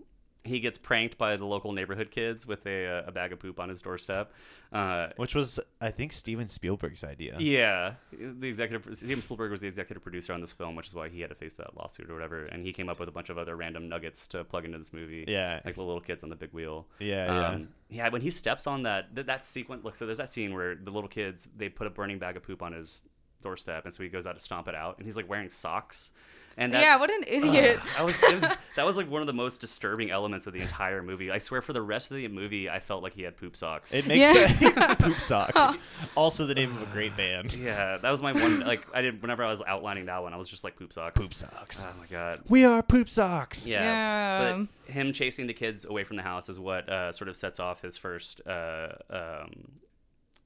[0.43, 3.59] he gets pranked by the local neighborhood kids with a, uh, a bag of poop
[3.59, 4.31] on his doorstep.
[4.71, 7.35] Uh, Which was, I think, Steven Spielberg's idea.
[7.39, 11.09] yeah, the executive Steven Spielberg was the executive producer on this film, which is why
[11.09, 12.45] he had to face that lawsuit or whatever.
[12.45, 14.93] And he came up with a bunch of other random nuggets to plug into this
[14.93, 15.25] movie.
[15.27, 15.59] Yeah.
[15.65, 16.87] like the little kids on the big wheel.
[16.99, 18.09] Yeah, um, yeah.
[18.09, 19.95] When he steps on that th- that sequence, look.
[19.95, 22.61] So there's that scene where the little kids they put a burning bag of poop
[22.61, 23.03] on his
[23.41, 26.11] doorstep, and so he goes out to stomp it out, and he's like wearing socks.
[26.59, 27.79] And that, yeah, what an idiot.
[27.97, 28.41] I was, it was
[28.75, 31.31] that was like one of the most disturbing elements of the entire movie.
[31.31, 33.93] I swear, for the rest of the movie, I felt like he had poop socks.
[33.93, 34.47] It makes Yeah.
[34.47, 35.71] the poop socks.
[36.15, 37.53] Also the name of a great band.
[37.53, 38.59] yeah, that was my one.
[38.59, 41.19] Like I did whenever I was outlining that one, I was just like poop socks.
[41.19, 41.85] Poop socks.
[41.87, 42.41] Oh my god.
[42.49, 43.65] We are poop socks.
[43.67, 43.79] Yeah.
[43.81, 44.65] Yeah.
[44.85, 47.59] But him chasing the kids away from the house is what uh, sort of sets
[47.59, 49.49] off his first uh, um,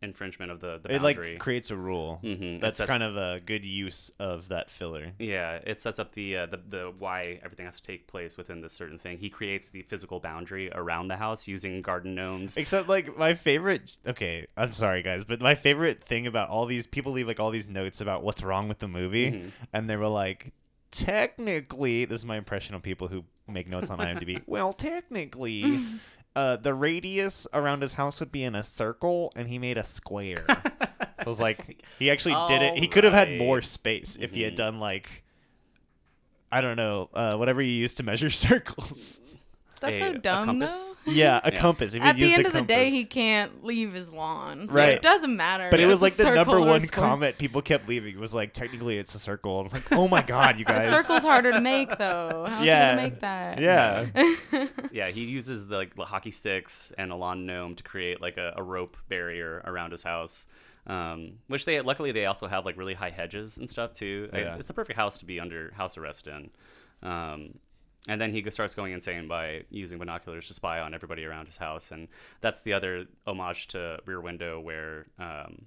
[0.04, 0.96] infringement of the, the boundary.
[0.96, 1.02] It
[1.32, 2.20] like creates a rule.
[2.24, 5.14] Mhm, That's sets- kind of a good use of that filler.
[5.18, 8.62] Yeah, it sets up the, uh, the the why everything has to take place within
[8.62, 9.18] this certain thing.
[9.18, 12.58] He creates the physical boundary around the house using garden gnomes.
[12.58, 16.86] Except like my favorite okay, I'm sorry guys, but my favorite thing about all these
[16.86, 19.52] people leave like all these notes about what's wrong with the movie Mhm.
[19.72, 20.52] and they were like
[20.92, 24.42] technically this is my impression of people who make notes on IMDb.
[24.48, 25.80] well, technically
[26.36, 29.84] uh, the radius around his house would be in a circle and he made a
[29.84, 30.46] square.
[30.48, 30.56] so
[31.20, 32.78] I was like he actually did it.
[32.78, 34.58] He could have had more space if he had Mhm.
[34.58, 35.24] done like
[36.52, 39.20] I don't know, uh, whatever you use to measure circles.
[39.84, 40.96] That's a- so dumb, compass?
[41.06, 41.12] though.
[41.12, 41.60] Yeah, a Yeah.
[41.60, 41.94] compass.
[41.94, 42.94] If he At the used end a of the day, compass.
[42.94, 44.68] he can't leave his lawn.
[44.70, 44.90] So Right.
[44.90, 45.68] It doesn't matter.
[45.70, 47.08] But it if was like it's a the number or a one square.
[47.10, 48.14] comment people kept leaving.
[48.16, 49.60] It was like, technically, it's a circle.
[49.62, 50.90] I'm like, oh my god, you A guys.
[50.90, 52.46] circle's harder to make, though.
[52.50, 52.90] How's Yeah.
[52.92, 53.60] he gonna make that?
[53.60, 54.68] Yeah.
[54.92, 58.38] yeah, he uses the, like the hockey sticks and a lawn gnome to create like
[58.38, 60.46] a, a rope barrier around his house.
[60.86, 64.30] Um, which they luckily they also have like really high hedges and stuff too.
[64.34, 64.56] Like, Yeah.
[64.58, 66.50] It's the perfect house to be under house arrest in.
[67.02, 67.54] Um,
[68.08, 71.58] and then he starts going insane by using binoculars to spy on everybody around his
[71.58, 72.08] house, and
[72.42, 75.66] that's the other homage to Rear Window, where um,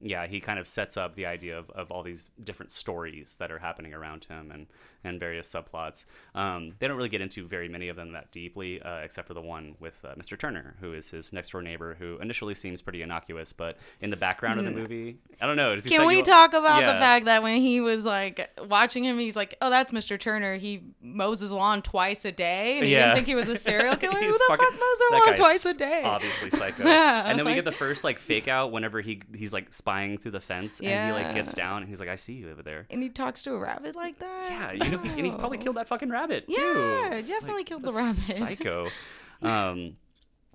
[0.00, 3.50] yeah, he kind of sets up the idea of, of all these different stories that
[3.50, 4.66] are happening around him and,
[5.02, 6.04] and various subplots.
[6.34, 9.34] Um, they don't really get into very many of them that deeply, uh, except for
[9.34, 10.38] the one with uh, Mr.
[10.38, 14.16] Turner, who is his next door neighbor, who initially seems pretty innocuous, but in the
[14.16, 15.78] background of the movie, I don't know.
[15.80, 19.36] Can we you- talk about the fact that when he was like watching him, he's
[19.36, 20.18] like, "Oh, that's Mr.
[20.18, 20.56] Turner.
[20.56, 23.00] He mows his lawn twice a day, and he Yeah.
[23.06, 24.14] didn't think he was a serial killer.
[24.20, 26.02] Who the fucking- fuck mows their lawn twice a day?
[26.04, 26.84] Obviously psycho.
[26.94, 30.16] Yeah, and then we get the first like fake out whenever he he's like spying
[30.16, 32.62] through the fence and he like gets down and he's like, I see you over
[32.62, 32.86] there.
[32.88, 34.46] And he talks to a rabbit like that.
[34.50, 36.54] Yeah, you know, he, and he probably killed that fucking rabbit too.
[36.54, 38.14] Yeah, definitely killed the rabbit.
[38.14, 38.86] Psycho.
[39.42, 39.96] um,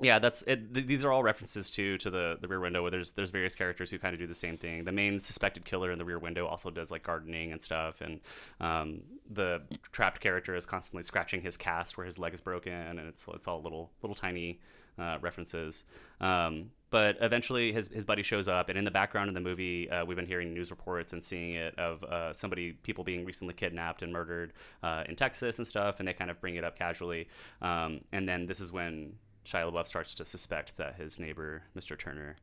[0.01, 0.73] yeah, that's it.
[0.73, 3.53] Th- these are all references to to the the Rear Window, where there's there's various
[3.53, 4.83] characters who kind of do the same thing.
[4.83, 8.19] The main suspected killer in the Rear Window also does like gardening and stuff, and
[8.59, 9.61] um, the
[9.91, 13.47] trapped character is constantly scratching his cast where his leg is broken, and it's it's
[13.47, 14.59] all little little tiny
[14.97, 15.83] uh, references.
[16.19, 19.89] Um, but eventually, his his buddy shows up, and in the background of the movie,
[19.89, 23.53] uh, we've been hearing news reports and seeing it of uh, somebody, people being recently
[23.53, 26.77] kidnapped and murdered uh, in Texas and stuff, and they kind of bring it up
[26.77, 27.27] casually.
[27.61, 29.13] Um, and then this is when
[29.45, 31.97] Shia LaBeouf starts to suspect that his neighbor, Mr.
[31.97, 32.37] Turner,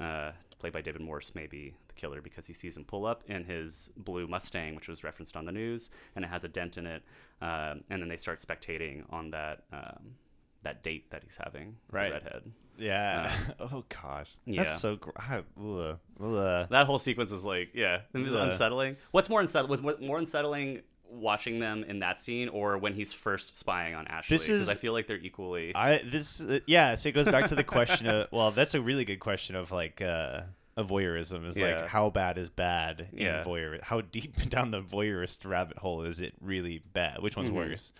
[0.00, 3.22] uh, played by David Morse, may be the killer because he sees him pull up
[3.28, 6.76] in his blue Mustang, which was referenced on the news, and it has a dent
[6.76, 7.02] in it.
[7.40, 10.14] Um, and then they start spectating on that um,
[10.62, 12.12] that date that he's having, Right.
[12.12, 12.52] redhead.
[12.78, 13.32] Yeah.
[13.60, 14.32] oh gosh.
[14.44, 14.62] Yeah.
[14.62, 14.96] That's so.
[14.96, 16.68] Gr- I, ugh, ugh.
[16.70, 18.96] That whole sequence is like, yeah, it was unsettling.
[19.10, 23.56] What's more unsettling was more unsettling watching them in that scene or when he's first
[23.56, 24.34] spying on Ashley?
[24.34, 25.74] This is- I feel like they're equally.
[25.74, 26.94] I this uh, yeah.
[26.94, 29.70] So it goes back to the question of well, that's a really good question of
[29.70, 30.42] like uh
[30.74, 31.80] of voyeurism is Yeah.
[31.80, 33.44] like how bad is bad in Yeah.
[33.44, 37.56] voyeur how deep down the voyeurist rabbit hole is it really bad which one's Mhm.
[37.56, 37.92] worse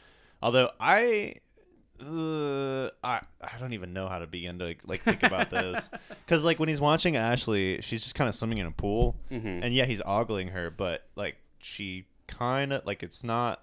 [0.42, 1.34] although i
[2.02, 5.88] uh, I I don't even know how to begin to like think about this
[6.26, 9.60] because like when he's watching Ashley, she's just kind of swimming in a pool, Mhm.
[9.62, 13.62] and yeah, he's ogling her, but like she kind of like it's not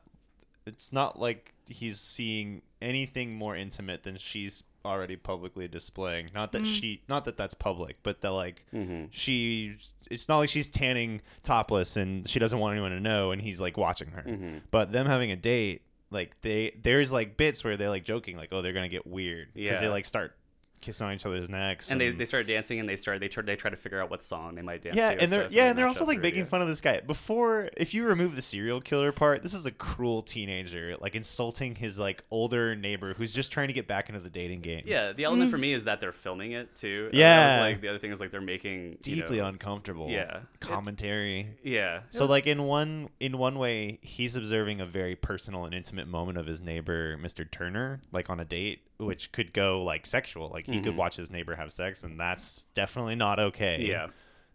[0.66, 6.30] it's not like he's seeing anything more intimate than she's already publicly displaying.
[6.34, 9.08] Not that she, not that that's public, but that like Mhm.
[9.12, 9.76] she,
[10.10, 13.60] it's not like she's tanning topless and she doesn't want anyone to know, and he's
[13.60, 14.24] like watching her.
[14.24, 14.62] Mhm.
[14.72, 15.82] But them having a date,
[16.12, 19.50] like they, there's like bits where they're like joking, like oh they're gonna get weird.
[19.54, 20.36] Because they like start
[20.82, 23.44] kissing on each other's necks, and they, they start dancing and they start they try
[23.44, 25.70] they try to figure out what song they might dance yeah, to and they're yeah,
[25.70, 27.02] and they're also like making fun of this guy.
[27.02, 31.76] Before, if you remove the serial killer part, this is a cruel teenager like insulting
[31.76, 34.84] his like older neighbor who's just trying to get back into the dating game.
[34.86, 35.62] Yeah, the element for hmm.
[35.62, 37.10] me is that they're filming it too.
[37.12, 37.62] And that was, Yeah.
[37.62, 40.10] like the other thing is like they're making you deeply know- uncomfortable.
[40.10, 40.42] Yeah.
[40.60, 41.48] commentary.
[41.64, 42.02] Yeah.
[42.10, 46.38] So like in one in one way, he's observing a very personal and intimate moment
[46.38, 47.50] of his neighbor, Mr.
[47.50, 50.50] Turner, like on a date, which could go like sexual.
[50.50, 50.98] Like he could Mhm.
[50.98, 53.86] watch his neighbor have sex, and that's definitely not okay.
[53.88, 54.08] Yeah.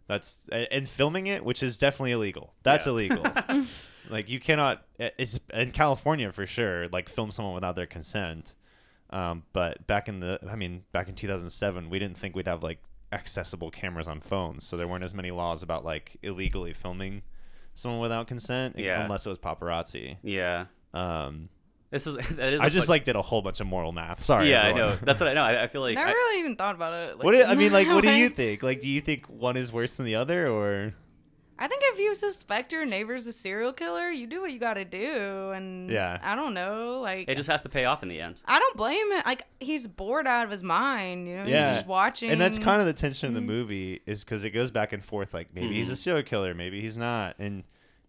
[0.07, 2.53] That's and filming it, which is definitely illegal.
[2.63, 2.91] That's Yeah.
[2.91, 3.25] illegal.
[4.09, 4.85] like you cannot.
[4.99, 6.87] It's in California for sure.
[6.89, 8.55] Like film someone without their consent.
[9.09, 12.63] Um, but back in the, I mean, back in 2007, we didn't think we'd have
[12.63, 12.79] like
[13.11, 17.21] accessible cameras on phones, so there weren't as many laws about like illegally filming
[17.75, 19.03] someone without consent, Yeah.
[19.03, 20.17] unless it was paparazzi.
[20.23, 20.65] Yeah.
[20.93, 21.49] Um,
[21.91, 22.61] This is that is.
[22.61, 24.21] I a just like did a whole bunch of moral math.
[24.23, 24.49] Sorry.
[24.49, 24.95] Yeah, I know.
[25.01, 25.43] That's what I know.
[25.43, 27.15] I, I feel like Never I- really even thought about it.
[27.17, 28.63] Like, What do, I mean, like, what do you think?
[28.63, 30.93] Like, do you think one is worse than the other, or
[31.57, 34.73] I think if you suspect your neighbor's a serial killer, you do what you got
[34.73, 36.19] to do, and Yeah.
[36.21, 38.41] I don't know, like it just has to pay off in the end.
[38.45, 39.21] I don't blame him.
[39.25, 41.43] Like he's bored out of his mind, you know.
[41.45, 43.47] yeah, He's just watching, And that's kind of the tension of Mm-hmm.
[43.47, 45.33] the movie is because it goes back and forth.
[45.33, 47.63] Like, maybe he's a serial killer, maybe he's not, and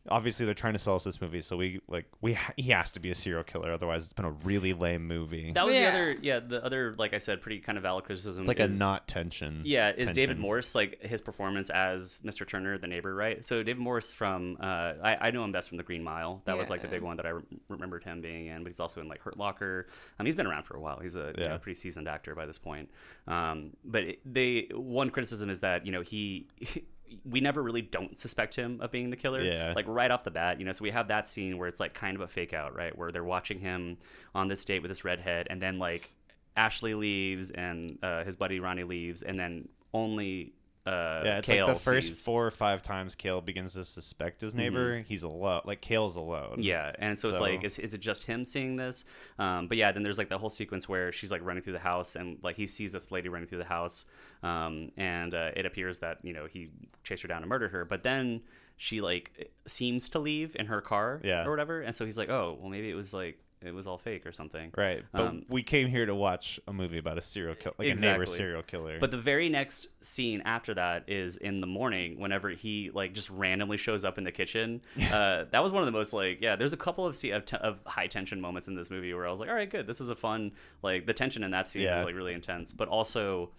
[0.09, 2.91] obviously they're trying to sell us this movie, so we like we ha- he has
[2.91, 5.53] to be a serial killer, otherwise it's been a really lame movie.
[5.53, 5.91] That was Yeah.
[5.91, 8.43] the other, yeah, the other, like I said, pretty kind of valid criticism.
[8.45, 9.63] It's like is- a not tension.
[9.65, 10.39] Yeah, is David tension.
[10.41, 12.47] Morse like his performance as Mr.
[12.47, 13.45] Turner, the neighbor, right?
[13.45, 16.43] So David Morse from uh, I, I know him best from The Green Mile.
[16.45, 18.63] That was like the big one that I re- remembered him being in.
[18.63, 19.89] But he's also in like Hurt Locker.
[20.19, 20.99] Um, he's been around for a while.
[21.01, 22.91] He's a you know, pretty seasoned actor by this point.
[23.27, 26.47] Um, but it, they one criticism is that you know he.
[27.25, 29.43] We never really don't suspect him of being the killer.
[29.43, 29.73] Yeah.
[29.75, 30.73] Like right off the bat, you know.
[30.73, 32.97] So we have that scene where it's like kind of a fake out, right?
[32.97, 33.99] Where they're watching him
[34.35, 36.13] on this date with this redhead, and then like
[36.57, 40.53] Ashley leaves and uh, his buddy Ronnie leaves, and then only
[40.87, 43.85] uh, Yeah, it's Kale like the first sees- four or five times Kale begins to
[43.85, 45.63] suspect his neighbor, he's alone.
[45.65, 46.53] Like Kale's alone.
[46.53, 46.61] Mm-hmm.
[46.63, 49.05] Yeah, and so, it's like, is, is it just him seeing this?
[49.39, 51.79] Um, but yeah, then there's like the whole sequence where she's like running through the
[51.81, 54.07] house, and like he sees this lady running through the house,
[54.43, 56.71] um, and uh, it appears that you know he
[57.05, 57.85] chased her down and murdered her.
[57.85, 58.43] But then
[58.77, 61.45] she like seems to leave in her car, Yeah.
[61.47, 63.99] or whatever, and so he's like, oh, well maybe it was like it was all
[63.99, 65.03] fake or something, Right.
[65.13, 67.95] But Um, we came here to watch a movie about a serial killer, like a
[67.95, 68.99] neighbor serial killer.
[69.01, 73.31] But the very next scene after that is in the morning, whenever he like just
[73.31, 74.81] randomly shows up in the kitchen.
[75.17, 76.57] Uh, that was one of the most like yeah.
[76.57, 79.31] There's a couple of, of, t- of high tension moments in this movie where I
[79.31, 79.87] was like, all right, good.
[79.87, 80.53] This is a fun
[80.83, 82.01] like the tension in that scene Yeah.
[82.01, 83.51] is like really intense, but also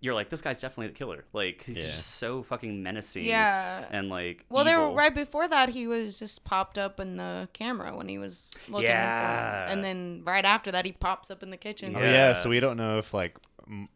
[0.00, 1.24] you're like this guy's definitely the killer.
[1.32, 1.90] Like he's Yeah.
[1.90, 3.24] just so fucking menacing.
[3.24, 3.86] Yeah.
[3.90, 5.70] And like Well, they were right before that.
[5.70, 8.88] He was just popped up in the camera when he was looking.
[8.88, 9.66] Yeah.
[9.66, 11.94] For, and then right after that, he pops up in the kitchen.
[11.96, 12.10] Oh, Yeah.
[12.10, 12.32] yeah.
[12.34, 13.36] so we don't know if like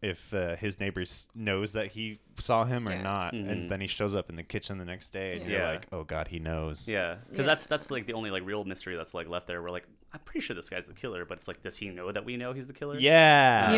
[0.01, 3.03] if uh, his neighbors knows that he saw him or Yeah.
[3.03, 3.51] not, Mhm.
[3.51, 5.49] and then he shows up in the kitchen the next day, and Yeah.
[5.51, 5.69] you're Yeah.
[5.73, 6.89] like, oh god, he knows.
[6.89, 7.51] Yeah, because Yeah.
[7.53, 9.61] that's that's like the only like real mystery that's like left there.
[9.63, 12.11] We're like, I'm pretty sure this guy's the killer, but it's like, does he know
[12.13, 12.97] that we know he's the killer?
[12.99, 13.73] Yeah.
[13.73, 13.77] Yeah.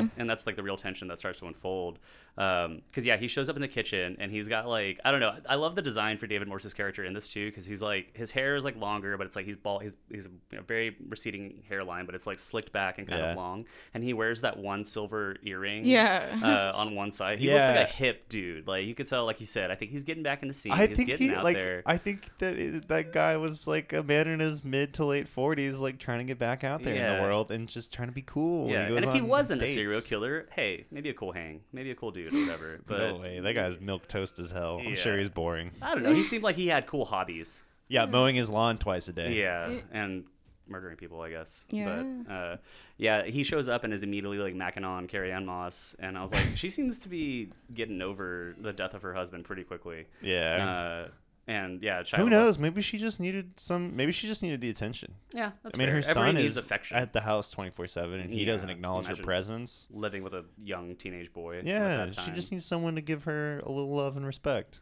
[0.00, 0.06] Yeah.
[0.16, 1.98] and that's like the real tension that starts to unfold.
[2.34, 5.34] Because yeah, he shows up in the kitchen and he's got like I don't know.
[5.48, 8.30] I love the design for David Morse's character in this too because he's like his
[8.30, 9.82] hair is like longer, but it's like he's bald.
[9.82, 13.20] He's he's a you know, very receding hairline, but it's like slicked back and kind
[13.22, 13.30] Yeah.
[13.30, 13.64] of long.
[13.94, 15.84] And he wears that one silver earring.
[15.86, 16.38] Yeah.
[16.42, 18.66] Uh, on one side, he looks like a hip dude.
[18.66, 20.72] Like you could tell, like you said, I think he's getting back in the scene.
[20.72, 21.56] I he's think getting he out like.
[21.56, 21.82] there.
[21.86, 25.26] I think that it, that guy was like a man in his mid to late
[25.66, 27.16] forties, like trying to get back out there in Yeah.
[27.16, 28.64] the world and just trying to be cool.
[28.64, 31.32] when Yeah, he goes and if he wasn't a serial killer, hey, maybe a cool
[31.32, 32.80] hang, maybe a cool dude or whatever.
[32.86, 34.80] But no way, that guy's milk toast as hell.
[34.84, 35.18] I'm sure Yeah.
[35.18, 35.70] he's boring.
[35.82, 36.12] I don't know.
[36.14, 37.64] He seemed like he had cool hobbies.
[37.88, 39.32] Yeah, mowing his lawn twice a day.
[39.34, 40.24] Yeah, and
[40.68, 41.64] murdering people, I guess.
[41.70, 42.02] Yeah.
[42.26, 42.56] But uh,
[42.96, 46.32] yeah, he shows up and is immediately like macking on Carrie-Anne Moss, and I was
[46.32, 50.06] like, she seems to be getting over the death of her husband pretty quickly.
[50.22, 51.04] Yeah.
[51.06, 51.08] Uh,
[51.48, 52.58] and yeah, Who knows?
[52.58, 53.94] Maybe she just needed some.
[53.94, 55.14] Maybe she just needed the attention.
[55.32, 55.94] Yeah, that's I mean, fair.
[55.96, 56.96] her son is affection.
[56.96, 59.86] at the house twenty four seven, and he doesn't acknowledge her presence.
[59.92, 61.62] living with a young teenage boy.
[61.64, 64.80] Yeah, that she just needs someone to give her a little love and respect.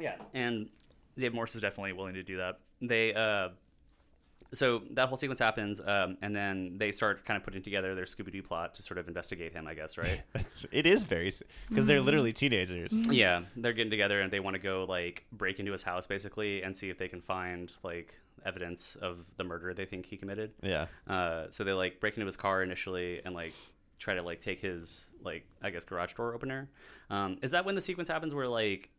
[0.00, 0.68] Yeah, and
[1.16, 2.58] Dave Morse is definitely willing to do that.
[2.80, 3.50] They uh,
[4.54, 8.04] so that whole sequence happens, um, and then they start kind of putting together their
[8.04, 10.22] Scooby Doo plot to sort of investigate him, I guess, right?
[10.34, 11.30] It's it is very
[11.68, 12.92] because they're literally teenagers.
[13.08, 16.62] yeah, they're getting together and they want to go like break into his house basically
[16.62, 20.50] and see if they can find like evidence of the murder they think he committed.
[20.62, 23.52] Yeah, Uh, so they like break into his car initially and like
[23.98, 26.68] try to like take his like I guess garage door opener.
[27.08, 28.90] Um, is that when the sequence happens where like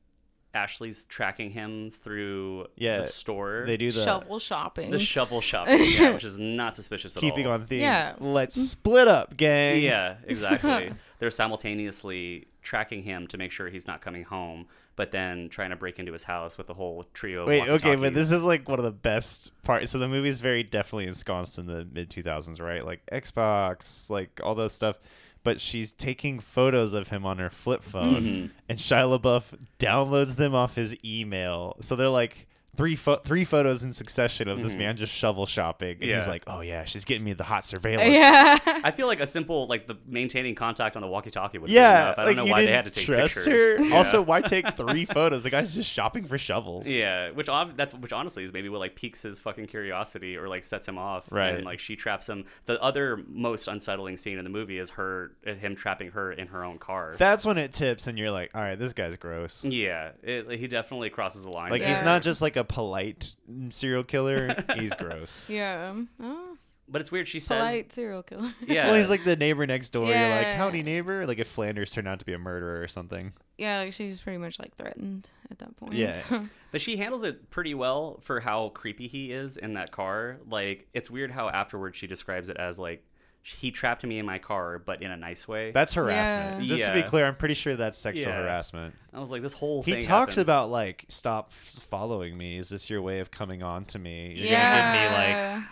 [0.53, 3.63] Ashley's tracking him through Yeah, the store?
[3.65, 4.91] they do the Shovel shopping.
[4.91, 7.53] the shovel shopping, yeah, which is not suspicious at keeping all.
[7.57, 7.81] Keeping on theme.
[7.81, 8.15] Yeah.
[8.19, 9.81] let's split up, gang.
[9.81, 10.93] Yeah, exactly.
[11.19, 15.75] They're simultaneously tracking him to make sure he's not coming home, but then trying to
[15.75, 17.45] break into his house with the whole trio.
[17.47, 19.91] Wait, okay, but this is like one of the best parts.
[19.91, 22.85] So the movie's very definitely ensconced in the mid 2000s, right?
[22.85, 24.97] Like Xbox, like all that stuff.
[25.43, 28.45] But she's taking photos of him on her flip phone, Mm-hmm.
[28.69, 31.75] and Shia LaBeouf downloads them off his email.
[31.81, 34.63] So they're like three fo- three photos in succession of Mm-hmm.
[34.63, 37.65] this man just shovel shopping, and he's like, "Oh yeah, she's getting me the hot
[37.65, 38.57] surveillance." Yeah.
[38.83, 42.01] I feel like a simple like the maintaining contact on the walkie-talkie would be Yeah,
[42.13, 42.19] enough.
[42.19, 43.77] I don't like know why they had to take trust pictures.
[43.77, 43.83] her.
[43.83, 43.95] Yeah.
[43.97, 45.43] Also, why take three photos?
[45.43, 46.87] The guy's just shopping for shovels.
[46.87, 50.47] Yeah, which ob- that's which honestly is maybe what like piques his fucking curiosity or
[50.47, 51.31] like sets him off.
[51.31, 51.55] Right.
[51.55, 52.45] And like she traps him.
[52.65, 56.63] The other most unsettling scene in the movie is her him trapping her in her
[56.63, 57.15] own car.
[57.17, 60.67] That's when it tips, and you're like, "All right, this guy's gross." yeah, it, he
[60.67, 61.71] definitely crosses the line.
[61.71, 61.89] Like there.
[61.89, 63.35] he's not just like a polite
[63.69, 65.45] serial killer; he's gross.
[65.49, 65.89] yeah.
[65.89, 66.57] Um, oh,
[66.87, 67.27] but it's weird.
[67.27, 68.51] She says, polite serial killer.
[68.67, 70.05] yeah, Well, he's like the neighbor next door.
[70.07, 70.57] You're like, Yeah.
[70.57, 73.33] "Howdy, neighbor!" Like if Flanders turned out to be a murderer or something.
[73.57, 75.93] yeah, like she's pretty much like threatened at that point.
[75.93, 76.21] Yeah.
[76.29, 80.39] so- But she handles it pretty well for how creepy he is in that car.
[80.49, 83.03] Like, it's weird how afterwards she describes it as like
[83.45, 85.71] he trapped me in my car, but in a nice way.
[85.71, 86.61] That's harassment.
[86.63, 86.67] Yeah.
[86.75, 88.41] Just to be clear, I'm pretty sure that's sexual Yeah.
[88.41, 88.95] harassment.
[89.13, 90.01] I was like, this whole He thing.
[90.01, 90.37] talks happens.
[90.47, 92.57] about like, stop following me.
[92.57, 94.33] Is this your way of coming on to me?
[94.35, 94.79] You're yeah.
[94.79, 95.63] gonna give me like,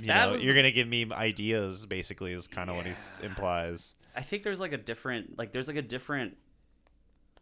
[0.00, 1.84] you That know, you're the- gonna give me ideas.
[1.86, 3.94] Basically, is kind of what he implies.
[4.16, 6.36] I think there's like a different, like, there's like a different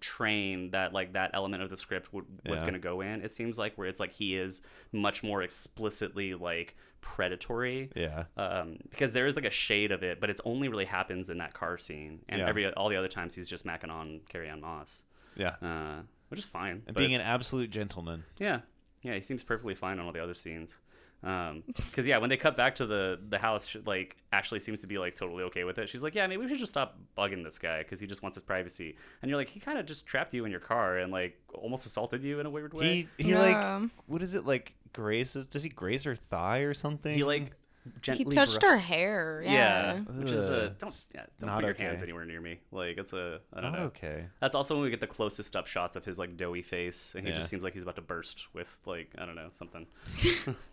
[0.02, 2.60] train that like that element of the script would, was Yeah.
[2.60, 3.22] going to go in.
[3.22, 4.60] It seems like where it's like he is
[4.92, 7.90] much more explicitly like predatory.
[7.96, 8.24] Yeah.
[8.36, 11.38] um, because there is like a shade of it, but it's only really happens in
[11.38, 12.48] that car scene, and Yeah.
[12.48, 15.04] every all the other times he's just macking on Carrie-Anne Moss,
[15.36, 15.56] Yeah.
[15.62, 16.82] uh, which is fine.
[16.86, 18.24] And being an absolute gentleman.
[18.38, 18.60] yeah,
[19.02, 20.80] yeah, he seems perfectly fine on all the other scenes.
[21.24, 24.80] Um, because yeah, when they cut back to the the house, she, like Ashley seems
[24.80, 25.88] to be like totally okay with it.
[25.88, 28.36] She's like, yeah, maybe we should just stop bugging this guy because he just wants
[28.36, 28.96] his privacy.
[29.22, 31.86] And you're like, he kind of just trapped you in your car and like almost
[31.86, 33.06] assaulted you in a weird way.
[33.16, 33.38] He he Yeah.
[33.80, 34.74] like what is it like?
[34.92, 35.46] Graces?
[35.46, 37.14] Does he graze her thigh or something?
[37.14, 37.52] He like
[38.00, 39.42] gently he touched brushed- her hair.
[39.44, 39.98] Yeah, Yeah.
[40.00, 41.84] which is a Ugh, don't yeah, don't not put your okay.
[41.84, 42.60] hands anywhere near me.
[42.70, 43.86] Like it's a I don't Not know.
[43.86, 44.26] okay.
[44.40, 47.26] That's also when we get the closest up shots of his like doughy face, and
[47.26, 47.38] he Yeah.
[47.38, 49.86] just seems like he's about to burst with like I don't know something.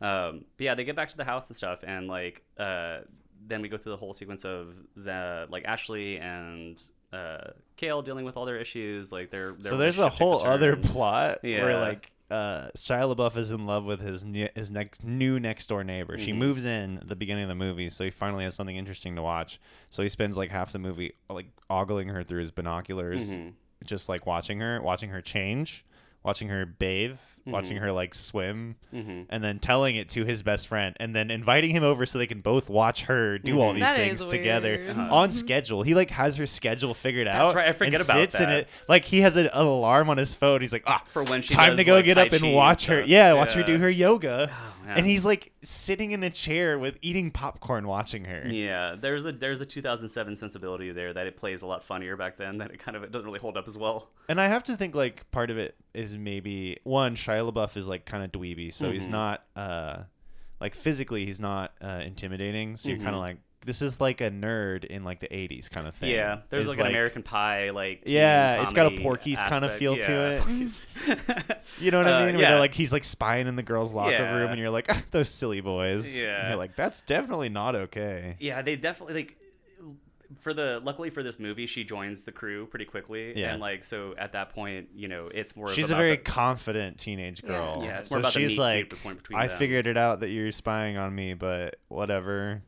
[0.00, 2.98] um, but yeah, they get back to the house and stuff, and like uh,
[3.46, 6.82] then we go through the whole sequence of the like Ashley and
[7.12, 9.12] uh, Kale dealing with all their issues.
[9.12, 11.80] Like their, their So there's a whole other plot where Yeah.
[11.80, 15.84] like uh, Shia LaBeouf is in love with his ne- his next new next door
[15.84, 16.18] neighbor.
[16.18, 16.38] She Mhm.
[16.38, 19.22] moves in at the beginning of the movie, so he finally has something interesting to
[19.22, 19.60] watch.
[19.90, 23.52] So he spends like half the movie like ogling her through his binoculars, Mhm.
[23.84, 25.84] just like watching her, watching her change,
[26.26, 27.80] watching her bathe, watching Mhm.
[27.80, 29.26] her like swim, Mhm.
[29.30, 32.26] and then telling it to his best friend, and then inviting him over so they
[32.26, 33.74] can both watch her do all Mhm.
[33.76, 34.84] these That things together.
[34.90, 35.08] Uh-huh.
[35.14, 35.84] on schedule.
[35.84, 37.42] He like has her schedule figured That's out.
[37.44, 38.58] That's right, I forget and about sits in that.
[38.62, 40.60] it like he has an, an alarm on his phone.
[40.60, 42.56] He's like, ah, For when she time to go like, get up and Chi and
[42.56, 43.02] watch her.
[43.06, 44.50] Yeah, watch her do her yoga.
[44.86, 44.98] Man.
[44.98, 48.46] and he's like sitting in a chair with eating popcorn, watching her.
[48.48, 52.36] Yeah, there's a there's a 2007 sensibility there that it plays a lot funnier back
[52.36, 52.58] then.
[52.58, 54.08] That it kind of it doesn't really hold up as well.
[54.28, 57.88] And I have to think like part of it is maybe one Shia LaBeouf is
[57.88, 59.12] like kind of dweeby, so he's Mhm.
[59.12, 60.02] not uh
[60.60, 62.76] like physically he's not uh intimidating.
[62.76, 65.86] So you're kind of like this is like a nerd in like the 80s kind
[65.86, 66.10] of thing.
[66.10, 69.74] Yeah, there's like, an American Pie like Yeah, it's got a Porky's kinda aspect.
[69.74, 70.86] feel to it.
[71.80, 72.34] You know what I Uh, mean?
[72.36, 72.50] Where yeah.
[72.52, 74.34] they're like he's like spying in the girls' locker Yeah.
[74.36, 76.14] room, and you're like, "Ah, those silly boys.
[76.14, 76.48] And Yeah.
[76.48, 78.36] you're like, that's definitely not okay.
[78.40, 79.36] yeah, they definitely like
[80.40, 83.52] for the luckily for this movie, she joins the crew pretty quickly, Yeah.
[83.52, 85.68] and like so at that point, you know, it's more.
[85.68, 87.82] She's of a very the- confident teenage girl.
[87.84, 89.56] Yeah, it's so more about she's meet like, cute point between I them.
[89.58, 92.62] figured it out that you're spying on me, but whatever.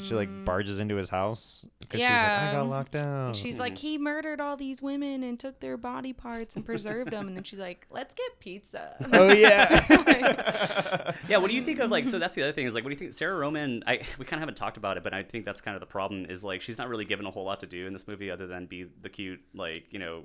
[0.00, 0.44] She like mm.
[0.44, 3.34] barges into his house because she's like, I got locked down.
[3.34, 7.28] She's like, he murdered all these women and took their body parts and preserved them.
[7.28, 8.96] And then she's like, let's get pizza.
[9.12, 11.14] oh yeah.
[11.28, 12.06] Yeah, what do you think of like?
[12.06, 13.14] So that's the other thing is like, what do you think?
[13.14, 15.76] Sarah Roemer, I we kind of haven't talked about it, but I think that's kind
[15.76, 17.92] of the problem is like she's not really given a whole lot to do in
[17.92, 20.24] this movie other than be the cute like you know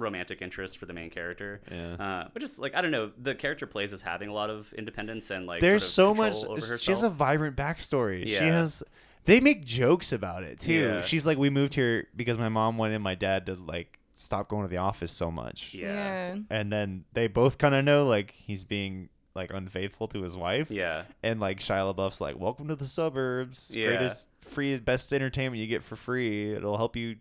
[0.00, 1.60] romantic interest for the main character.
[1.70, 1.94] Yeah.
[1.94, 4.72] Uh, but just like I don't know, the character plays as having a lot of
[4.72, 6.44] independence and like There's sort so much.
[6.44, 8.26] over She has a vibrant backstory.
[8.26, 8.82] She has.
[9.26, 10.72] They make jokes about it too.
[10.72, 11.00] Yeah.
[11.02, 14.62] She's like, we moved here because my mom wanted my dad to like stop going
[14.62, 15.74] to the office so much.
[15.74, 16.36] yeah.
[16.50, 20.70] And then they both kind of know like he's being like unfaithful to his wife.
[20.70, 21.04] Yeah.
[21.22, 23.70] And like Shia LaBeouf's like, welcome to the suburbs.
[23.74, 23.88] Yeah.
[23.88, 26.52] Greatest free, best entertainment you get for free.
[26.52, 27.16] It'll help you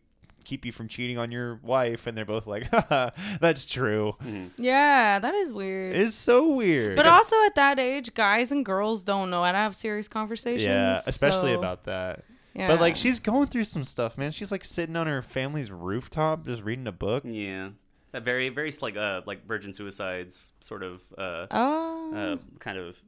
[0.50, 2.08] keep you from cheating on your wife.
[2.08, 4.16] And they're both like, Haha, that's true.
[4.58, 5.96] yeah, that is weird.
[5.96, 6.96] It's so weird.
[6.96, 10.64] but also at that age, guys and girls don't know how to have serious conversations.
[10.64, 12.24] yeah, especially so- about that.
[12.56, 12.68] Yeah.
[12.68, 14.32] But like she's going through some stuff, man.
[14.32, 17.24] She's like sitting on her family's rooftop just reading a book.
[17.26, 17.70] Yeah.
[18.12, 22.12] That very very like uh like virgin suicides sort of uh Oh.
[22.14, 23.00] uh kind of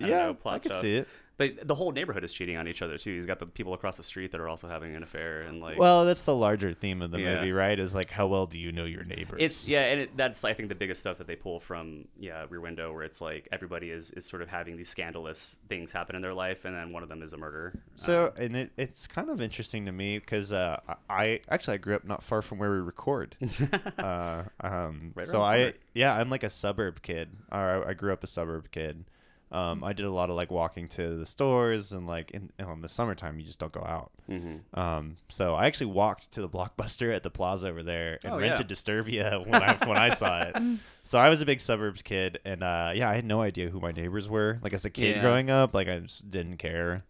[0.00, 0.80] I don't yeah, know, plot I could stuff.
[0.80, 1.08] see it.
[1.38, 3.14] But the whole neighborhood is cheating on each other too.
[3.14, 5.78] He's got the people across the street that are also having an affair, and like,
[5.78, 7.36] Well, that's the larger theme of the Yeah.
[7.36, 7.78] movie, right?
[7.78, 9.38] Is like how well do you know your neighbors?
[9.40, 12.44] it's yeah, and it, that's I think the biggest stuff that they pull from yeah
[12.50, 16.16] Rear Window, where it's like everybody is is sort of having these scandalous things happen
[16.16, 17.72] in their life, and then one of them is a murder.
[17.94, 21.78] So, and it, it's kind of interesting to me because uh, I I- actually I
[21.78, 23.36] grew up not far from where we record.
[23.98, 27.28] uh, um, Right so I yeah I'm like a suburb kid.
[27.52, 29.04] Or I, I grew up a suburb kid.
[29.50, 32.80] Um, I did a lot of like walking to the stores and like in, in
[32.82, 34.10] the summertime you just don't go out.
[34.28, 34.78] Mm-hmm.
[34.78, 38.38] Um, so I actually walked to the Blockbuster at the plaza over there and Oh,
[38.38, 38.74] rented yeah.
[38.76, 40.56] Disturbia when I when I saw it.
[41.04, 43.80] So I was a big suburbs kid, and uh, yeah, I had no idea who
[43.80, 44.58] my neighbors were.
[44.60, 45.22] Like as a kid Yeah.
[45.22, 47.00] growing up, like I just didn't care,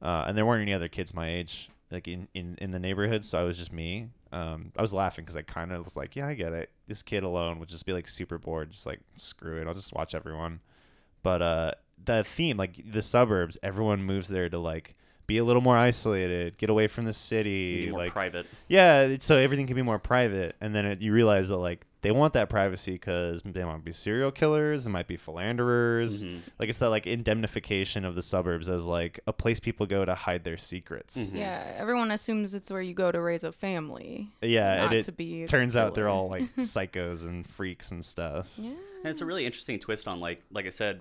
[0.00, 3.24] uh, and there weren't any other kids my age like in in, in the neighborhood,
[3.24, 4.10] so I was just me.
[4.30, 6.70] Um, I was laughing because I kind of was like, yeah, I get it.
[6.86, 9.92] This kid alone would just be like super bored, just like screw it, I'll just
[9.92, 10.60] watch everyone.
[11.22, 14.96] But uh, the theme, like the suburbs, everyone moves there to like
[15.30, 18.46] be a little more isolated, get away from the city, more like private.
[18.68, 21.86] yeah, it's- so everything can be more private, and then it, you realize that like
[22.02, 26.24] they want that privacy because they might be serial killers, they might be philanderers.
[26.24, 26.38] Mm-hmm.
[26.58, 30.14] Like it's that like indemnification of the suburbs as like a place people go to
[30.14, 31.18] hide their secrets.
[31.18, 31.36] Mm-hmm.
[31.36, 34.30] Yeah, everyone assumes it's where you go to raise a family.
[34.40, 38.02] Yeah, Not and it to be turns out they're all like psychos and freaks and
[38.04, 38.50] stuff.
[38.56, 38.70] Yeah.
[38.70, 41.00] And it's a really interesting twist on like like I said,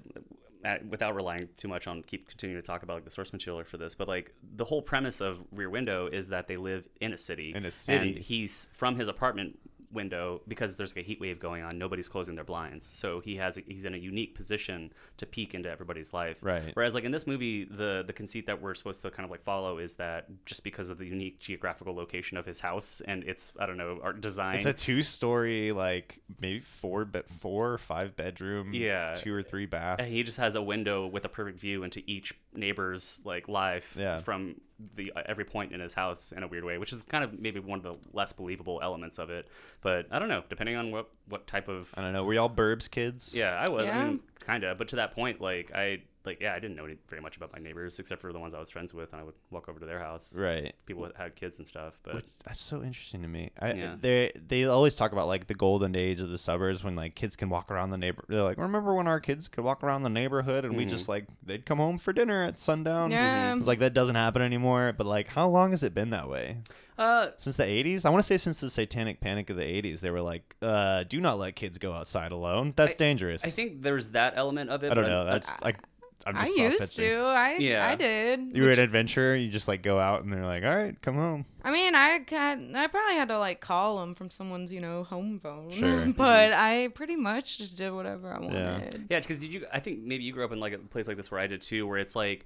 [0.90, 3.78] without relying too much on keep continuing to talk about like the source material for
[3.78, 7.18] this, but like the whole premise of Rear Window is that they live in a
[7.18, 7.54] city.
[7.56, 8.10] In a city.
[8.10, 9.58] And he's from his apartment
[9.92, 11.78] window because there's like a heat wave going on.
[11.78, 15.70] Nobody's closing their blinds, so he has he's in a unique position to peek into
[15.70, 16.38] everybody's life.
[16.42, 16.72] Right.
[16.74, 19.42] Whereas like in this movie, the the conceit that we're supposed to kind of like
[19.44, 23.54] follow is that just because of the unique geographical location of his house and its
[23.60, 24.56] I don't know art design.
[24.56, 29.14] It's a two-story, like maybe four, but four or five bedroom, Yeah.
[29.16, 30.00] two or three bath.
[30.00, 33.96] And he just has a window with a perfect view into each neighbor's like life
[34.00, 34.20] Yeah.
[34.20, 34.62] from
[34.96, 37.40] the uh, every point in his house in a weird way, which is kind of
[37.40, 39.48] maybe one of the less believable elements of it.
[39.82, 42.24] But I don't know, depending on what what type of I don't know.
[42.24, 43.36] Were y'all burbs kids?
[43.36, 43.88] yeah, I was.
[43.88, 44.78] I mean, kind of.
[44.78, 47.54] But to that point, like I like yeah, I didn't know any, very much about
[47.54, 49.80] my neighbors except for the ones I was friends with, and I would walk over
[49.80, 50.34] to their house.
[50.36, 50.74] Right.
[50.86, 51.98] People that had kids and stuff.
[52.04, 53.52] But Which, that's so interesting to me.
[53.60, 53.96] I, Yeah.
[54.00, 57.36] They they always talk about like the golden age of the suburbs when like kids
[57.36, 58.24] can walk around the neighbor.
[58.28, 60.90] They're like, remember when our kids could walk around the neighborhood and we Mm-hmm.
[60.90, 63.12] just like they'd come home for dinner at sundown.
[63.12, 63.56] Yeah.
[63.56, 64.94] It's like that doesn't happen anymore.
[64.98, 66.58] But like, how long has it been that way?
[66.98, 68.06] uh, Since the 80s?
[68.06, 71.04] I want to say since the satanic panic of the 80s, they were like, uh,
[71.06, 72.74] do not let kids go outside alone.
[72.76, 73.46] That's dangerous.
[73.46, 74.92] I think there's that element of it.
[74.92, 75.24] I don't but know.
[75.26, 75.78] That's like,
[76.26, 77.12] I'm I just used soft-pitching.
[77.12, 77.22] to.
[77.22, 77.88] I Yeah.
[77.88, 78.56] I did.
[78.56, 79.36] You were an adventurer.
[79.36, 81.46] You just like go out and they're like, all right, come home.
[81.64, 85.04] I mean, I had I probably had to like call them from someone's you know
[85.04, 85.72] home phone.
[85.72, 86.06] Sure.
[86.18, 89.06] but I pretty much just did whatever I wanted.
[89.10, 89.66] Yeah, because did you?
[89.72, 91.62] I think maybe you grew up in like a place like this where I did
[91.62, 92.46] too, where it's like.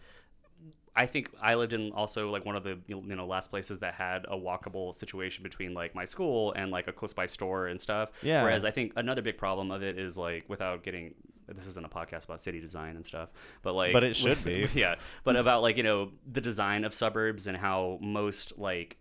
[0.95, 3.95] I think I lived in also like one of the you know last places that
[3.95, 7.81] had a walkable situation between like my school and like a close by store and
[7.81, 8.11] stuff.
[8.21, 8.43] Yeah.
[8.43, 11.15] Whereas I think another big problem of it is like without getting
[11.47, 13.29] this isn't a podcast about city design and stuff,
[13.61, 14.67] but like But it should be.
[14.73, 14.95] yeah.
[15.23, 18.97] But about like you know the design of suburbs and how most like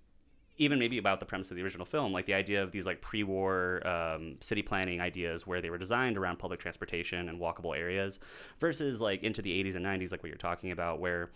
[0.58, 3.00] even maybe about the premise of the original film, like the idea of these like
[3.00, 8.20] pre-war um, city planning ideas where they were designed around public transportation and walkable areas,
[8.60, 11.30] versus like into the 80s and 90s, like what you're talking about, where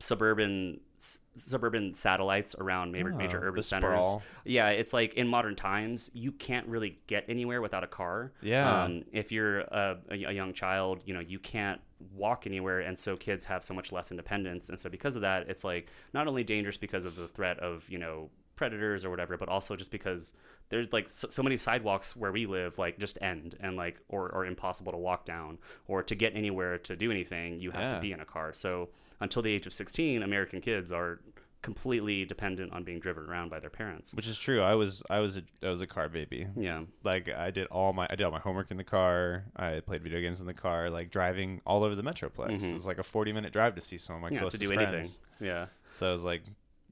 [0.00, 4.04] suburban s- suburban satellites around major, major Oh, urban centers.
[4.04, 4.22] sprawl.
[4.44, 8.32] Yeah, it's like in modern times, you can't really get anywhere without a car.
[8.42, 8.82] Yeah.
[8.84, 11.80] Um, if you're a, a, young child, you know, you can't
[12.14, 12.80] walk anywhere.
[12.80, 14.68] And so kids have so much less independence.
[14.68, 17.88] And so because of that, it's like not only dangerous because of the threat of,
[17.90, 20.34] you know, predators or whatever, but also just because
[20.68, 24.30] there's like so, so many sidewalks where we live like just end and like or,
[24.30, 27.94] or impossible to walk down or to get anywhere to do anything you have Yeah.
[27.94, 28.88] to be in a car so
[29.20, 31.20] until the age of 16 american kids are
[31.60, 34.60] completely dependent on being driven around by their parents Which is true.
[34.60, 36.46] I was I was a I was a car baby.
[36.56, 39.44] yeah Like I did all my I did all my homework in the car.
[39.56, 40.88] I played video games in the car.
[40.88, 42.62] Like driving all over the metroplex.
[42.70, 44.34] It was like a forty minute drive to see some of my Mm-hmm.
[44.34, 44.92] yeah to closest do friends.
[44.92, 46.42] anything yeah So I was like,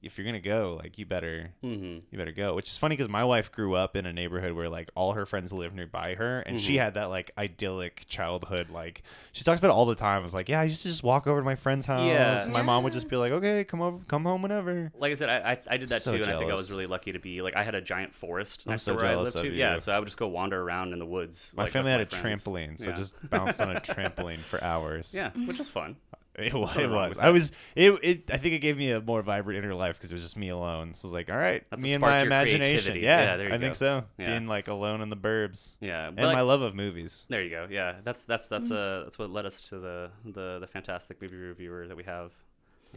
[0.01, 1.99] if you're gonna go, like you better mm-hmm.
[2.11, 2.55] you better go.
[2.55, 5.25] Which is funny because my wife grew up in a neighborhood where like all her
[5.25, 6.65] friends lived nearby her, and Mm-hmm.
[6.65, 8.69] she had that like idyllic childhood.
[8.69, 10.23] Like she talks about it all the time.
[10.23, 12.07] It's like, yeah, I used to just walk over to my friend's house.
[12.07, 12.43] Yeah.
[12.43, 14.91] and my mom would just be like, okay, come over, come home whenever.
[14.97, 16.71] like I said, I I, I did that So too, and I think I was
[16.71, 19.07] really lucky to be like I had a giant forest I'm next so to where
[19.07, 19.57] I jealous lived of too.
[19.57, 21.53] Yeah, so I would just go wander around in the woods.
[21.55, 22.43] My like, family with had a friends.
[22.43, 22.95] trampoline, so yeah.
[22.95, 25.13] just bounced on a trampoline for hours.
[25.15, 25.95] yeah, which is fun.
[26.37, 27.17] It, wa- Nothing it was.
[27.17, 27.51] I was.
[27.75, 28.31] It, it.
[28.31, 30.49] I think it gave me a more vibrant inner life because it was just me
[30.49, 30.93] alone.
[30.93, 32.95] So I was like, all right, That's me and my imagination.
[32.97, 34.03] Yeah, Yeah, there you I think so.
[34.19, 34.27] Yeah.
[34.27, 35.77] Being like alone in the burbs.
[35.81, 37.25] Yeah, and like- my love of movies.
[37.27, 37.67] There you go.
[37.69, 41.37] Yeah, that's that's that's uh that's what led us to the the, the fantastic movie
[41.37, 42.31] reviewer that we have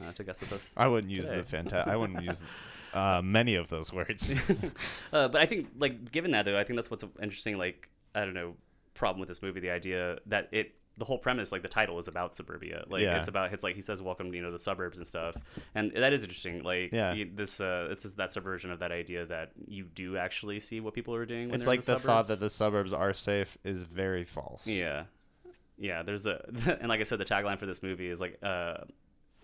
[0.02, 0.74] uh, to guest with us.
[0.76, 1.40] I wouldn't use today.
[1.40, 2.44] the fanta- I wouldn't use
[2.92, 4.34] uh, many of those words.
[5.12, 7.56] Uh, but I think like given that though, I think that's what's interesting.
[7.58, 8.54] Like I don't know,
[8.94, 10.74] problem with this movie, the idea that it.
[11.00, 12.84] The whole premise, like the title, is about suburbia.
[12.88, 13.18] Like Yeah.
[13.18, 15.34] it's about it's like he says, "Welcome, to, you know, the suburbs and stuff,"
[15.74, 16.62] and that is interesting.
[16.62, 17.14] Like Yeah.
[17.14, 20.78] you, this, uh, it's just that subversion of that idea that you do actually see
[20.78, 21.46] what people are doing.
[21.48, 24.66] When it's like the, thought that the suburbs are safe is very false.
[24.68, 25.04] Yeah,
[25.78, 26.02] yeah.
[26.02, 26.44] There's a
[26.80, 28.84] and like I said, the tagline for this movie is like uh,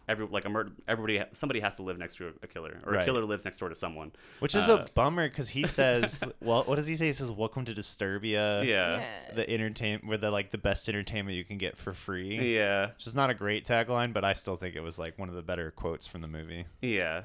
[0.08, 0.70] every like a murder.
[0.88, 3.68] Everybody, somebody has to live next to a killer, or a killer lives next door
[3.68, 4.12] to someone.
[4.40, 7.30] Which is Uh, a bummer because he says, "Well, what does he say?" He says,
[7.32, 9.04] "Welcome to Disturbia." yeah, Yeah.
[9.34, 12.56] The entertain, where the like the best entertainment you can get for free.
[12.56, 15.28] yeah, Which is not a great tagline, but I still think it was like one
[15.28, 16.66] of the better quotes from the movie.
[16.82, 17.22] yeah.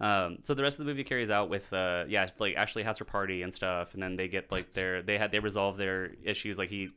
[0.00, 2.98] Um, so the rest of the movie carries out with uh, yeah, like Ashley has
[2.98, 6.12] her party and stuff, and then they get like their they had they resolve their
[6.24, 6.58] issues.
[6.58, 6.90] Like he.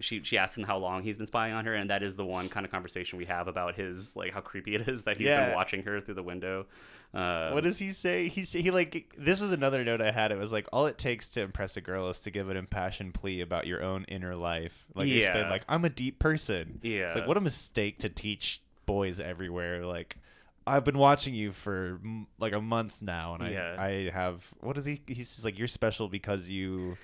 [0.00, 2.24] She, she asks him how long he's been spying on her, and that is the
[2.24, 5.26] one kind of conversation we have about his like how creepy it is that he's
[5.26, 5.46] Yeah.
[5.46, 6.66] been watching her through the window.
[7.14, 8.28] Uh, What does he say?
[8.28, 10.30] He he like this was another note I had.
[10.30, 13.14] It was like all it takes to impress a girl is to give an impassioned
[13.14, 14.84] plea about your own inner life.
[14.94, 15.50] Like explain Yeah.
[15.50, 16.80] like I'm a deep person.
[16.82, 17.06] Yeah.
[17.06, 19.86] It's like what a mistake to teach boys everywhere.
[19.86, 20.16] Like
[20.66, 21.98] I've been watching you for
[22.38, 23.74] like a month now, and Yeah.
[23.78, 25.00] I I have what is he?
[25.06, 26.98] He says like you're special because you.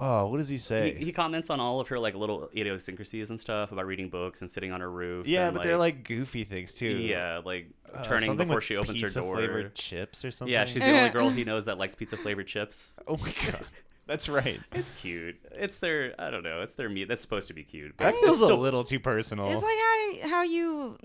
[0.00, 0.94] Oh, what does he say?
[0.94, 4.40] he, he comments on all of her like little idiosyncrasies and stuff about reading books
[4.42, 5.26] and sitting on her roof.
[5.26, 6.88] yeah, and, but they're like goofy things too.
[6.98, 9.34] yeah, like Uh, turning before she opens her pizza door.
[9.36, 10.52] flavored chips or something.
[10.52, 12.96] Yeah, she's the only girl he knows that likes pizza flavored chips.
[13.08, 13.64] Oh my god,
[14.06, 14.60] that's right.
[14.72, 15.36] It's cute.
[15.52, 16.62] It's their I don't know.
[16.62, 17.08] It's their meat.
[17.08, 17.96] That's supposed to be cute.
[17.96, 19.50] But That feels still- a little too personal.
[19.50, 19.78] It's like
[20.22, 20.96] how how you.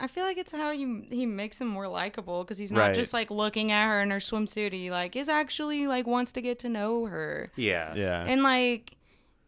[0.00, 2.94] I feel like it's how you he makes him more likable because he's not Right.
[2.94, 4.72] just like looking at her in her swimsuit.
[4.72, 7.50] He like is actually like wants to get to know her.
[7.56, 7.94] yeah.
[7.94, 8.24] yeah.
[8.26, 8.94] and like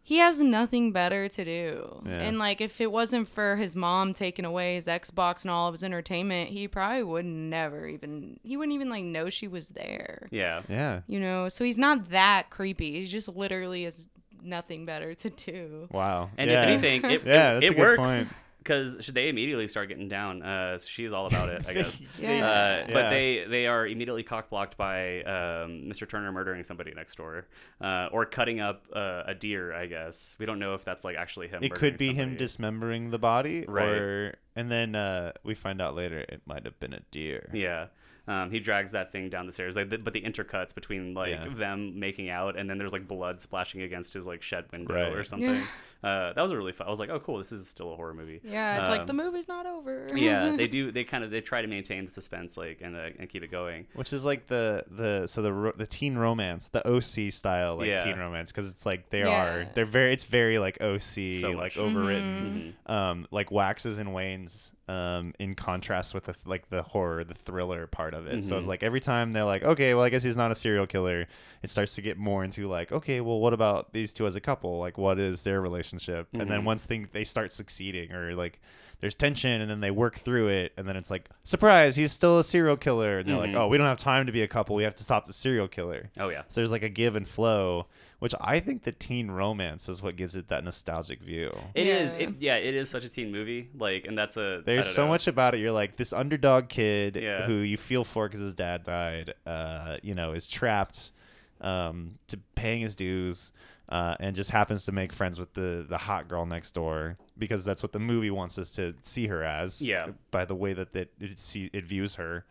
[0.02, 2.20] he has nothing better to do Yeah.
[2.22, 5.74] and like if it wasn't for his mom taking away his xbox and all of
[5.74, 10.26] his entertainment he probably would never even he wouldn't even like know she was there
[10.32, 10.62] Yeah.
[10.68, 11.02] yeah.
[11.06, 14.08] you know so he's not that creepy he just literally has
[14.42, 16.30] nothing better to do Wow.
[16.38, 16.62] And yeah.
[16.62, 18.32] if anything, it, Yeah, it, it works point.
[18.62, 20.42] Because they immediately start getting down.
[20.42, 22.00] Uh, she's all about it, I guess.
[22.20, 22.28] Yeah.
[22.28, 22.92] Uh, Yeah.
[22.92, 26.08] But they they are immediately cockblocked by um, Mr.
[26.08, 27.46] Turner murdering somebody next door,
[27.80, 29.72] uh, or cutting up uh, a deer.
[29.72, 31.62] I guess we don't know if that's like actually him.
[31.62, 33.88] it could murdering be him dismembering the body, Right.
[33.88, 37.50] or and then uh, we find out later it might have been a deer.
[37.54, 37.86] Yeah.
[38.30, 41.30] Um, he drags that thing down the stairs, like, the, but the intercuts between like
[41.30, 41.48] Yeah.
[41.48, 45.12] them making out, and then there's like blood splashing against his like shed window Right.
[45.12, 45.60] or something.
[46.02, 46.86] Uh, that was a really fun.
[46.86, 48.40] I was like, oh, cool, this is still a horror movie.
[48.44, 50.92] yeah it's like Um, the movie's not over yeah, they do.
[50.92, 53.50] They kind of they try to maintain the suspense, like, and uh, and keep it
[53.50, 53.86] going.
[53.94, 57.88] Which is like the the so the ro- the teen romance, the OC style like
[57.88, 58.04] Yeah.
[58.04, 59.44] teen romance, because it's like they Yeah.
[59.44, 61.76] are they're very it's very like OC So like much.
[61.76, 67.34] overwritten, um like waxes and wanes, um in contrast with the like the horror, the
[67.34, 68.44] thriller part of it.
[68.44, 68.68] So it's Mhm.
[68.70, 71.26] like every time they're like, okay, well I guess he's not a serial killer.
[71.62, 74.40] It starts to get more into like, okay, well what about these two as a
[74.40, 74.78] couple?
[74.78, 76.28] Like what is their relationship?
[76.34, 76.64] And then Mhm.
[76.64, 78.60] once thing they start succeeding or like
[79.00, 82.38] there's tension and then they work through it and then it's like surprise he's still
[82.38, 83.56] a serial killer and they're like Mhm.
[83.60, 85.68] oh we don't have time to be a couple we have to stop the serial
[85.68, 87.86] killer Oh yeah, so there's like a give and flow
[88.20, 92.12] which i think the teen romance is what gives it that nostalgic view it is.
[92.14, 92.18] Yeah.
[92.20, 93.68] It, yeah, it is such a teen movie.
[93.76, 94.62] Like, and that's a.
[94.64, 95.08] there's so know.
[95.08, 97.46] much about it you're like this underdog kid Yeah.
[97.46, 101.12] who you feel for because his dad died uh, you know is trapped
[101.60, 103.52] um, to paying his dues
[103.88, 107.64] uh, and just happens to make friends with the the hot girl next door because
[107.64, 110.06] that's what the movie wants us to see her as Yeah.
[110.30, 112.44] by the way that it it, see, it views her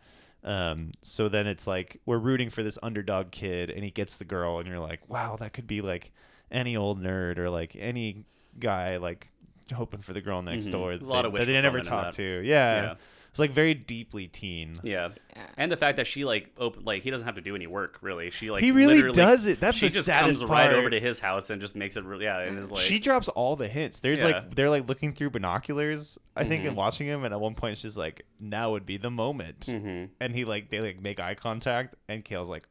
[0.44, 4.24] um, so then it's like we're rooting for this underdog kid and he gets the
[4.24, 6.12] girl and you're like wow that could be like
[6.50, 8.24] any old nerd or like any
[8.58, 9.26] guy like
[9.72, 10.72] hoping for the girl next Mhm.
[10.72, 12.82] door that a lot they, of that they never talk to yeah.
[12.82, 12.94] Yeah.
[13.30, 15.10] It's like very deeply teen Yeah.
[15.36, 15.46] Yeah.
[15.56, 17.98] And the fact that she like open like he doesn't have to do any work
[18.02, 18.30] really.
[18.30, 19.60] She like He really literally- does it.
[19.60, 22.04] That's she the just saddest comes right over to his house and just makes it
[22.04, 24.00] really yeah and is like she drops all the hints.
[24.00, 24.26] There's Yeah.
[24.26, 26.18] like they're like looking through binoculars.
[26.36, 26.76] I think in Mhm.
[26.76, 30.10] watching him, and at one point she's like, "Now would be the moment," Mhm.
[30.20, 32.66] and he like they like make eye contact, and Kale's like,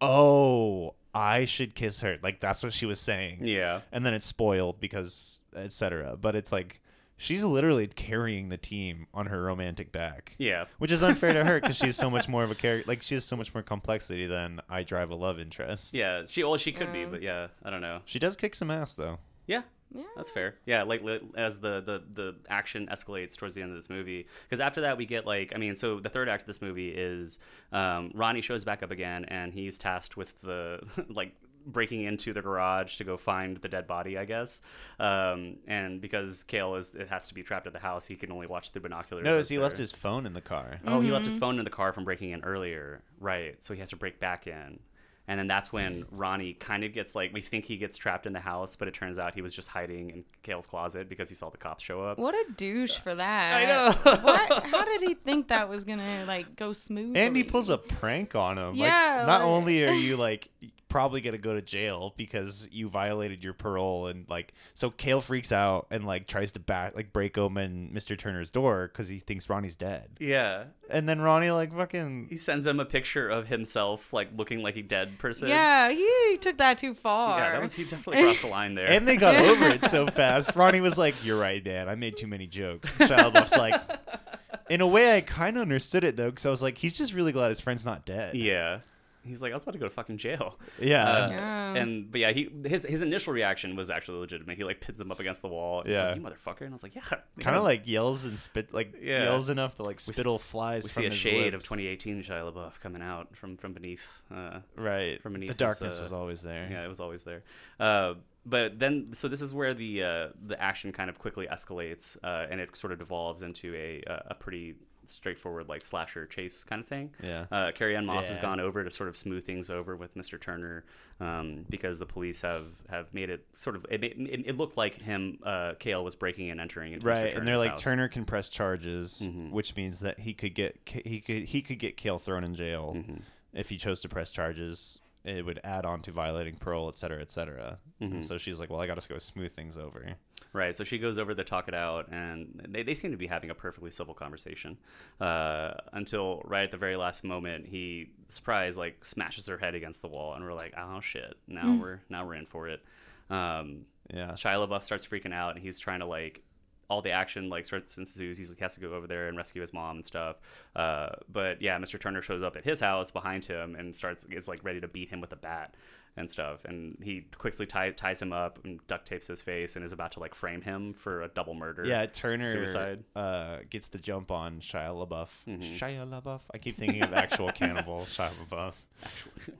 [0.00, 3.38] "Oh, I should kiss her." Like that's what she was saying.
[3.46, 6.16] yeah And then it's spoiled because etc.
[6.20, 6.79] But it's like
[7.20, 10.34] she's literally carrying the team on her romantic back.
[10.38, 12.88] yeah Which is unfair to her because she's so much more of a character.
[12.88, 15.94] Like she has so much more complexity than I drive a love interest.
[15.94, 18.54] yeah she well she could be Um, but yeah I don't know She does kick
[18.54, 19.18] some ass though.
[19.46, 19.62] yeah
[19.92, 20.04] Yeah.
[20.16, 20.54] That's fair.
[20.66, 24.28] Yeah, like li- as the, the the action escalates towards the end of this movie,
[24.44, 26.90] because after that we get like, I mean, so the third act of this movie
[26.90, 27.40] is
[27.72, 31.32] um, Ronnie shows back up again, and he's tasked with the like
[31.66, 34.60] breaking into the garage to go find the dead body, I guess.
[34.98, 38.32] Um, and because Kale is it has to be trapped at the house, he can
[38.32, 39.24] only watch through binoculars.
[39.24, 40.80] Notice as he left his phone in the car.
[40.86, 43.02] Oh, he left his phone in the car from breaking in earlier.
[43.18, 43.62] Right.
[43.62, 44.80] So he has to break back in.
[45.28, 48.32] And then that's when Ronnie kind of gets like, we think he gets trapped in
[48.32, 51.36] the house, but it turns out he was just hiding in Kale's closet because he
[51.36, 52.18] saw the cops show up.
[52.18, 53.54] What a douche for that.
[53.56, 53.92] I know.
[54.22, 54.66] what?
[54.66, 57.16] How did he think that was gonna like go smooth?
[57.16, 58.74] And he pulls a prank on him.
[58.74, 60.48] Yeah, Like, not like- only are you like
[60.90, 65.50] probably gonna go to jail because you violated your parole, and like so Kale freaks
[65.52, 68.18] out and like tries to back like break open Mr.
[68.18, 70.10] Turner's door because he thinks Ronnie's dead.
[70.18, 70.64] Yeah.
[70.90, 74.76] And then Ronnie like fucking He sends him a picture of himself, like looking like
[74.76, 75.48] a dead person.
[75.48, 77.38] Yeah, he took that too far.
[77.40, 78.90] Yeah, that was, he definitely crossed the line there.
[78.90, 80.54] and they got over it so fast.
[80.56, 81.88] Ronnie was like, "You're right, man.
[81.88, 83.80] I made too many jokes." Shia LaBeouf's like,
[84.68, 87.14] in a way, I kind of understood it though, because I was like, he's just
[87.14, 88.34] really glad his friend's not dead.
[88.34, 88.80] yeah.
[89.22, 90.58] He's like, I was about to go to fucking jail.
[90.80, 91.04] Yeah.
[91.08, 91.74] Uh, Yeah.
[91.74, 94.56] And but yeah, he his his initial reaction was actually legitimate.
[94.56, 95.80] He like pins him up against the wall.
[95.80, 96.06] And he's Yeah.
[96.08, 96.60] like, you motherfucker.
[96.62, 97.02] And I was like, yeah.
[97.40, 99.24] kind of like yells and spit, like Yeah.
[99.24, 101.64] yells enough that like spittle flies we from see a his shade lips.
[101.66, 104.22] of 2018 Shia LaBeouf coming out from from beneath.
[104.34, 105.20] Uh, Right.
[105.22, 106.68] from beneath the his, darkness uh, was always there.
[106.70, 107.42] yeah, it was always there.
[107.78, 108.14] Uh,
[108.46, 112.46] but then, so this is where the uh, the action kind of quickly escalates, uh,
[112.50, 114.76] and it sort of devolves into a a pretty
[115.06, 117.10] straightforward like slasher chase kind of thing.
[117.22, 117.46] Yeah.
[117.50, 120.40] Uh, Carrie-Anne Moss has gone over to sort of smooth things over with Mr.
[120.40, 120.84] Turner
[121.20, 124.94] um, because the police have have made it sort of it, it, it looked like
[125.02, 126.98] him uh, Kale was breaking and entering.
[127.00, 127.82] Right, and they're like house.
[127.82, 129.50] Turner can press charges, Mm-hmm.
[129.50, 132.94] which means that he could get he could he could get Kale thrown in jail
[132.96, 133.16] Mm-hmm.
[133.52, 134.98] if he chose to press charges.
[135.24, 137.78] It would add on to violating parole, et cetera, et cetera.
[138.00, 138.14] Mm-hmm.
[138.14, 140.16] And so she's like, "Well, I got to go smooth things over."
[140.52, 143.28] Right, so she goes over to talk it out, and they, they seem to be
[143.28, 144.78] having a perfectly civil conversation
[145.20, 150.02] uh, until right at the very last moment, he surprise like smashes her head against
[150.02, 152.82] the wall, and we're like, oh shit, now we're now we're in for it.
[153.28, 156.42] Um, Yeah, Shia LaBeouf starts freaking out, and he's trying to like
[156.90, 158.36] all the action like starts ensues.
[158.36, 160.36] He's, he has to go over there and rescue his mom and stuff.
[160.74, 161.98] Uh, but yeah, Mr.
[161.98, 165.08] Turner shows up at his house behind him and starts is like ready to beat
[165.08, 165.74] him with a bat
[166.16, 166.64] and stuff.
[166.64, 170.10] And he quickly tie, ties him up and duct tapes his face and is about
[170.12, 171.84] to like frame him for a double murder.
[171.86, 172.06] yeah.
[172.06, 173.04] Turner Suicide.
[173.14, 175.30] Uh, gets the jump on Shia LaBeouf.
[175.46, 175.62] Mm-hmm.
[175.62, 176.40] Shia LaBeouf.
[176.52, 178.72] I keep thinking of actual cannibal Shia LaBeouf.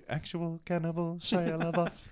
[0.09, 1.93] Actual cannibal Shia LaBeouf.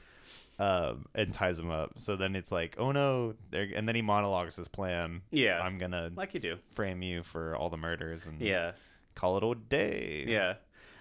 [0.60, 1.92] Um, and ties him up.
[2.00, 3.34] So then it's like, oh no!
[3.52, 5.22] And then he monologues his plan.
[5.30, 5.60] Yeah.
[5.62, 6.56] I'm gonna like you do.
[6.70, 8.72] frame you for all the murders and Yeah.
[9.14, 10.24] call it a day.
[10.26, 10.54] Yeah.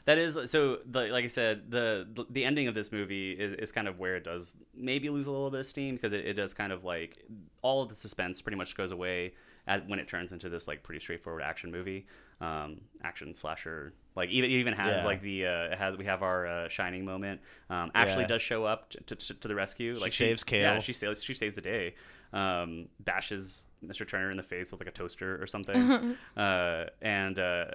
[0.06, 0.78] That is so.
[0.86, 3.98] The, like I said, the, the the ending of this movie is, is kind of
[4.00, 6.72] where it does maybe lose a little bit of steam because it, it does kind
[6.72, 7.26] of like
[7.62, 9.34] all of the suspense pretty much goes away
[9.68, 12.08] at, when it turns into this like pretty straightforward action movie,
[12.42, 13.94] um, action slasher.
[14.16, 15.06] Like even it even has Yeah.
[15.06, 17.42] like the uh, it has we have our uh, shining moment.
[17.70, 18.28] Um, Ashley Yeah.
[18.28, 19.98] does show up to, to, to the rescue.
[20.00, 20.62] Like saves Kale.
[20.62, 21.96] Yeah, she saves she saves the day.
[22.34, 24.08] Um, bashes Mr.
[24.08, 26.16] Turner in the face with like a toaster or something.
[26.38, 27.66] uh, and uh,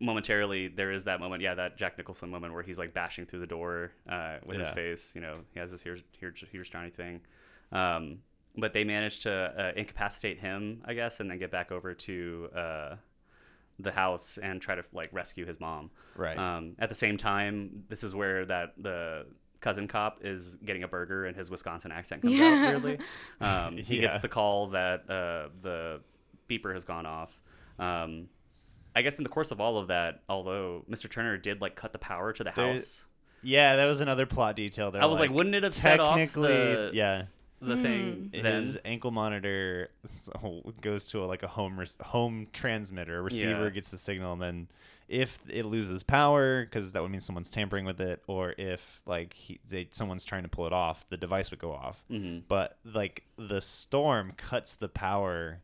[0.00, 3.38] momentarily there is that moment yeah that jack nicholson moment where he's like bashing through
[3.38, 6.90] the door uh, with his face you know he has this here's here's, here's johnny
[6.90, 7.20] thing
[7.72, 8.18] um,
[8.56, 12.48] but they managed to uh, incapacitate him i guess and then get back over to
[12.54, 12.94] uh,
[13.80, 16.38] the house and try to like rescue his mom Right.
[16.38, 19.26] um, at the same time this is where that the
[19.60, 22.44] cousin cop is getting a burger and his wisconsin accent comes Yeah.
[22.44, 22.98] out weirdly
[23.40, 24.02] um, he Yeah.
[24.08, 26.00] gets the call that uh, the
[26.48, 27.40] beeper has gone off
[27.78, 28.28] um,
[28.94, 31.10] I guess in the course of all of that, although Mr.
[31.10, 33.06] Turner did like cut the power to the There- house,
[33.42, 34.92] Yeah, that was another plot detail.
[34.92, 37.24] They're I was like, wouldn't it have set off technically, the- yeah,
[37.60, 38.44] the thing then.
[38.62, 39.90] his ankle monitor
[40.80, 43.22] goes to a, like a home res- home transmitter.
[43.22, 43.70] Receiver Yeah.
[43.70, 44.68] gets the signal, and then
[45.08, 49.32] if it loses power, because that would mean someone's tampering with it, or if like
[49.34, 52.02] he, they, someone's trying to pull it off, the device would go off.
[52.10, 52.42] Mhm.
[52.48, 55.60] But like the storm cuts the power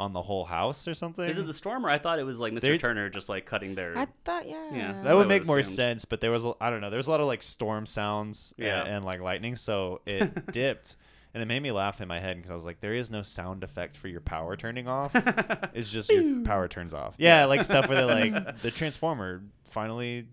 [0.00, 1.24] on the whole house or something.
[1.28, 2.60] Is it the storm, or I thought it was like Mr.
[2.62, 3.96] There- Turner just like cutting their.
[3.96, 4.70] I thought, yeah.
[4.72, 4.92] Yeah.
[4.92, 5.76] That That's would make more assumed.
[5.76, 6.90] sense, but there was I don't know.
[6.90, 8.84] There's a lot of like storm sounds a- Yeah.
[8.84, 10.96] and, like lightning, so it dipped,
[11.34, 13.22] and it made me laugh in my head because I was like, there is no
[13.22, 15.12] sound effect for your power turning off.
[15.74, 17.14] it's just your power turns off.
[17.18, 20.26] Yeah, like stuff where they like the transformer finally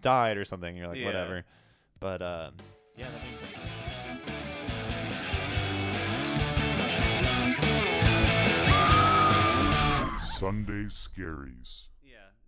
[0.00, 0.76] died or something.
[0.76, 1.06] You're like Yeah.
[1.06, 1.44] whatever,
[2.00, 2.54] but um,
[2.96, 4.76] yeah, that made sense.
[10.38, 11.85] Sunday Scaries.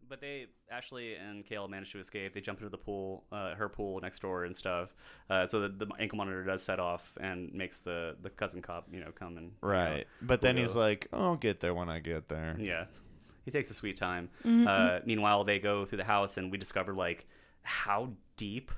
[0.09, 2.33] Yeah, But they Ashley and Kale manage to escape.
[2.33, 4.95] They jump into the pool, uh, her pool next door and stuff.
[5.31, 8.89] Uh, so the, the ankle monitor does set off and makes the the cousin cop,
[8.93, 10.07] you know, come and you know, Right.
[10.23, 12.87] But then we'll he's like, "Oh, I'll get there when I get there." Yeah.
[13.45, 14.29] He takes a sweet time.
[14.45, 14.67] Mm-hmm.
[14.69, 17.27] Uh, meanwhile, they go through the house, and we discover like
[17.63, 18.71] how deep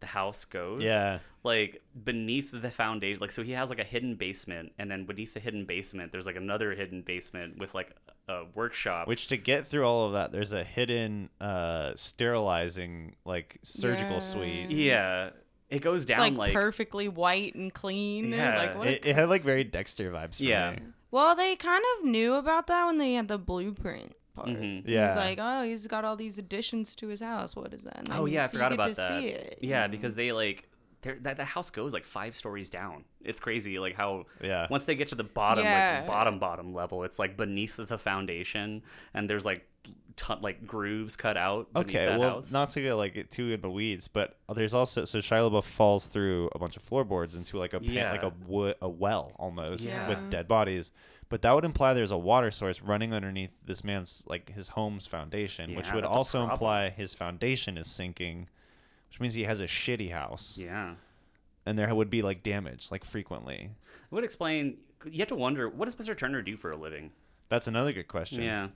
[0.00, 0.82] the house goes.
[0.82, 1.18] Yeah.
[1.42, 5.34] Like beneath the foundation, like so he has like a hidden basement, and then beneath
[5.34, 7.94] the hidden basement, there's like another hidden basement with like
[8.28, 9.06] a workshop.
[9.08, 14.18] Which to get through all of that, there's a hidden uh sterilizing like surgical Yeah.
[14.20, 14.70] suite.
[14.70, 15.30] yeah,
[15.70, 18.30] it goes It's down like, like, perfectly white and clean.
[18.30, 18.56] Yeah.
[18.58, 18.86] Like what?
[18.88, 20.38] It, it had like very Dexter vibes.
[20.38, 20.70] For Yeah.
[20.72, 20.78] me.
[21.10, 24.48] Well, they kind of knew about that when they had the blueprint part.
[24.48, 24.82] Mhm.
[24.86, 25.08] Yeah.
[25.08, 27.54] He's like, oh, he's got all these additions to his house.
[27.54, 27.98] What is that?
[27.98, 29.20] And Oh yeah, I forgot get about to that.
[29.20, 30.68] See it, Yeah, because they like they're-
[31.20, 33.04] that the house goes like five stories down.
[33.22, 34.66] It's crazy, like how Yeah.
[34.70, 35.98] once they get to the bottom, Yeah.
[36.00, 38.82] like bottom bottom level, it's like beneath the foundation,
[39.14, 39.66] and there's like
[40.16, 41.68] ton, like grooves cut out.
[41.76, 42.52] Okay, that well, house.
[42.52, 46.06] not to get like too in the weeds, but there's also so Shia LaBeouf falls
[46.06, 48.10] through a bunch of floorboards into like a pan, Yeah.
[48.12, 50.08] like a wood, a well almost Yeah.
[50.08, 50.92] with dead bodies.
[51.30, 55.06] But that would imply there's a water source running underneath this man's like his home's
[55.06, 58.48] foundation, which would also imply his foundation is sinking,
[59.14, 60.94] which means he has a shitty house, yeah,
[61.64, 63.70] and there would be like damage like frequently.
[63.70, 64.78] it would explain.
[65.04, 66.16] You have to wonder what does Mr.
[66.16, 67.12] Turner do for a living?
[67.48, 68.42] That's another good question.
[68.42, 68.68] Yeah,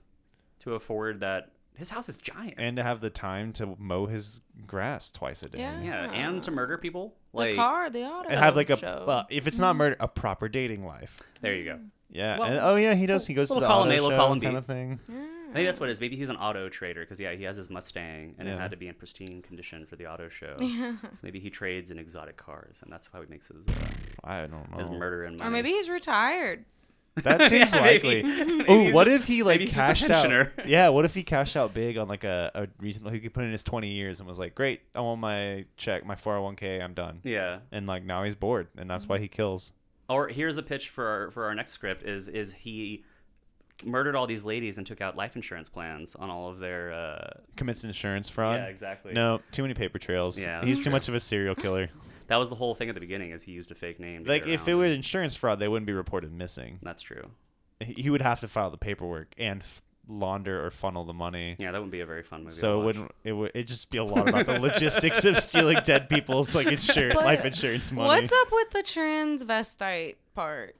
[0.61, 1.51] to afford that.
[1.75, 2.55] His house is giant.
[2.59, 5.59] And to have the time to mow his grass twice a day.
[5.61, 5.81] Yeah.
[5.81, 7.15] yeah, and to murder people.
[7.33, 9.05] the Like car, the auto, And have like a show.
[9.07, 11.17] well, if it's not murder, a proper dating life.
[11.41, 11.79] there you go.
[12.11, 12.39] Yeah.
[12.39, 13.27] Well, and, oh yeah, he does.
[13.27, 14.59] He goes to the column auto A, show column kind B.
[14.59, 14.99] of thing.
[15.53, 16.01] Maybe that's what it is.
[16.01, 18.77] Maybe he's an auto trader because yeah, he has his Mustang and it had to
[18.77, 20.57] be in pristine condition for the auto show.
[20.59, 23.73] so maybe he trades in exotic cars, and that's how he makes his uh,
[24.25, 24.79] I don't know.
[24.79, 25.49] his murder and money.
[25.49, 26.65] or maybe he's retired.
[27.25, 28.23] That seems Yeah, likely.
[28.23, 30.69] Maybe Oh, what if he like maybe he's just a cashed out?
[30.69, 33.43] Yeah, what if he cashed out big on like a, a reason he could put
[33.43, 36.45] in his twenty years and was like, "Great, I want my check, my four hundred
[36.45, 37.59] one k, I'm done." yeah.
[37.73, 39.73] And like now he's bored, and that's why he kills.
[40.09, 43.03] Or here's a pitch for our, for our next script: is is he
[43.85, 47.31] murdered all these ladies and took out life insurance plans on all of their uh,
[47.57, 48.61] Commits insurance fraud.
[48.61, 50.39] yeah exactly No, too many paper trails.
[50.41, 51.89] Yeah, he's that's too much of a serial killer.
[52.29, 54.47] that was the whole thing at the beginning is he used a fake name like
[54.47, 56.79] if it was insurance fraud, they wouldn't be reported missing.
[56.83, 57.31] that's true
[57.81, 61.55] He he would have to file the paperwork and f- launder or funnel the money.
[61.59, 63.91] yeah that wouldn't be a very fun movie So it wouldn't it would it just
[63.91, 67.93] be a lot about the logistics of stealing dead people's like insurance What- life insurance
[67.93, 68.09] money.
[68.09, 70.77] What's up with the transvestite part?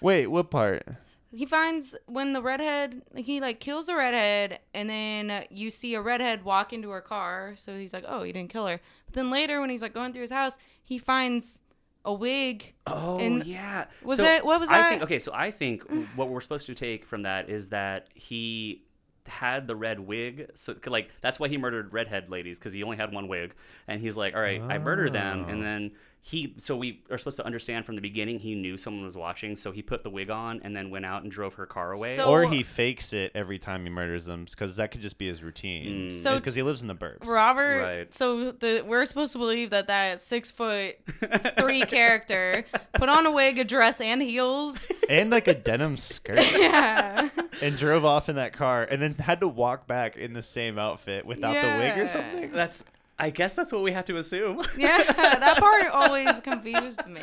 [0.00, 0.86] Wait, what part?
[1.32, 6.00] He finds when the redhead he like kills the redhead and then you see a
[6.00, 9.30] redhead walk into her car so he's like oh he didn't kill her but then
[9.30, 11.60] later when he's like going through his house he finds
[12.04, 13.84] a wig Oh And yeah.
[14.02, 14.88] was So that- what was I that?
[14.90, 15.82] think okay, so I think
[16.16, 18.82] what we're supposed to take from that is that he
[19.26, 22.96] had the red wig, so like that's why he murdered redhead ladies because he only
[22.96, 23.54] had one wig,
[23.86, 25.50] and he's like, all right, I murdered them, Oh.
[25.52, 26.54] and then he.
[26.58, 29.72] So we are supposed to understand from the beginning he knew someone was watching, so
[29.72, 32.16] he put the wig on and then went out and drove her car away.
[32.16, 35.26] So- or he fakes it every time he murders them because that could just be
[35.28, 36.08] his routine.
[36.08, 36.12] Mm.
[36.12, 37.26] So because he lives in the burbs.
[37.26, 37.80] Robert.
[37.82, 38.14] Right.
[38.14, 40.96] So the we're supposed to believe that that six foot
[41.58, 42.64] three character
[42.94, 44.86] put on a wig, a dress, and heels.
[45.08, 47.28] and like a denim skirt Yeah.
[47.62, 50.78] and drove off in that car and then had to walk back in the same
[50.78, 52.52] outfit without the wig or something.
[52.52, 52.84] that's.
[53.20, 54.62] I guess that's what we have to assume.
[54.76, 55.02] yeah.
[55.04, 57.20] That part always confused me.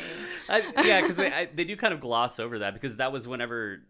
[0.48, 3.82] I, yeah, because they, they do kind of gloss over that because that was whenever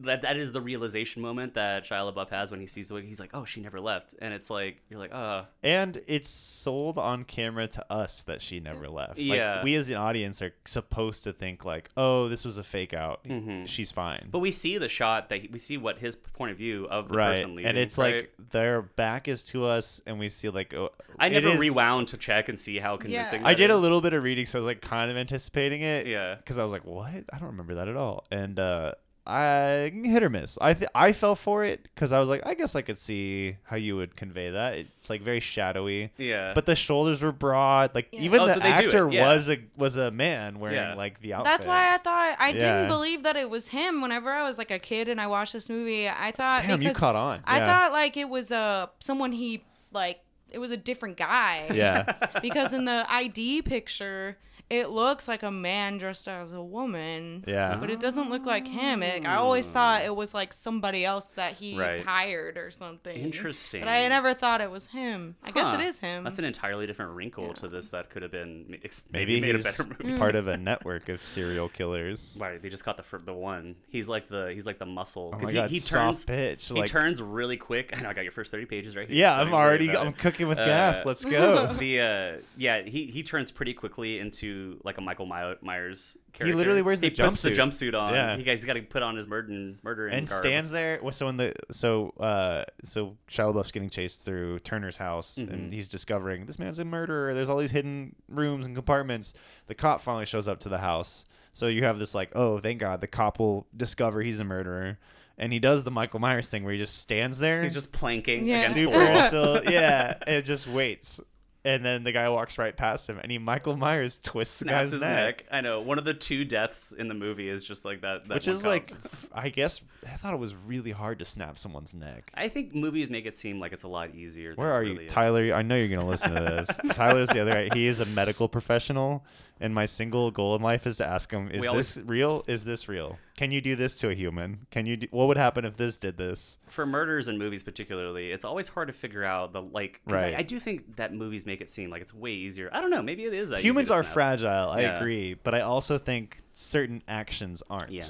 [0.00, 3.04] that that is the realization moment that Shia LaBeouf has when he sees the wig.
[3.04, 6.98] He's like, "Oh, she never left," and it's like you're like, "Uh, And it's sold
[6.98, 9.18] on camera to us that she never left.
[9.18, 9.62] Like, Yeah.
[9.62, 13.24] we as an audience are supposed to think like, oh, this was a fake out.
[13.24, 13.64] Mm-hmm.
[13.64, 14.28] She's fine.
[14.30, 17.08] But we see the shot that he, we see what his point of view of
[17.08, 17.36] the right.
[17.36, 17.68] person leaving.
[17.70, 18.14] and it's right?
[18.14, 21.70] like their back is to us and we see like oh, I it never is-
[21.70, 23.40] rewound to check and see how convincing.
[23.42, 23.46] Yeah.
[23.48, 25.82] I that did a little bit of reading, so I was like kind of anticipating
[25.82, 26.06] it.
[26.06, 26.34] Yeah.
[26.36, 27.08] Because I was like, what?
[27.32, 28.24] I don't remember that at all.
[28.30, 28.92] And uh,
[29.28, 30.56] I hit or miss.
[30.60, 33.56] I th- I fell for it because I was like, I guess I could see
[33.64, 34.74] how you would convey that.
[34.78, 36.12] It's like very shadowy.
[36.16, 36.52] Yeah.
[36.54, 37.92] But the shoulders were broad.
[37.92, 39.26] Like even Oh, the so they do it, actor yeah.
[39.28, 40.94] was a was a man wearing Yeah.
[40.94, 41.44] like the outfit.
[41.46, 42.52] That's why I thought I Yeah.
[42.60, 44.00] didn't believe that it was him.
[44.00, 46.94] Whenever I was like a kid and I watched this movie, I thought Damn, you
[46.94, 47.40] caught on.
[47.44, 47.66] I Yeah.
[47.66, 50.20] thought like it was uh someone he like
[50.50, 51.68] it was a different guy.
[51.72, 52.14] Yeah.
[52.42, 54.38] because in the ID picture,
[54.68, 57.44] it looks like a man dressed as a woman.
[57.46, 57.76] Yeah.
[57.78, 59.02] But it doesn't look like him.
[59.02, 62.04] It, I always thought it was like somebody else that he Right.
[62.04, 63.16] hired or something.
[63.16, 63.82] Interesting.
[63.82, 65.36] But I never thought it was him.
[65.44, 66.24] I guess it is him.
[66.24, 69.54] That's an entirely different wrinkle to this that could have been ma- ex- Maybe made
[69.54, 70.18] a he's better movie.
[70.18, 72.36] part of a network of serial killers.
[72.40, 73.76] Right, they just got the the one.
[73.88, 76.24] He's like the he's like the muscle Oh because my he, God, he soft turns
[76.24, 77.92] pitch, he turns really quick.
[77.96, 79.16] I know I got your first thirty pages right here.
[79.16, 80.18] Yeah, I'm already I'm it.
[80.18, 81.04] cooking with Uh, gas.
[81.06, 81.72] Let's go.
[81.74, 86.46] the uh yeah he he turns pretty quickly into like a Michael My- Myers character.
[86.46, 87.92] He literally wears the he puts the jumpsuit.
[87.92, 88.14] jumpsuit on.
[88.14, 88.36] Yeah.
[88.36, 90.40] He he's got to put on his murder murder and garb.
[90.40, 90.98] stands there.
[91.02, 95.52] well, So in the so uh so Shia LaBeouf's getting chased through Turner's house, Mm-hmm.
[95.54, 97.34] and he's discovering this man's a murderer.
[97.34, 99.34] There's all these hidden rooms and compartments.
[99.66, 101.24] The cop finally shows up to the house.
[101.54, 104.98] So you have this like, oh, thank God, the cop will discover he's a murderer,
[105.38, 107.62] and he does the Michael Myers thing where he just stands there.
[107.62, 108.58] He's just planking Yeah.
[108.58, 109.16] against the wall.
[109.28, 111.18] still, yeah, and just waits.
[111.66, 114.92] And then the guy walks right past him, and he Michael Myers twists the Snaps
[114.92, 115.10] guy's neck.
[115.40, 115.44] neck.
[115.50, 115.80] I know.
[115.80, 118.28] One of the two deaths in the movie is just like that.
[118.28, 118.70] that which is cop.
[118.70, 118.92] like
[119.34, 123.10] i guess i thought it was really hard to snap someone's neck I think movies
[123.10, 124.52] make it seem like it's a lot easier.
[124.54, 125.12] where it are really you is.
[125.12, 128.06] tyler i know you're gonna listen to this tyler's the other guy he is a
[128.06, 129.24] medical professional
[129.60, 132.44] and my single goal in life is to ask him is We always- this real
[132.46, 135.36] is this real can you do this to a human can you do, what would
[135.36, 139.24] happen if this did this for murders in movies particularly it's always hard to figure
[139.24, 140.34] out the like Right.
[140.34, 142.90] I, I do think that movies make it seem like it's way easier i don't
[142.90, 144.96] know maybe it is humans are fragile i Yeah.
[144.98, 148.04] agree but i also think certain actions aren't yeah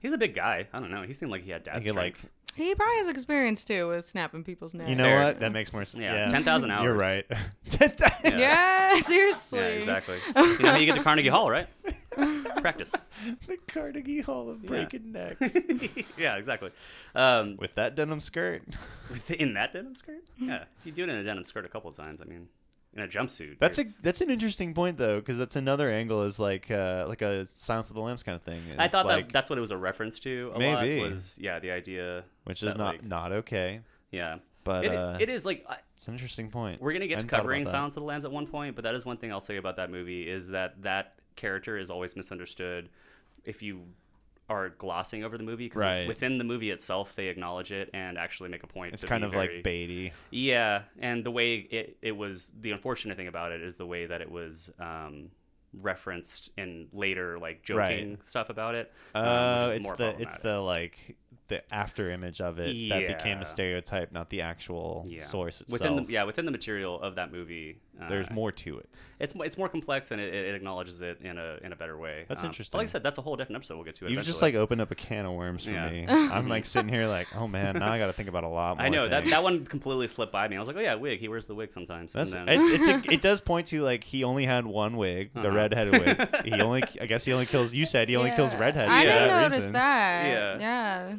[0.00, 2.16] he's a big guy i don't know he seemed like he had dad could like
[2.16, 2.32] strength.
[2.56, 4.90] He probably has experience too with snapping people's necks.
[4.90, 5.24] you know Fair.
[5.24, 7.24] what that makes more sense Yeah, yeah, 10,000 you're right.
[7.68, 9.58] 10,000 Yeah, seriously.
[9.60, 10.18] yeah exactly.
[10.26, 11.66] You know how you get to carnegie hall right?
[12.56, 12.92] Practice.
[13.46, 15.56] The carnegie hall of breaking necks.
[16.18, 16.70] Yeah exactly.
[17.14, 18.62] Um with that denim skirt.
[19.28, 20.22] in that denim skirt?
[20.38, 22.48] Yeah you do it in a denim skirt a couple of times i mean
[22.94, 26.38] in a jumpsuit That's a that's an interesting point though, because that's another angle is
[26.38, 28.60] like uh, like a Silence of the Lambs kind of thing.
[28.78, 30.52] I thought like, that that's what it was a reference to.
[30.54, 31.00] A Maybe.
[31.00, 33.80] lot was yeah the idea, which is not like- not okay.
[34.10, 34.38] yeah.
[34.62, 36.82] But, it, uh, it is like I, It's an interesting point.
[36.82, 37.66] We're gonna get to hadn't thought about covering.
[37.66, 39.76] Silence of the Lambs at one point, but that is one thing I'll say about
[39.76, 42.90] that movie is that that character is always misunderstood.
[43.46, 43.80] If you
[44.50, 46.08] are glossing over the movie, because Right.
[46.08, 48.92] within the movie itself, they acknowledge it and actually make a point.
[48.92, 50.12] It's kind of very- like baity.
[50.30, 54.06] Yeah, and the way it, it was the unfortunate thing about it is the way
[54.06, 55.30] that it was um,
[55.72, 58.26] referenced in later like joking Right.
[58.26, 58.92] stuff about it.
[59.14, 61.16] um, Oh, which is it's the it's the like
[61.46, 65.20] the after image of it that became a stereotype, not the actual yeah.
[65.20, 65.80] source itself.
[65.80, 67.78] within the yeah within the material of that movie.
[68.00, 68.88] Uh, There's more to it.
[69.18, 72.24] It's it's more complex and it, it acknowledge it in a in a better way.
[72.28, 72.78] That's Um, interesting.
[72.78, 73.74] like I said, that's a whole different episode.
[73.74, 74.10] We'll get to.
[74.10, 75.90] You've just like opened up a can of worms for Yeah.
[75.90, 76.06] me.
[76.08, 78.78] I'm like sitting here like, oh man, now I got to think about a lot
[78.78, 78.86] more.
[78.86, 79.32] I know that things.
[79.34, 80.56] that one completely slipped by me.
[80.56, 81.20] I was like, oh yeah, wig.
[81.20, 82.12] He wears the wig sometimes.
[82.14, 85.30] That's and it, it's a, it does point to like he only had one wig,
[85.34, 85.50] the Uh-huh.
[85.50, 86.28] redheaded wig.
[86.44, 87.72] He only I guess he only kills.
[87.74, 88.60] You said he only kills Yeah.
[88.60, 89.72] redheads I for didn't that notice reason.
[89.74, 90.26] that.
[90.26, 90.58] Yeah.
[90.58, 91.16] Yeah.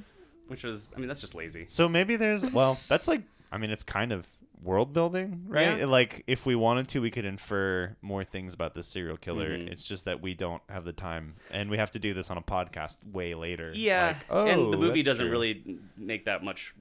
[0.47, 1.65] which was, I mean, that's just lazy.
[1.67, 3.21] So maybe there's well, that's like
[3.51, 4.27] I mean it's kind of
[4.61, 5.79] world building, right?
[5.79, 5.85] Yeah.
[5.85, 9.49] Like if we wanted to, we could infer more things about this serial killer.
[9.57, 9.69] Mhm.
[9.71, 12.37] It's just that we don't have the time, and we have to do this on
[12.37, 13.71] a podcast way later.
[13.73, 15.31] Yeah, Like, oh, and the movie doesn't true.
[15.31, 16.73] really make that much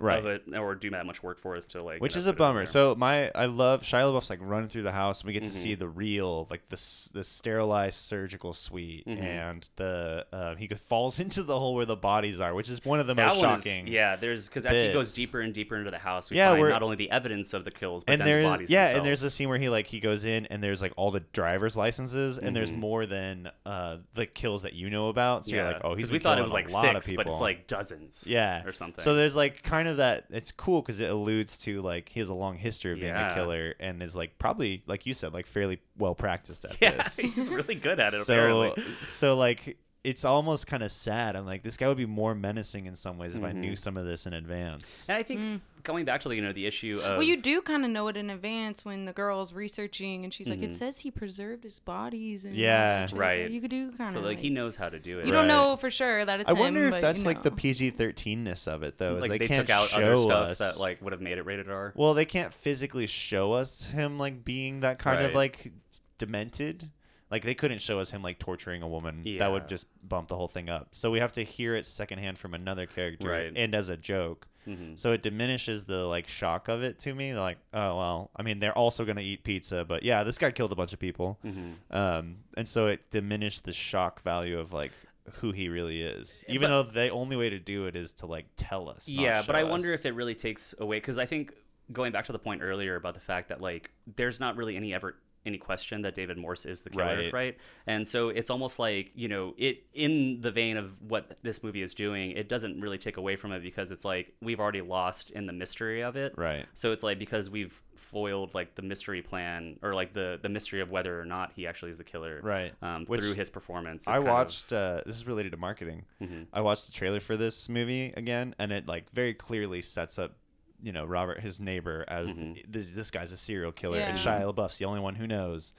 [0.00, 0.18] right.
[0.18, 2.00] of it or do that much work for us to like.
[2.00, 2.66] Which is a put it in bummer.
[2.66, 5.50] So my I love Shia LaBeouf's like running through the house, and we get to
[5.50, 5.52] Mhm.
[5.52, 9.22] see the real like the the sterilized surgical suite, Mhm.
[9.22, 13.00] and the uh, he falls into the hole where the bodies are, which is one
[13.00, 13.86] of the that most one is- shocking.
[13.86, 16.60] yeah, there's because as he goes deeper and deeper into the house, we Yeah, find
[16.60, 18.84] we're- not only the evidence of the kills, but and then the there's bodies yeah,
[18.84, 18.98] themselves.
[18.98, 21.20] and there's a scene where he like he goes in and there's like all the
[21.20, 22.78] driver's licenses, and there's Mhm.
[22.78, 25.44] more than uh the kills that you know about.
[25.46, 27.10] So yeah, you're like, oh, he's we thought it was a like lot six, of
[27.10, 27.24] people.
[27.24, 28.24] but it's like dozens.
[28.26, 29.02] yeah or something.
[29.02, 30.26] So there's like kind of that.
[30.30, 33.32] It's cool because it alludes to like he has a long history of being Yeah.
[33.32, 36.92] a killer and is like probably like you said like fairly well practiced at yeah,
[36.92, 37.18] this.
[37.18, 38.22] he's really good at it.
[38.22, 38.84] so apparently.
[39.00, 41.36] so like it's almost kind of sad.
[41.36, 43.56] I'm like this guy would be more menacing in some ways if I Mhm.
[43.56, 45.04] knew some of this in advance.
[45.08, 47.16] And I think going back to the, you know the issue of Mm.
[47.18, 50.48] Well, you do kind of know it in advance when the girl's researching and she's
[50.48, 50.70] like, Mhm.
[50.70, 53.06] "It says he preserved his bodies." And Yeah.
[53.06, 53.50] so Right.
[53.50, 55.26] you could do kind so of like he knows how to do it.
[55.26, 57.42] You don't know for sure that it's I wonder him, if but that's you like
[57.42, 57.50] the.
[57.50, 59.16] PG-13ness of it though.
[59.16, 60.58] Is like they, they, can't took out show other stuff us.
[60.60, 61.92] that like would have made it rated R.
[61.94, 65.72] Well, they can't physically show us him like being that kind of like
[66.18, 66.90] demented.
[67.30, 69.22] Like they couldn't show us him like torturing a woman.
[69.24, 69.40] Yeah.
[69.40, 70.88] That would just bump the whole thing up.
[70.92, 73.52] So we have to hear it secondhand from another character Right.
[73.54, 74.46] and as a joke.
[74.66, 74.98] Mhm.
[74.98, 77.32] So it diminishes the like shock of it to me.
[77.34, 80.72] Like, oh well, I mean they're also gonna eat pizza, but yeah, this guy killed
[80.72, 81.38] a bunch of people.
[81.44, 81.74] Mhm.
[81.90, 84.92] Um, and so it diminished the shock value of like
[85.34, 88.26] who he really is, even But- though the only way to do it is to
[88.26, 89.08] like tell us.
[89.08, 91.54] yeah, but I show wonder if it really takes away because I think
[91.92, 94.92] going back to the point earlier about the fact that like there's not really any
[94.92, 95.16] ever
[95.46, 97.32] any question that David Morse is the killer, Right.
[97.32, 97.58] right?
[97.86, 101.82] And so it's almost like you know it in the vein of what this movie
[101.82, 102.32] is doing.
[102.32, 105.52] It doesn't really take away from it because it's like we've already lost in the
[105.52, 106.66] mystery of it, Right.
[106.74, 110.80] So it's like because we've foiled like the mystery plan or like the the mystery
[110.80, 112.72] of whether or not he actually is the killer, Right.
[112.82, 114.06] Um, Which through his performance.
[114.06, 114.32] I kind of- Mm-hmm.
[114.34, 114.72] watched.
[114.72, 116.04] Uh, this is related to marketing.
[116.52, 120.36] I watched the trailer for this movie again, and it like very clearly sets up,
[120.82, 122.60] you know, Robert, his neighbor, as Mm-hmm.
[122.70, 124.40] this, this guy's a serial killer, and Yeah.
[124.40, 125.72] Shia LaBeouf's the only one who knows.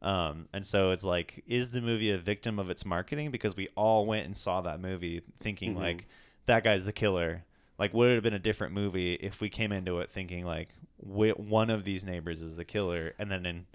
[0.00, 3.30] Um, and so it's like, is the movie a victim of its marketing?
[3.30, 5.80] Because we all went and saw that movie thinking Mm-hmm.
[5.80, 6.06] like
[6.46, 7.44] that guy's the killer.
[7.78, 10.68] Like, would it have been a different movie if we came into it thinking like
[10.96, 13.66] one of these neighbors is the killer, and then in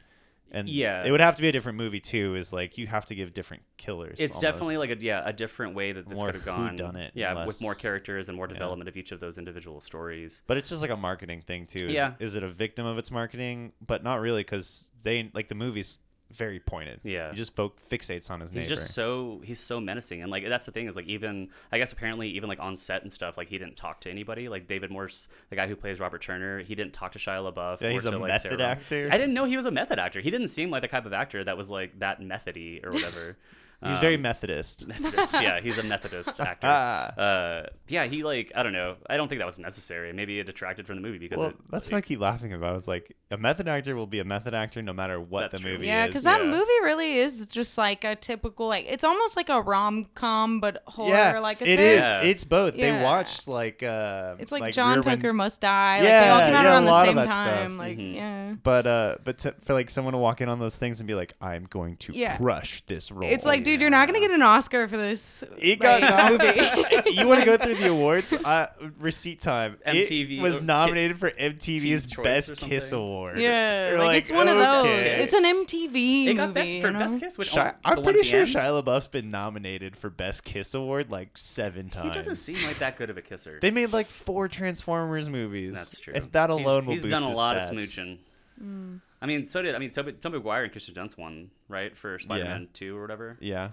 [0.54, 1.04] and Yeah.
[1.06, 2.36] it would have to be a different movie too.
[2.36, 4.20] Is like you have to give different killers.
[4.20, 6.78] It's definitely like a yeah a different way that this More could have gone.
[6.78, 10.42] whodunit, yeah, less- with more characters and more development of each of those individual stories.
[10.48, 11.88] But it's just like a marketing thing too.
[11.88, 12.14] Is, Yeah.
[12.20, 13.74] Is it a victim of its marketing?
[13.86, 15.98] But not really, because they like the movie's
[16.34, 17.00] very pointed.
[17.04, 17.32] Yeah.
[17.32, 18.62] He just fo- fixates on his name.
[18.62, 18.82] He's neighbor.
[18.82, 21.92] just so he's so menacing, and like that's the thing is like even I guess
[21.92, 24.50] apparently even like on set and stuff like he didn't talk to anybody.
[24.50, 27.82] Like David Morse, the guy who plays Robert Turner, he didn't talk to Shia LaBeouf.
[27.82, 29.10] Yeah, or he's a like, method Sarah actor?
[29.12, 30.22] I didn't know he was a method actor.
[30.22, 33.38] He didn't seem like the type of actor that was like that methody or whatever.
[33.86, 34.88] He's very Um, Methodist.
[34.88, 36.68] Methodist, yeah, he's a Methodist actor.
[36.68, 38.96] uh, yeah, he like I don't know.
[39.10, 40.12] I don't think that was necessary.
[40.14, 42.54] Maybe it detracted from the movie because Well, it, that's like, what I keep laughing
[42.54, 42.78] about.
[42.78, 45.74] It's like a method actor will be a method actor no matter what the true.
[45.74, 46.10] movie Yeah, is.
[46.10, 46.52] because that yeah.
[46.52, 50.84] movie really is just like a typical like it's almost like a rom com but
[50.86, 51.10] horror.
[51.10, 52.00] yeah, like it a is.
[52.02, 52.22] Yeah.
[52.22, 52.76] It's both.
[52.76, 53.04] They Yeah.
[53.04, 55.94] watched like uh, It's like, like John Rear Wind- Tucker Must Die.
[55.98, 57.60] Like they all Yeah, came out yeah, around a the lot of same that stuff.
[57.60, 57.78] time.
[57.78, 58.16] Like Mhm.
[58.16, 58.56] yeah.
[58.64, 61.16] But uh, but to, for like someone to walk in on those things and be
[61.16, 62.38] like, I'm going to Yeah.
[62.38, 63.30] crush this role.
[63.32, 65.44] It's like, dude, you're not gonna get an Oscar for this.
[65.58, 67.12] It got like, movie.
[67.12, 68.34] you want to go through the awards?
[68.34, 68.68] Uh,
[69.00, 69.78] receipt time.
[69.88, 72.92] MTV It was nominated for MTV's Choice Best Kiss?
[72.92, 73.40] Award.
[73.40, 74.92] Yeah, You're like, it's one of those.
[74.92, 77.00] It's an MTV it got best for you know?
[77.00, 77.38] best kiss.
[77.38, 78.50] Which Shi- I'm pretty sure end?
[78.50, 82.10] Shia LaBeouf's been nominated for Best Kiss Award like seven times.
[82.10, 83.60] He doesn't seem like that good of a kisser.
[83.62, 85.74] They made like four Transformers movies.
[85.76, 86.14] That's true.
[86.16, 87.72] And that alone he's, will he's boost done a his lot stats.
[87.72, 89.00] of smooching.
[89.24, 92.20] I mean, so did I mean Toby, Tobey Maguire and Kirsten Dunst won right for
[92.20, 93.70] Spider-Man Two or whatever, Yeah.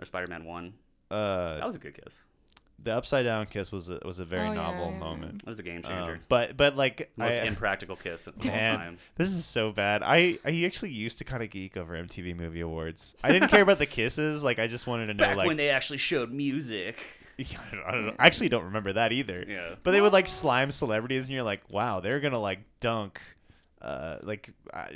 [0.00, 0.72] or Spider-Man One.
[1.10, 2.24] Uh, That was a good kiss.
[2.82, 4.98] the upside down kiss was a, was a very Oh, yeah, novel yeah.
[4.98, 5.42] moment.
[5.42, 6.20] It was a game Um, changer.
[6.28, 8.98] but but like Most I, impractical kiss of all Man, time.
[9.16, 10.02] this is so bad.
[10.02, 13.16] I I actually used to kind of geek over MTV Movie Awards.
[13.22, 14.42] I didn't care about the kisses.
[14.42, 16.96] Like I just wanted to know Back like when they actually showed music.
[17.38, 18.14] Yeah, I, don't, I don't know.
[18.18, 19.44] I actually don't remember that either.
[19.46, 19.74] Yeah.
[19.82, 23.20] But they would like slime celebrities, and you're like, wow, they're gonna like dunk,
[23.86, 24.86] uh, like uh,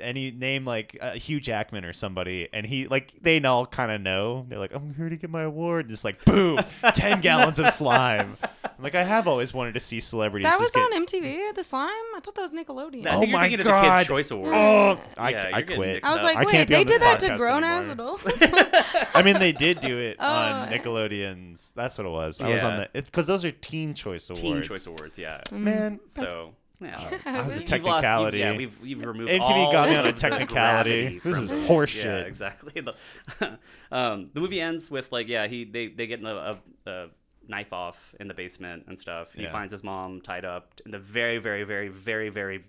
[0.00, 4.00] any name like uh, Hugh Jackman or somebody, and he like they all kind of
[4.00, 4.46] know.
[4.48, 5.86] They're like, I'm here to get my award.
[5.86, 6.60] And just like boom,
[6.94, 8.36] ten gallons of slime.
[8.78, 10.48] Like I have always wanted to see celebrities.
[10.48, 11.54] That was get, on MTV.
[11.54, 11.88] The slime.
[11.88, 13.06] I thought that was Nickelodeon.
[13.06, 13.96] I Oh think you're my thinking of the God.
[13.98, 14.52] Kids' Choice Awards.
[14.54, 16.04] Oh, I, Yeah, I quit.
[16.04, 18.16] I was like, I can't wait, they did that to podcast grown ass anymore.
[18.22, 19.06] adults.
[19.14, 20.72] I mean, they did do it on Oh.
[20.72, 21.72] Nickelodeon's.
[21.76, 22.40] That's what it was.
[22.40, 22.86] I was on Yeah.
[22.94, 23.02] the.
[23.02, 24.40] Because those are Teen Choice Awards.
[24.40, 25.42] Teen Choice Awards, yeah.
[25.52, 27.18] Man, So, yeah.
[27.24, 28.38] that was a You've lost- technicality.
[28.38, 31.18] you've- yeah, we've, we've removed MTV all got me on a the technicality.
[31.22, 32.04] This from is horseshit.
[32.04, 32.80] Yeah, exactly.
[32.80, 32.94] The,
[33.92, 37.06] um, the movie ends with like, yeah, he they they get a, a, a
[37.48, 39.32] knife off in the basement and stuff.
[39.32, 39.52] He Yeah.
[39.52, 42.62] finds his mom tied up in the very, very, very, very, very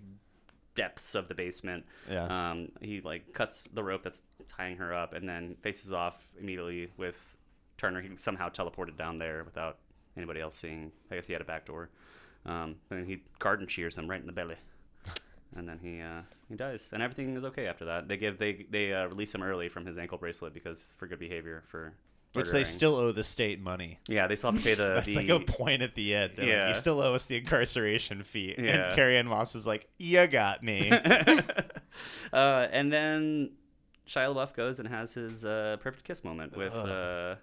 [0.74, 1.84] depths of the basement.
[2.10, 2.24] Yeah.
[2.50, 6.90] Um, he like cuts the rope that's tying her up and then faces off immediately
[6.96, 7.36] with
[7.78, 8.00] Turner.
[8.00, 9.78] He somehow teleported down there without
[10.16, 10.90] anybody else seeing.
[11.10, 11.90] I guess he had a back door.
[12.44, 14.56] Um, and then he garden shears him right in the belly.
[15.54, 18.08] And then he uh, he dies, and everything is okay after that.
[18.08, 21.18] They give they they uh, release him early from his ankle bracelet because for good
[21.18, 21.92] behavior for
[22.32, 22.64] Which they murdering.
[22.64, 23.98] still owe the state money.
[24.08, 26.32] yeah they still have to pay the That's the, like a point at the end.
[26.36, 26.68] They're like, Yeah.
[26.68, 28.54] you still owe us the incarceration fee.
[28.56, 28.64] Yeah.
[28.86, 30.90] And Carrie-Anne Moss is like, you got me.
[32.32, 33.50] uh, and then
[34.08, 37.36] Shia LaBeouf goes and has his uh, perfect kiss moment with uh,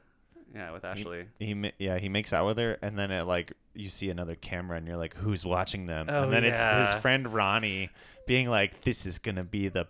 [0.54, 1.26] yeah with Ashley.
[1.40, 4.36] he ma- yeah he makes out with her and then it like you see another
[4.36, 6.08] camera and you're like who's watching them?
[6.10, 7.90] Oh, and then it's his friend ronnie
[8.28, 9.88] being like this is gonna be the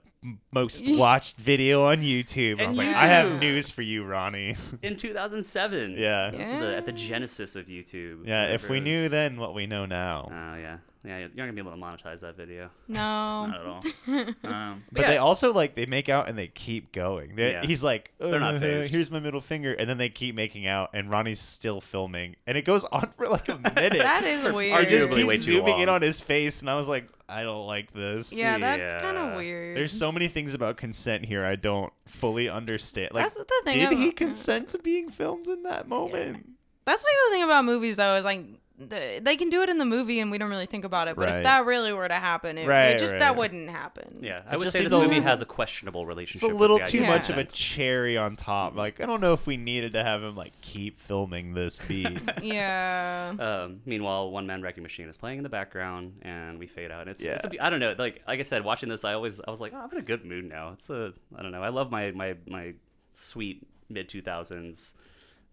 [0.51, 2.53] most watched video on youtube.
[2.53, 4.55] And i was like i have news for you ronnie.
[4.83, 5.95] In 2007.
[5.97, 6.31] yeah.
[6.31, 8.27] Is the, at the genesis of YouTube.
[8.27, 10.27] yeah if we it knew then what we know now.
[10.29, 11.17] Oh yeah, yeah.
[11.19, 12.69] You're not gonna be able to monetize that video.
[12.87, 12.97] no.
[13.47, 13.81] Not at all.
[14.43, 17.65] Um, but yeah, they also like they make out and they keep going They- Yeah.
[17.65, 18.91] he's like They're not "Uh, phased.
[18.91, 22.57] here's my middle finger and then they keep making out and ronnie's still filming and
[22.57, 24.81] it goes on for like a minute That is weird.
[24.81, 27.43] it just Arguably way keeps zooming in on his face and i was like i
[27.43, 28.99] don't like this yeah, that's Yeah.
[29.01, 29.77] kind of weird.
[29.77, 33.09] There's so many things about consent here I don't fully understand.
[33.13, 36.45] Like, That's the thing did he about- consent to being filmed in that moment?
[36.85, 38.43] That's like the thing about movies though is like
[38.79, 41.15] the, they can do it in the movie and we don't really think about it.
[41.17, 41.37] But Right.
[41.39, 43.19] if that really were to happen, it, it Right, just right.
[43.19, 44.19] that wouldn't happen.
[44.21, 46.35] Yeah, I It would just say this a movie little- has a questionable relationship.
[46.35, 46.51] It's relationship.
[46.51, 47.53] a with little the too idea much of of a consent.
[47.53, 48.75] cherry on top.
[48.75, 52.21] Like I don't know if we needed to have him like keep filming this beat.
[52.41, 53.33] Yeah.
[53.37, 57.07] Um, meanwhile, one man wrecking machine is playing in the background, and we fade out.
[57.07, 57.33] It's, Yeah.
[57.35, 57.95] it's a, be- I don't know.
[57.97, 60.01] Like like I said, watching this, I always I was like, oh, I'm in a
[60.01, 60.71] good mood now.
[60.71, 61.63] It's a I don't know.
[61.63, 62.73] I love my my my
[63.11, 64.93] sweet mid 2000s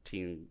[0.05, 0.47] teen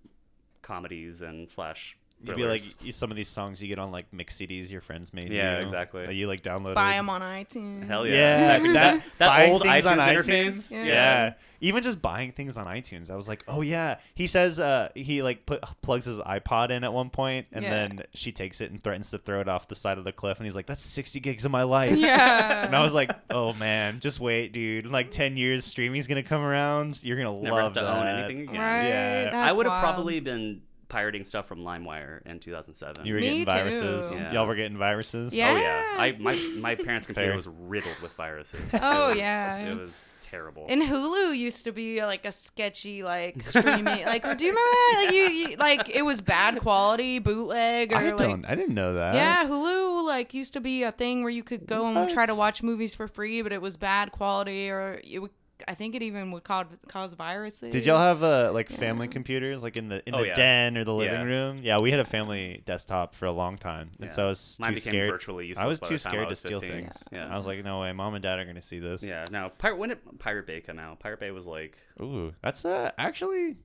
[0.62, 1.98] comedies and slash.
[2.24, 2.96] You'd be like thrillers.
[2.96, 5.32] some of these songs you get on like mix CDs your friends made.
[5.32, 6.06] Yeah, you, exactly.
[6.08, 6.74] That you like download.
[6.74, 7.86] Buy them on iTunes.
[7.88, 10.48] Hell yeah, Yeah, that, that, that buying old things iTunes on interface.
[10.48, 10.72] iTunes.
[10.72, 10.86] Yeah.
[10.86, 11.34] Yeah.
[11.62, 13.12] even just buying things on iTunes.
[13.12, 14.00] I was like, oh yeah.
[14.16, 17.70] He says uh, he like put plugs his iPod in at one point, and Yeah.
[17.70, 20.38] then she takes it and threatens to throw it off the side of the cliff,
[20.40, 21.96] and he's like, that's sixty gigs of my life.
[21.96, 22.66] Yeah.
[22.66, 24.86] And I was like, oh man, just wait, dude.
[24.86, 27.04] In like ten years, streaming's gonna come around.
[27.04, 27.98] You're gonna Never have love to that.
[28.00, 28.60] own anything again.
[28.62, 28.88] Right.
[28.88, 29.28] Yeah.
[29.28, 29.94] I That's would have wild.
[29.96, 30.62] probably been
[30.96, 33.06] pirating stuff from LimeWire in 2007.
[33.06, 34.12] You were Me getting viruses.
[34.12, 34.18] too.
[34.18, 34.32] Yeah.
[34.34, 35.36] Y'all were getting viruses.
[35.36, 35.52] Yeah.
[35.52, 37.36] Oh yeah, I my my parents' computer Fair.
[37.36, 38.62] was riddled with viruses.
[38.82, 39.58] Oh, It was- yeah.
[39.72, 40.66] it was terrible.
[40.70, 45.04] And Hulu used to be like a sketchy like streaming like do you remember that
[45.06, 48.46] like you, you like it was bad quality bootleg or I like don't.
[48.46, 49.16] I didn't know that.
[49.16, 52.34] yeah Hulu like used to be a thing where you could go and try to
[52.34, 52.40] What?
[52.40, 55.32] watch movies for free but it was bad quality or it would,
[55.68, 57.72] I think it even would cause cause viruses.
[57.72, 60.34] Did y'all have uh, like family computers like in the in Oh, the yeah.
[60.34, 61.24] den or the living Yeah.
[61.24, 61.60] room?
[61.62, 64.14] Yeah, we had a family desktop for a long time, and Yeah.
[64.14, 65.10] so I was Mine too scared.
[65.12, 66.82] virtually I was too the time I scared to was steal 15.
[66.84, 67.04] things.
[67.12, 67.34] Yeah.
[67.34, 69.02] I was like, no way, mom and dad are gonna see this.
[69.04, 69.26] yeah.
[69.32, 71.00] Now, Pirate when did Pirate Bay come out?
[71.00, 73.58] Pirate Bay was like, Ooh, that's uh actually,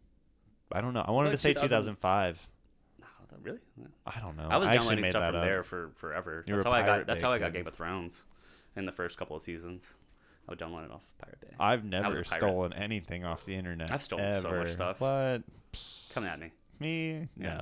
[0.70, 1.04] I don't know.
[1.06, 2.48] I wanted like to say 2000 2005.
[3.02, 3.06] oh,
[3.42, 3.58] really?
[4.06, 4.46] I don't know.
[4.48, 5.42] I was actually downloading made stuff from up.
[5.42, 6.44] there for forever.
[6.46, 7.06] You that's were how a I Pirate got.
[7.08, 7.52] That's Bay how I got.
[7.52, 8.24] Game of Thrones
[8.76, 9.96] in the first couple of seasons.
[10.50, 11.54] I would download it off Pirate Bay.
[11.60, 13.92] I've never stolen anything off the internet.
[13.92, 15.00] I've stolen so much stuff.
[15.00, 15.42] What?
[15.72, 16.12] Psst.
[16.14, 16.50] Come at me.
[16.80, 17.28] Me?
[17.36, 17.54] Yeah.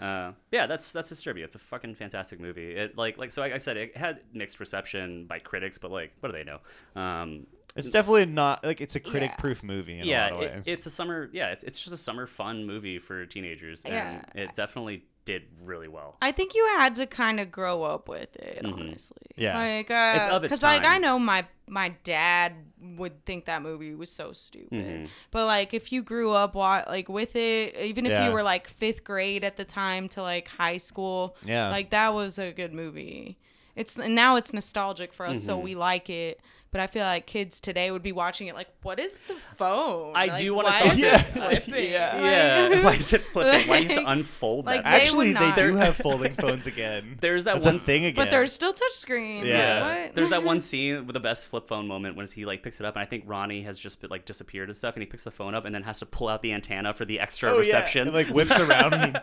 [0.00, 0.04] No.
[0.04, 1.44] Uh, yeah, that's that's Disturbia.
[1.44, 2.70] It's a fucking fantastic movie.
[2.76, 6.12] It like like so like I said, it had mixed reception by critics, but like
[6.20, 6.60] what do they know?
[6.96, 7.46] Um,
[7.76, 10.64] It's definitely not like it's a critic-proof movie in yeah, a lot of it- ways.
[10.66, 11.28] it's a summer.
[11.32, 14.42] Yeah, it's, it's just a summer fun movie for teenagers, and Yeah.
[14.42, 16.16] it definitely did really well.
[16.22, 18.72] I think you had to kind of grow up with it, Mhm.
[18.72, 19.16] honestly.
[19.36, 19.56] Yeah.
[19.58, 22.52] like uh, It's of its like I know my my dad
[22.96, 25.08] would think that movie was so stupid, Mhm.
[25.30, 28.26] but like if you grew up wa- like with it, even if Yeah.
[28.26, 31.68] you were like fifth grade at the time to like high school, Yeah.
[31.70, 33.38] like that was a good movie.
[33.76, 35.64] It's and now it's nostalgic for us, so Mm-hmm.
[35.64, 36.40] we like it.
[36.72, 40.12] But I feel like kids today would be watching it like, what is the phone?
[40.14, 41.90] I Like, do wanna why talk- is it Yeah, flipping?
[41.90, 42.10] yeah.
[42.14, 43.68] Like- Yeah, why is it flipping?
[43.68, 44.90] Why do you have to unfold like, that?
[44.92, 47.18] they Actually, would they do have folding phones again.
[47.20, 48.14] There's that That's one a thing again.
[48.24, 49.44] But there's still touchscreen.
[49.44, 49.80] Yeah.
[49.82, 50.14] Like, what?
[50.14, 52.86] There's that one scene with the best flip phone moment when he like picks it
[52.86, 55.24] up, and I think Ronnie has just been, like disappeared and stuff, and he picks
[55.24, 57.58] the phone up and then has to pull out the antenna for the extra oh,
[57.58, 58.06] reception.
[58.06, 58.12] Yeah.
[58.12, 59.20] It, like whips around and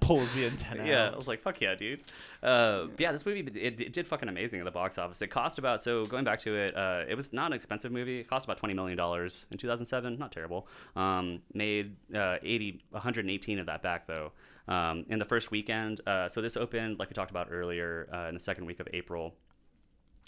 [0.00, 0.86] pulls the antenna.
[0.86, 2.02] yeah, I was like, fuck yeah, dude.
[2.42, 5.20] Uh, yeah, this movie it, it did fucking amazing at the box office.
[5.20, 8.20] It cost about so going back to it, uh, it was not an expensive movie.
[8.20, 10.18] It cost about twenty million dollars in two thousand seven.
[10.18, 10.68] Not terrible.
[10.94, 14.32] Um, made uh, 80, 118 of that back though.
[14.68, 18.28] Um, in the first weekend, uh, so this opened like we talked about earlier uh,
[18.28, 19.34] in the second week of April.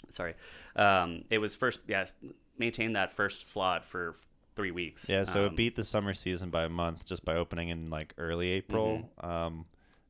[0.07, 0.33] Sorry,
[0.75, 1.79] um, it was first.
[1.87, 2.05] Yeah,
[2.57, 4.15] maintained that first slot for
[4.55, 5.07] three weeks.
[5.09, 7.89] Yeah, so Um, it beat the summer season by a month just by opening in
[7.89, 9.29] like early April, Mm-hmm.
[9.29, 9.65] um,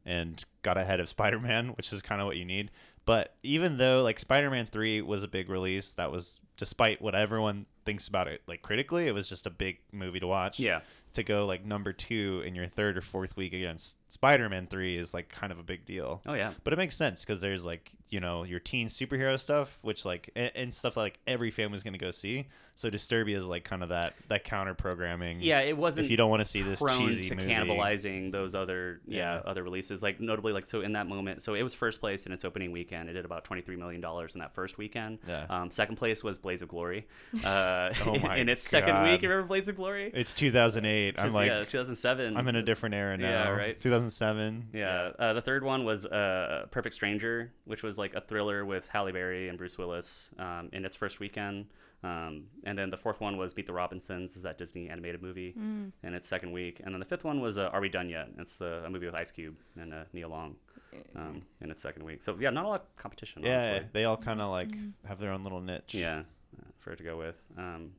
[0.05, 2.71] and got ahead of Spider Man, which is kind of what you need.
[3.09, 7.15] But even though like Spider Man three was a big release, that was despite what
[7.15, 10.59] everyone thinks about it, like critically, it was just a big movie to watch.
[10.59, 10.81] Yeah.
[11.13, 14.95] To go like number two in your third or fourth week against Spider Man three
[14.95, 16.21] is like kind of a big deal.
[16.27, 16.53] Oh yeah.
[16.63, 20.29] But it makes sense because there's like you know your teen superhero stuff, which like
[20.35, 22.45] and, and stuff that, like every family's gonna go see.
[22.79, 25.41] So Disturbia is like kind of that that counter programming.
[25.41, 26.05] Yeah, it wasn't.
[26.05, 29.41] If you don't want to see this cheesy to movie, cannibalizing those other yeah, Yeah.
[29.45, 32.31] other releases like notably like so in that moment so it was first place in
[32.31, 35.45] its opening weekend it did about 23 million dollars in that first weekend Yeah.
[35.49, 37.05] um, second place was Blades of Glory
[37.45, 41.19] uh, Oh my in its second week you remember Blades of Glory it's 2008.
[41.19, 43.29] I'm like yeah 2007 I'm in a different era now.
[43.29, 43.77] Yeah, right.
[43.77, 44.69] 2007.
[44.71, 48.87] yeah, Uh, the third one was uh, Perfect Stranger, which was like a thriller with
[48.87, 51.65] Halle Berry and Bruce Willis um, in its first weekend.
[52.01, 55.53] Um, and then the fourth one was Meet the Robinsons, is that Disney animated movie
[55.57, 56.81] in its second week.
[56.83, 58.29] And then the fifth one was uh, Are We Done Yet?
[58.37, 60.55] It's the a movie with Ice Cube and uh, Nia Long
[61.15, 62.23] um, in its second week.
[62.23, 63.43] So yeah, not a lot of competition.
[63.43, 63.87] Yeah, honestly.
[63.93, 64.71] they all kind of like
[65.07, 65.93] have their own little niche.
[65.93, 66.19] yeah,
[66.57, 67.45] uh, for it to go with.
[67.57, 67.91] Um,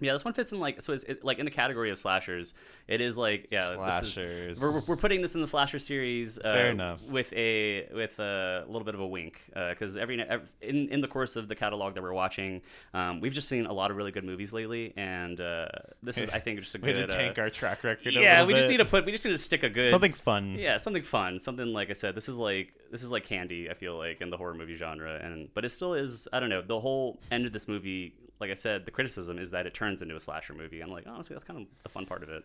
[0.00, 0.92] Yeah, this one fits in like so.
[0.92, 2.54] It's it, like in the category of slashers.
[2.88, 4.60] It is like yeah, this is- Slashers.
[4.60, 6.38] we're, we're- putting this in the slasher series.
[6.38, 7.00] Uh, Fair enough.
[7.08, 11.06] With a with a little bit of a wink, because every, ev in in the
[11.08, 12.60] course of the catalog that we're watching,
[12.92, 15.68] um, we've just seen a lot of really good movies lately, and uh,
[16.02, 17.08] this is I think just a We good.
[17.08, 18.12] to tank uh, our track record.
[18.14, 20.56] yeah, we just need to put we just need to stick a good something fun.
[20.58, 22.14] yeah, something fun, something like I said.
[22.16, 23.70] This is like this is like candy.
[23.70, 26.26] I feel like in the horror movie genre, and but it still is.
[26.32, 26.62] I don't know.
[26.62, 28.14] The whole end of this movie,
[28.44, 30.80] like I said, the criticism is that it turns into a slasher movie.
[30.82, 32.44] I'm like, honestly, that's kind of the fun part of it.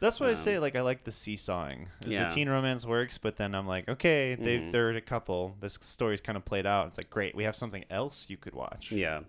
[0.00, 0.58] That's what I say.
[0.58, 1.88] Like I like the seesawing.
[2.04, 2.28] Is Yeah.
[2.28, 4.72] The teen romance works, but then I'm like, okay, they Mhm.
[4.72, 5.56] they're a couple.
[5.60, 6.86] This story's kind of played out.
[6.88, 7.34] It's like great.
[7.34, 8.92] We have something else you could watch.
[8.92, 9.22] Yeah.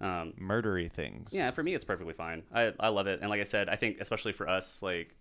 [0.00, 1.32] Um, Murdery things.
[1.32, 2.42] yeah, for me, it's perfectly fine.
[2.52, 5.14] I, I love it, and like I said, I think especially for us, like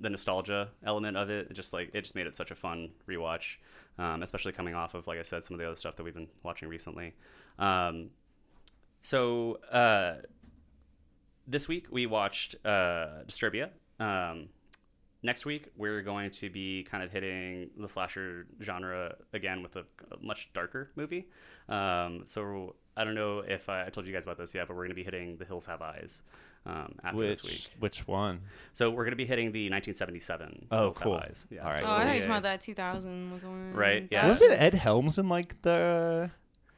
[0.00, 2.90] the nostalgia element of it, it just like it just made it such a fun
[3.08, 3.56] rewatch,
[3.98, 6.14] um, especially coming off of like I said, some of the other stuff that we've
[6.14, 7.14] been watching recently.
[7.58, 8.10] Um,
[9.00, 10.14] so uh,
[11.46, 13.70] this week we watched uh, Disturbia.
[14.00, 14.48] Um,
[15.22, 19.80] next week we're going to be kind of hitting the slasher genre again with a,
[20.12, 21.26] a much darker movie.
[21.68, 24.74] Um, so I don't know if I, I told you guys about this yet, but
[24.74, 26.22] we're going to be hitting The Hills Have Eyes
[26.66, 27.70] um, after Which this week.
[27.78, 28.40] which one?
[28.74, 30.66] So we're going to be hitting the 1977.
[30.70, 31.14] Oh, Hills Have cool.
[31.14, 31.46] Eyes.
[31.50, 32.12] Yeah, All right, so Oh, I thought you yeah.
[32.14, 33.72] were talking about that 2000 was one.
[33.72, 34.26] Right, yeah.
[34.28, 36.30] Was it Ed Helms in like the?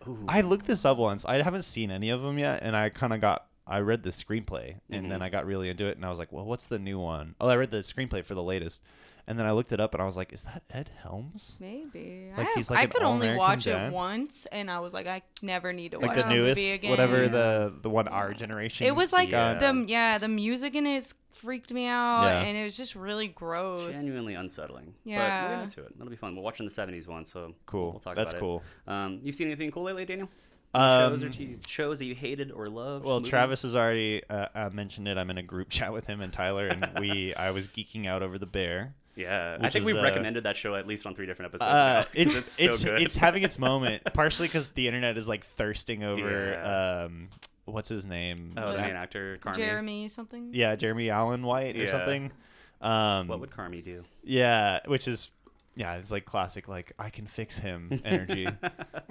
[0.08, 0.24] Ooh.
[0.28, 1.24] I looked this up once.
[1.24, 3.46] I haven't seen any of them yet, and I kind of got.
[3.66, 5.08] I read the screenplay, and Mm-hmm.
[5.10, 7.34] then I got really into it, and I was like, "Well, what's the new one?"
[7.40, 8.82] Oh, I read the screenplay for the latest,
[9.30, 12.30] and then I looked it up, and I was like, "Is that Ed Helms?" Maybe.
[12.36, 13.92] Like, I, he's have- like I could only watch dad?
[13.92, 16.58] it once, and I was like, I never need to Like watch the that newest,
[16.60, 16.90] movie again.
[16.90, 18.86] whatever the the one our generation.
[18.88, 19.54] It was like Yeah.
[19.54, 22.40] the yeah the music in it freaked me out, Yeah.
[22.42, 23.94] and it was just really gross.
[23.94, 24.86] genuinely unsettling.
[25.04, 25.48] But we'll Yeah.
[25.54, 25.92] get into it.
[25.94, 26.34] It'll be fun.
[26.34, 27.92] We're watching the 70s one, so Cool.
[27.92, 28.20] We'll talk about that.
[28.22, 28.62] That's about cool.
[28.86, 28.90] it.
[28.90, 30.28] Um, you've seen anything cool lately, Daniel?
[30.74, 33.04] Um, shows or t- shows that you hated or loved?
[33.04, 33.30] Well, movies?
[33.30, 35.18] Travis has already uh, uh, mentioned it.
[35.18, 38.22] I'm in a group chat with him and Tyler, and we I was geeking out
[38.22, 38.94] over the bear.
[39.16, 41.70] Yeah, I think is, we've uh, recommended that show at least on three different episodes.
[41.70, 45.16] Uh, now, 'cause it's it's it's so it's, having its moment, partially because the internet
[45.18, 47.02] is like thirsting over Yeah.
[47.06, 47.28] um,
[47.64, 48.50] what's his name?
[48.56, 49.56] oh, the Uh, main actor, Carmy.
[49.56, 50.50] Jeremy something.
[50.52, 51.90] Yeah, Jeremy Allen White or Yeah.
[51.90, 52.32] something.
[52.80, 54.04] Um, What would Carmy do?
[54.22, 55.30] Yeah, which is
[55.76, 58.48] yeah, it's like classic like I can fix him energy.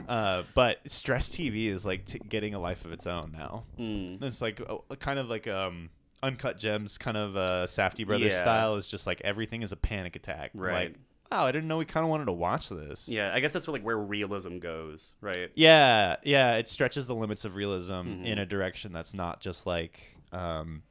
[0.07, 3.63] uh, but stress TV is like t- getting a life of its own now.
[3.79, 4.23] Mm.
[4.23, 5.89] It's like uh, kind of like um
[6.21, 8.41] uncut gems kind of uh Safdie Brothers Yeah.
[8.41, 10.51] style is just like everything is a panic attack.
[10.53, 10.89] Right.
[10.89, 10.95] Like,
[11.31, 13.07] wow, I didn't know we kind of wanted to watch this.
[13.07, 15.51] Yeah, I guess that's like where realism goes, right?
[15.55, 18.23] Yeah, yeah, it stretches the limits of realism Mm-hmm.
[18.25, 20.83] in a direction that's not just like um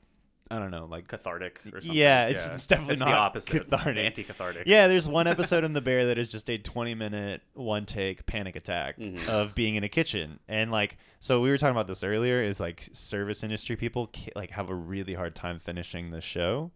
[0.51, 1.93] I don't know, like Cathartic or something.
[1.93, 3.69] Yeah, it's- it's definitely it's not the opposite.
[3.70, 4.05] cathartic.
[4.05, 4.62] Anti-cathartic.
[4.66, 8.25] Yeah, there's one episode in The Bear that is just a 20 minute one take
[8.27, 9.29] panic attack Mhm.
[9.29, 10.39] of being in a kitchen.
[10.49, 14.51] And like so we were talking about this earlier is like service industry people like
[14.53, 16.70] have a really hard time finishing the show.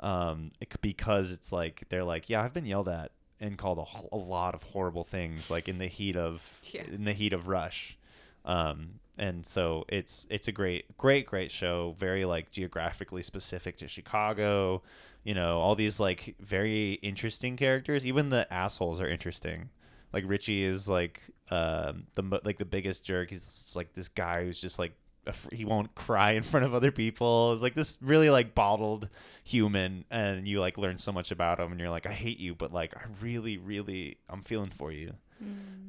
[0.00, 4.14] Um it, because it's like they're like, yeah, I've been yelled at and called a,
[4.14, 6.84] a lot of horrible things like in the heat of Yeah.
[6.84, 7.98] in the heat of rush.
[8.46, 13.86] Um and so it's it's a great great great show, very like geographically specific to
[13.86, 14.82] Chicago
[15.24, 18.06] you know all these like very interesting characters.
[18.06, 19.68] Even the assholes are interesting.
[20.12, 21.20] Like richie is like
[21.50, 23.30] um the like the biggest jerk.
[23.30, 24.92] He's like this guy who's just like
[25.52, 27.52] he won't cry in front of other people.
[27.52, 29.10] Is like this really like bottled
[29.44, 32.54] human and you like learn so much about him and you're like i hate you
[32.54, 35.12] but like i really really i'm feeling for you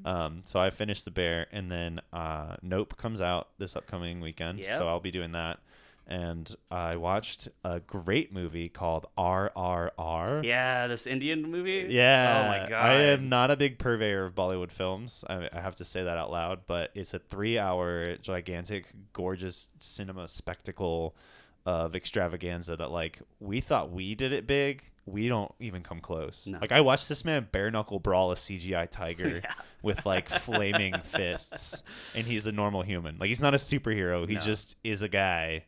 [0.05, 4.59] um so i finished the bear and then uh nope comes out this upcoming weekend
[4.59, 4.77] Yep.
[4.77, 5.59] so i'll be doing that
[6.07, 10.43] and I watched a great movie called RRR.
[10.43, 11.85] Yeah, this Indian movie.
[11.89, 12.43] Yeah.
[12.43, 12.85] Oh my god.
[12.85, 15.23] I am not a big purveyor of Bollywood films.
[15.29, 19.69] I, I have to say that out loud, but it's a three hour, gigantic, gorgeous
[19.79, 21.15] cinema spectacle
[21.65, 24.83] of extravaganza that, like, we thought we did it big.
[25.05, 26.47] We don't even come close.
[26.47, 26.59] No.
[26.59, 29.51] Like, I watched this man bare knuckle brawl a CGI tiger Yeah.
[29.81, 31.81] with, like, flaming fists,
[32.15, 33.17] and he's a normal human.
[33.17, 34.27] Like, he's not a superhero.
[34.27, 34.39] He No.
[34.39, 35.65] just is a guy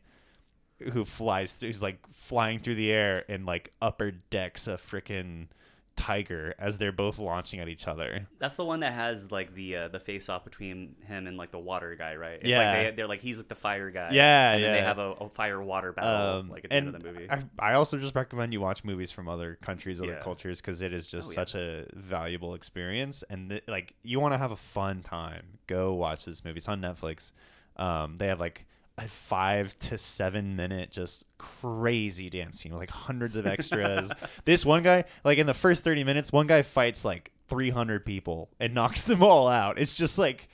[0.92, 5.46] who flies through, he's like flying through the air and like upper decks a freaking
[5.96, 8.26] tiger as they're both launching at each other.
[8.38, 11.50] That's the one that has like the uh, the face off between him and like
[11.50, 12.40] the water guy, right?
[12.40, 12.58] It's Yeah.
[12.72, 14.08] Like they, they're like he's like the fire guy.
[14.12, 16.88] Yeah, and then They have a, a fire water battle Um, like at the end
[16.94, 17.30] of the movie.
[17.30, 20.22] I, I also just recommend you watch movies from other countries, other Yeah.
[20.22, 21.34] cultures, because it is just Oh, yeah.
[21.36, 23.22] such a valuable experience.
[23.30, 26.58] And th- like, you want to have a fun time, go watch this movie.
[26.58, 27.32] It's on Netflix.
[27.76, 28.66] Um, they have like
[28.98, 34.12] a five to seven minute just crazy dance scene with like hundreds of extras.
[34.44, 38.50] this one guy, like in the first 30 minutes, one guy fights like 300 people
[38.60, 39.78] and knocks them all out.
[39.78, 40.48] It's just like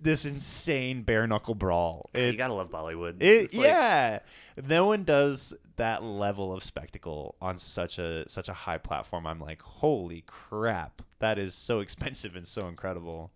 [0.00, 2.10] this insane bare knuckle brawl.
[2.14, 3.16] It, you gotta love Bollywood.
[3.22, 4.18] it like- yeah.
[4.66, 9.26] No one does that level of spectacle on such a such a high platform.
[9.26, 13.32] I'm like, holy crap, that is so expensive and so incredible.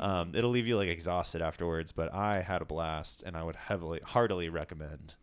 [0.00, 3.56] Um, it'll leave you like exhausted afterwards, but I had a blast, and I would
[3.56, 5.14] heavily, heartily recommend.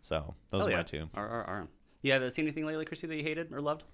[0.00, 0.76] So those Hell are yeah.
[0.78, 1.10] my two.
[1.14, 1.68] Are, are, are.
[2.02, 3.84] You have seen anything lately, Chrissy, that you hated or loved?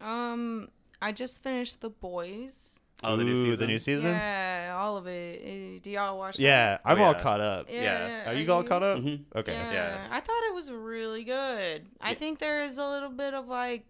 [0.00, 0.68] Um,
[1.00, 2.78] I just finished The Boys.
[3.04, 3.58] Oh, the new Ooh, season.
[3.60, 4.10] The new season.
[4.12, 5.42] Yeah, Yeah, all of it.
[5.42, 6.36] Uh, Do y'all watch?
[6.36, 6.42] that?
[6.42, 7.20] Yeah, I'm Oh, all yeah.
[7.20, 7.66] caught up.
[7.68, 8.30] Yeah.
[8.30, 8.98] Are you all caught up?
[9.00, 9.24] Mhm.
[9.34, 9.52] Okay.
[9.52, 9.72] Yeah.
[9.72, 10.06] Yeah.
[10.10, 11.86] I thought it was really good.
[12.00, 13.84] I think there is a little bit of like.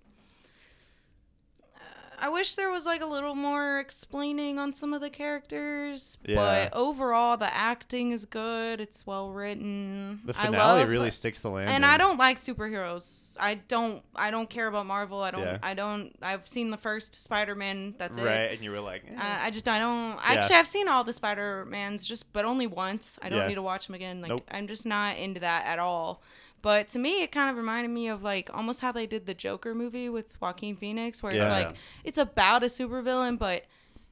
[2.24, 6.36] I wish there was like a little more explaining on some of the characters, Yeah.
[6.36, 8.80] but overall the acting is good.
[8.80, 10.20] It's well written.
[10.24, 11.74] The I finale love- really sticks the landing.
[11.74, 13.36] and I don't like superheroes.
[13.40, 14.04] I don't.
[14.14, 15.20] I don't care about Marvel.
[15.20, 15.40] I don't.
[15.42, 15.58] Yeah.
[15.64, 16.14] I don't.
[16.22, 17.96] I've seen the first Spider-Man.
[17.98, 18.24] That's it.
[18.24, 19.14] Right, and you were like, eh.
[19.18, 20.20] I, I just I don't Yeah.
[20.24, 23.18] actually I've seen all the Spider Mans just but only once.
[23.20, 23.48] I don't Yeah.
[23.48, 24.20] need to watch them again.
[24.20, 24.46] Like Nope.
[24.50, 26.22] I'm just not into that at all.
[26.62, 29.34] But to me, it kind of reminded me of like almost how they did the
[29.34, 31.42] Joker movie with Joaquin Phoenix, where Yeah.
[31.42, 33.64] it's like it's about a supervillain, but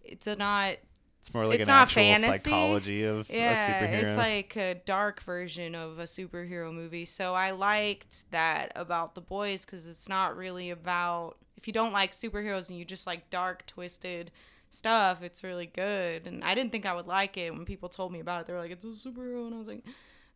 [0.05, 0.77] it's a not.
[1.23, 2.39] it's more like it's an not actual fantasy.
[2.51, 3.93] psychology of Yeah, a superhero.
[4.01, 7.05] it's like a dark version of a superhero movie.
[7.05, 11.93] So I liked that about the boys because it's not really about if you don't
[11.93, 14.31] like superheroes and you just like dark, twisted
[14.71, 15.23] stuff.
[15.23, 18.21] It's really good, and I didn't think I would like it when people told me
[18.21, 18.47] about it.
[18.47, 19.85] They were like, "It's a superhero," and I was like,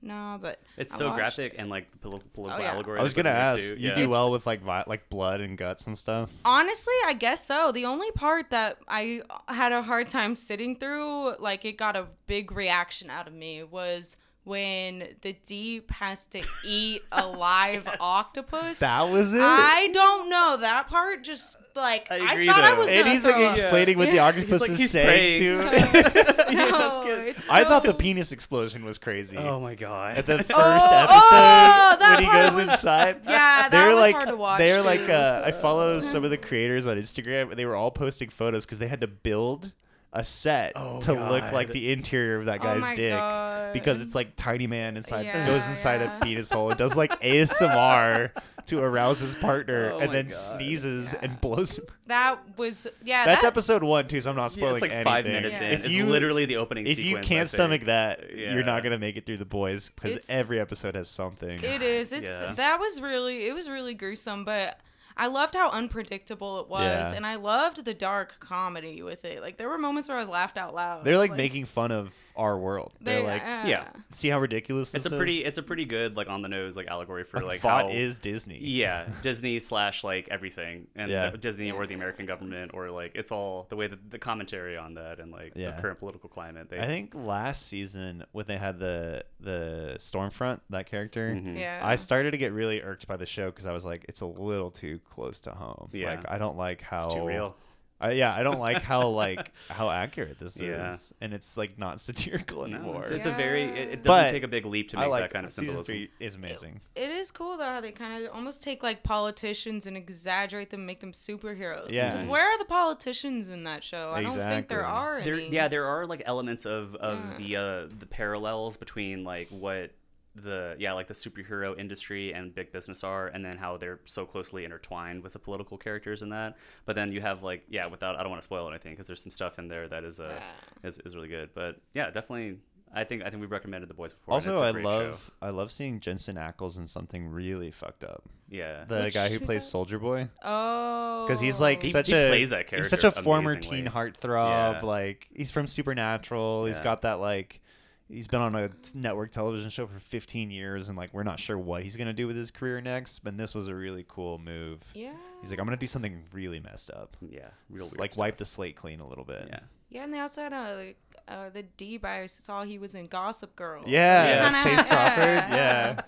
[0.05, 2.73] "No," but It's I so watched graphic and like the political, political Oh, yeah.
[2.75, 3.01] allegory.
[3.01, 3.75] I was they put gonna in it, ask.
[3.75, 3.81] too.
[3.81, 3.95] You Yeah.
[3.95, 6.31] do well with like vi- like blood and guts and stuff.
[6.45, 7.73] Honestly, I guess so.
[7.73, 12.07] The only part that I had a hard time sitting through, like it got a
[12.27, 18.79] big reaction out of me, was when the deep has to eat a live octopus.
[18.81, 19.41] That was it.
[19.43, 21.25] I don't know that part.
[21.25, 23.53] Just like I I, agree, thought I was and gonna he's like throw up.
[23.53, 25.39] explaining what the octopus like, is he's saying praying.
[25.39, 26.31] too.
[26.55, 27.29] Yeah, No, that's good.
[27.29, 29.37] it's I thought the penis explosion was crazy.
[29.39, 30.19] Oh my god.
[30.19, 33.97] At the first Oh, episode, oh, when he goes was- inside, Yeah, that they're was
[33.97, 34.59] like hard to watch.
[34.59, 37.43] they're like uh, I follow some of the creators on Instagram.
[37.51, 39.73] and They were all posting photos because they had to build
[40.15, 43.73] a set Oh, to look like the interior of that Oh guy's my dick God.
[43.73, 46.17] because it's like tiny man inside Yeah, goes inside yeah.
[46.19, 48.31] a penis hole and does like ASMR
[48.67, 50.33] to arouse his partner Oh and then God.
[50.33, 51.81] sneezes and blows.
[52.07, 53.25] that was yeah.
[53.25, 55.05] That's that, episode one too, so I'm not Yeah, spoiling it's like anything.
[55.13, 55.67] five minutes Yeah.
[55.67, 55.73] in.
[55.73, 56.87] If it's you literally the opening.
[56.87, 59.91] if you sequence, I can't stomach that, you're not gonna make it through the boys
[59.91, 61.63] because every episode has something.
[61.63, 62.13] It is.
[62.13, 62.55] It's Yeah.
[62.55, 64.79] that was really it was really gruesome, but
[65.17, 67.13] I loved how unpredictable it was, Yeah.
[67.15, 69.41] and I loved the dark comedy with it.
[69.41, 71.05] Like there were moments where I laughed out loud.
[71.05, 72.93] They're was like, making fun of our world.
[73.01, 73.89] They're they- like, uh, Yeah.
[74.11, 75.19] see how ridiculous this It's a is?
[75.19, 75.45] pretty.
[75.45, 77.97] It's a pretty good like on the nose like allegory for like, like Vought how
[77.97, 78.59] is Disney.
[78.59, 81.31] Yeah, Disney slash like everything, and Yeah.
[81.31, 84.77] the- Disney or the American government, or like it's all the way that the commentary
[84.77, 85.73] on that and like Yeah.
[85.73, 86.69] the current political climate.
[86.71, 91.59] They, I think last season when they had the the Stormfront that character, Mhm.
[91.59, 91.81] Yeah.
[91.83, 94.27] I started to get really irked by the show because I was like, it's a
[94.27, 95.89] little too close to home.
[95.93, 96.11] Yeah.
[96.11, 97.55] Like I don't like how it's too real.
[98.01, 100.93] I, yeah, I don't like how like how accurate this Yeah.
[100.93, 103.03] is, and it's like not satirical No, anymore.
[103.03, 103.63] it's, it's a very.
[103.65, 105.53] It, it doesn't But take a big leap to I make like that kind of
[105.53, 105.95] season symbolism.
[105.95, 106.81] three is amazing.
[106.97, 110.85] It is cool though how they kind of almost take like politicians and exaggerate them,
[110.87, 111.91] make them superheroes.
[111.91, 112.11] Yeah.
[112.11, 114.13] Because where are the politicians in that show?
[114.15, 115.25] I don't think there are any.
[115.25, 117.37] There, yeah, there are like elements of of Yeah.
[117.39, 117.57] the
[117.93, 119.91] uh, the parallels between like what
[120.37, 124.25] the yeah like the superhero industry and big business are, and then how they're so
[124.27, 126.57] closely intertwined with the political characters in that.
[126.87, 129.23] But then you have like yeah, without I don't want to spoil anything because there's
[129.23, 130.41] some stuff in there that is uh
[130.83, 131.51] is, is really good.
[131.55, 132.59] But yeah, definitely.
[132.97, 134.35] I think I think we've recommended the boys before.
[134.35, 135.47] Also, it's a I great love show.
[135.47, 138.23] I love seeing Jensen Ackles in something really fucked up.
[138.49, 138.85] yeah.
[138.87, 139.65] The Which- guy who plays?
[139.65, 140.29] Soldier Boy.
[140.45, 141.25] Oh.
[141.27, 143.79] because he's like He- such he a plays that he's such a character former amazingly.
[143.83, 144.75] teen heartthrob.
[144.75, 144.81] Yeah.
[144.83, 146.67] Like he's from Supernatural.
[146.67, 147.61] He's got that like
[148.09, 151.59] he's been on a network television show for 15 years, and like we're not sure
[151.59, 153.21] what he's gonna do with his career next.
[153.21, 154.81] But this was a really cool move.
[154.95, 155.13] Yeah.
[155.41, 157.17] He's like, I'm gonna do something really messed up.
[157.21, 158.19] yeah, real weird like stuff.
[158.21, 159.47] wipe the slate clean a little bit.
[159.49, 159.61] Yeah.
[159.91, 160.97] Yeah, and they also had uh, like,
[161.29, 162.05] uh, the deep.
[162.05, 163.85] I saw he was in Gossip Girl.
[163.87, 164.63] Yeah, Yeah.
[164.63, 165.25] Kinda- Chace Crawford.
[165.55, 166.01] Yeah.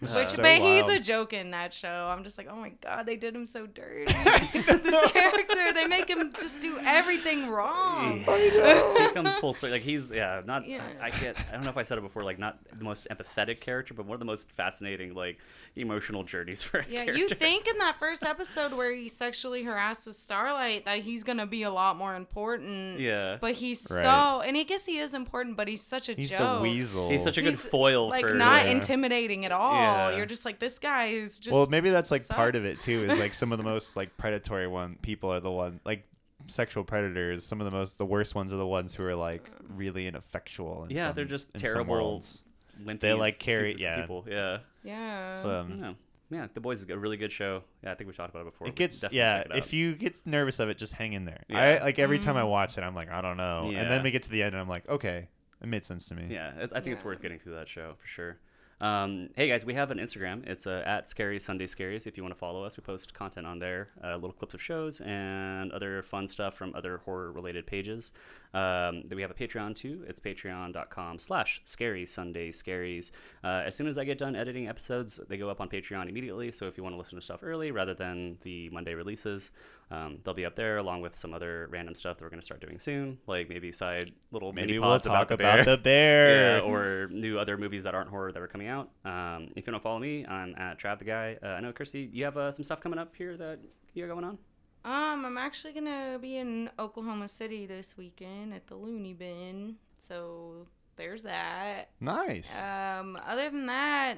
[0.00, 1.88] Which, uh, So but he's a joke in that show.
[1.88, 4.04] I'm just like, oh my god, they did him so dirty.
[4.52, 8.18] this character, they make him just do everything wrong.
[8.18, 9.74] he comes full circle.
[9.74, 10.66] Like he's yeah, not.
[10.68, 10.82] Yeah.
[11.00, 11.36] I, I get.
[11.50, 12.22] I don't know if I said it before.
[12.22, 15.38] Like not the most empathetic character, but one of the most fascinating like
[15.76, 17.18] emotional journeys for a Yeah, character.
[17.18, 21.62] you think in that first episode where he sexually harasses Starlight that he's gonna be
[21.62, 22.98] a lot more important.
[23.00, 23.38] Yeah.
[23.40, 24.02] But he's Right.
[24.02, 26.60] so, and I guess he is important, but he's such a He's joke.
[26.60, 27.10] a weasel.
[27.10, 28.72] He's such a good He's, foil like for not Yeah.
[28.72, 29.74] intimidating at all.
[29.74, 29.85] Yeah.
[30.16, 31.54] You're just like this guy is just.
[31.54, 33.04] well, maybe that's like part of it too.
[33.04, 36.06] Is like some of the most like predatory one people are the one like
[36.46, 39.50] sexual predators, some of the most the worst ones are the ones who are like
[39.68, 40.84] really ineffectual.
[40.84, 41.92] In Yeah, some, they're just in some terrible.
[41.94, 42.44] worlds.
[42.82, 44.00] Wimpy They, like, carry- useless yeah.
[44.02, 44.26] People.
[44.28, 44.58] Yeah.
[44.84, 45.32] Yeah.
[45.32, 45.96] So, um.
[46.28, 47.62] Yeah, The Boys is a really good show.
[47.84, 48.66] Yeah, I think we've talked about it before.
[48.66, 49.40] it gets yeah.
[49.40, 49.52] it.
[49.54, 51.44] If you get nervous of it, just hang in there.
[51.48, 51.78] Yeah.
[51.80, 54.10] I like every time I watch it, I'm like, I don't know, and then we
[54.10, 55.28] get to the end, and I'm like, okay,
[55.62, 56.26] it made sense to me.
[56.28, 58.38] Yeah, it's, I think it's worth getting through that show for sure.
[58.78, 60.46] Um, hey guys, we have an Instagram.
[60.46, 62.06] It's uh, at Scary Sunday Scaries.
[62.06, 64.60] If you want to follow us, we post content on there, uh, little clips of
[64.60, 68.12] shows and other fun stuff from other horror-related pages.
[68.52, 70.04] Um, then we have a Patreon too.
[70.06, 73.12] It's patreon.com/slash Scary Sunday Scaries.
[73.42, 76.50] Uh, as soon as I get done editing episodes, they go up on Patreon immediately.
[76.50, 79.52] So if you want to listen to stuff early rather than the Monday releases,
[79.90, 82.44] um, they'll be up there along with some other random stuff that we're going to
[82.44, 85.56] start doing soon, like maybe side little Maybe mini we'll pods talk about the about
[85.56, 85.76] bear.
[85.76, 86.56] the bear.
[86.58, 88.90] Yeah, or new other movies that aren't horror that are coming out.
[89.04, 91.38] Um, if you don't follow me, I'm at Trav the Guy.
[91.42, 93.60] Uh, I know, Kirstie, you have uh, some stuff coming up here that
[93.94, 94.38] you got going on?
[94.84, 100.66] Um, I'm actually gonna be in Oklahoma City this weekend at the Looney Bin, so
[100.96, 101.90] there's that.
[102.00, 102.60] nice.
[102.62, 104.16] Um, other than that,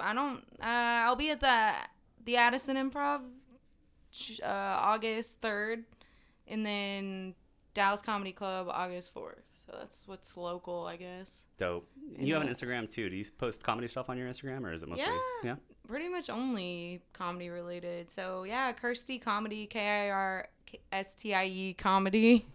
[0.00, 0.38] I don't.
[0.60, 1.72] Uh, I'll be at the
[2.24, 3.20] the Addison Improv,
[4.42, 5.84] uh, August third,
[6.46, 7.34] and then
[7.74, 9.42] Dallas Comedy Club August fourth.
[9.52, 11.42] So that's what's local, I guess.
[11.56, 11.88] Dope.
[12.18, 13.08] You have an Instagram too.
[13.08, 15.04] Do you post comedy stuff on your Instagram, or is it mostly?
[15.04, 15.18] Yeah.
[15.50, 15.54] Yeah.
[15.86, 18.10] Pretty much only comedy related.
[18.10, 20.48] So yeah, Kirstie Comedy, K I R
[20.92, 22.46] S T I E Comedy.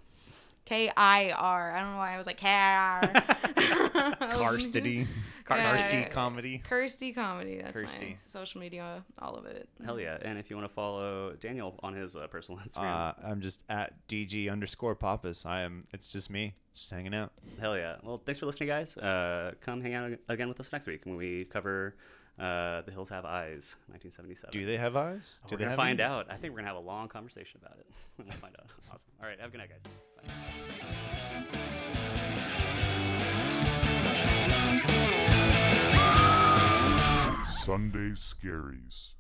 [0.66, 1.72] K I R.
[1.72, 3.08] I don't know why I was like K I R.
[4.38, 5.08] Karstity.
[5.50, 5.72] Yeah.
[5.78, 6.62] Karsty comedy.
[6.70, 7.60] Kirstie Comedy.
[7.62, 8.10] That's Kirstie.
[8.12, 9.70] my social media, all of it.
[9.86, 10.18] Hell yeah!
[10.22, 13.64] And if you want to follow Daniel on his uh, personal Instagram, Uh, I'm just
[13.70, 15.46] at DG underscore Pappas.
[15.46, 15.86] I am.
[15.94, 17.32] It's just me, just hanging out.
[17.60, 17.96] hell yeah!
[18.04, 18.98] Well, thanks for listening, guys.
[18.98, 21.96] Uh, come hang out again with us next week when we cover
[22.40, 24.52] uh, The Hills Have Eyes, 1977.
[24.52, 25.40] Do they have eyes?
[25.48, 26.12] Do we're they gonna find ears?
[26.12, 26.28] out.
[26.30, 27.88] I think we're gonna have a long conversation about it.
[28.18, 28.68] we'll find out.
[28.94, 29.10] Awesome.
[29.22, 29.40] All right.
[29.40, 31.54] Have a good night, guys.
[31.54, 31.78] Bye.
[37.68, 39.17] Sunday Scaries.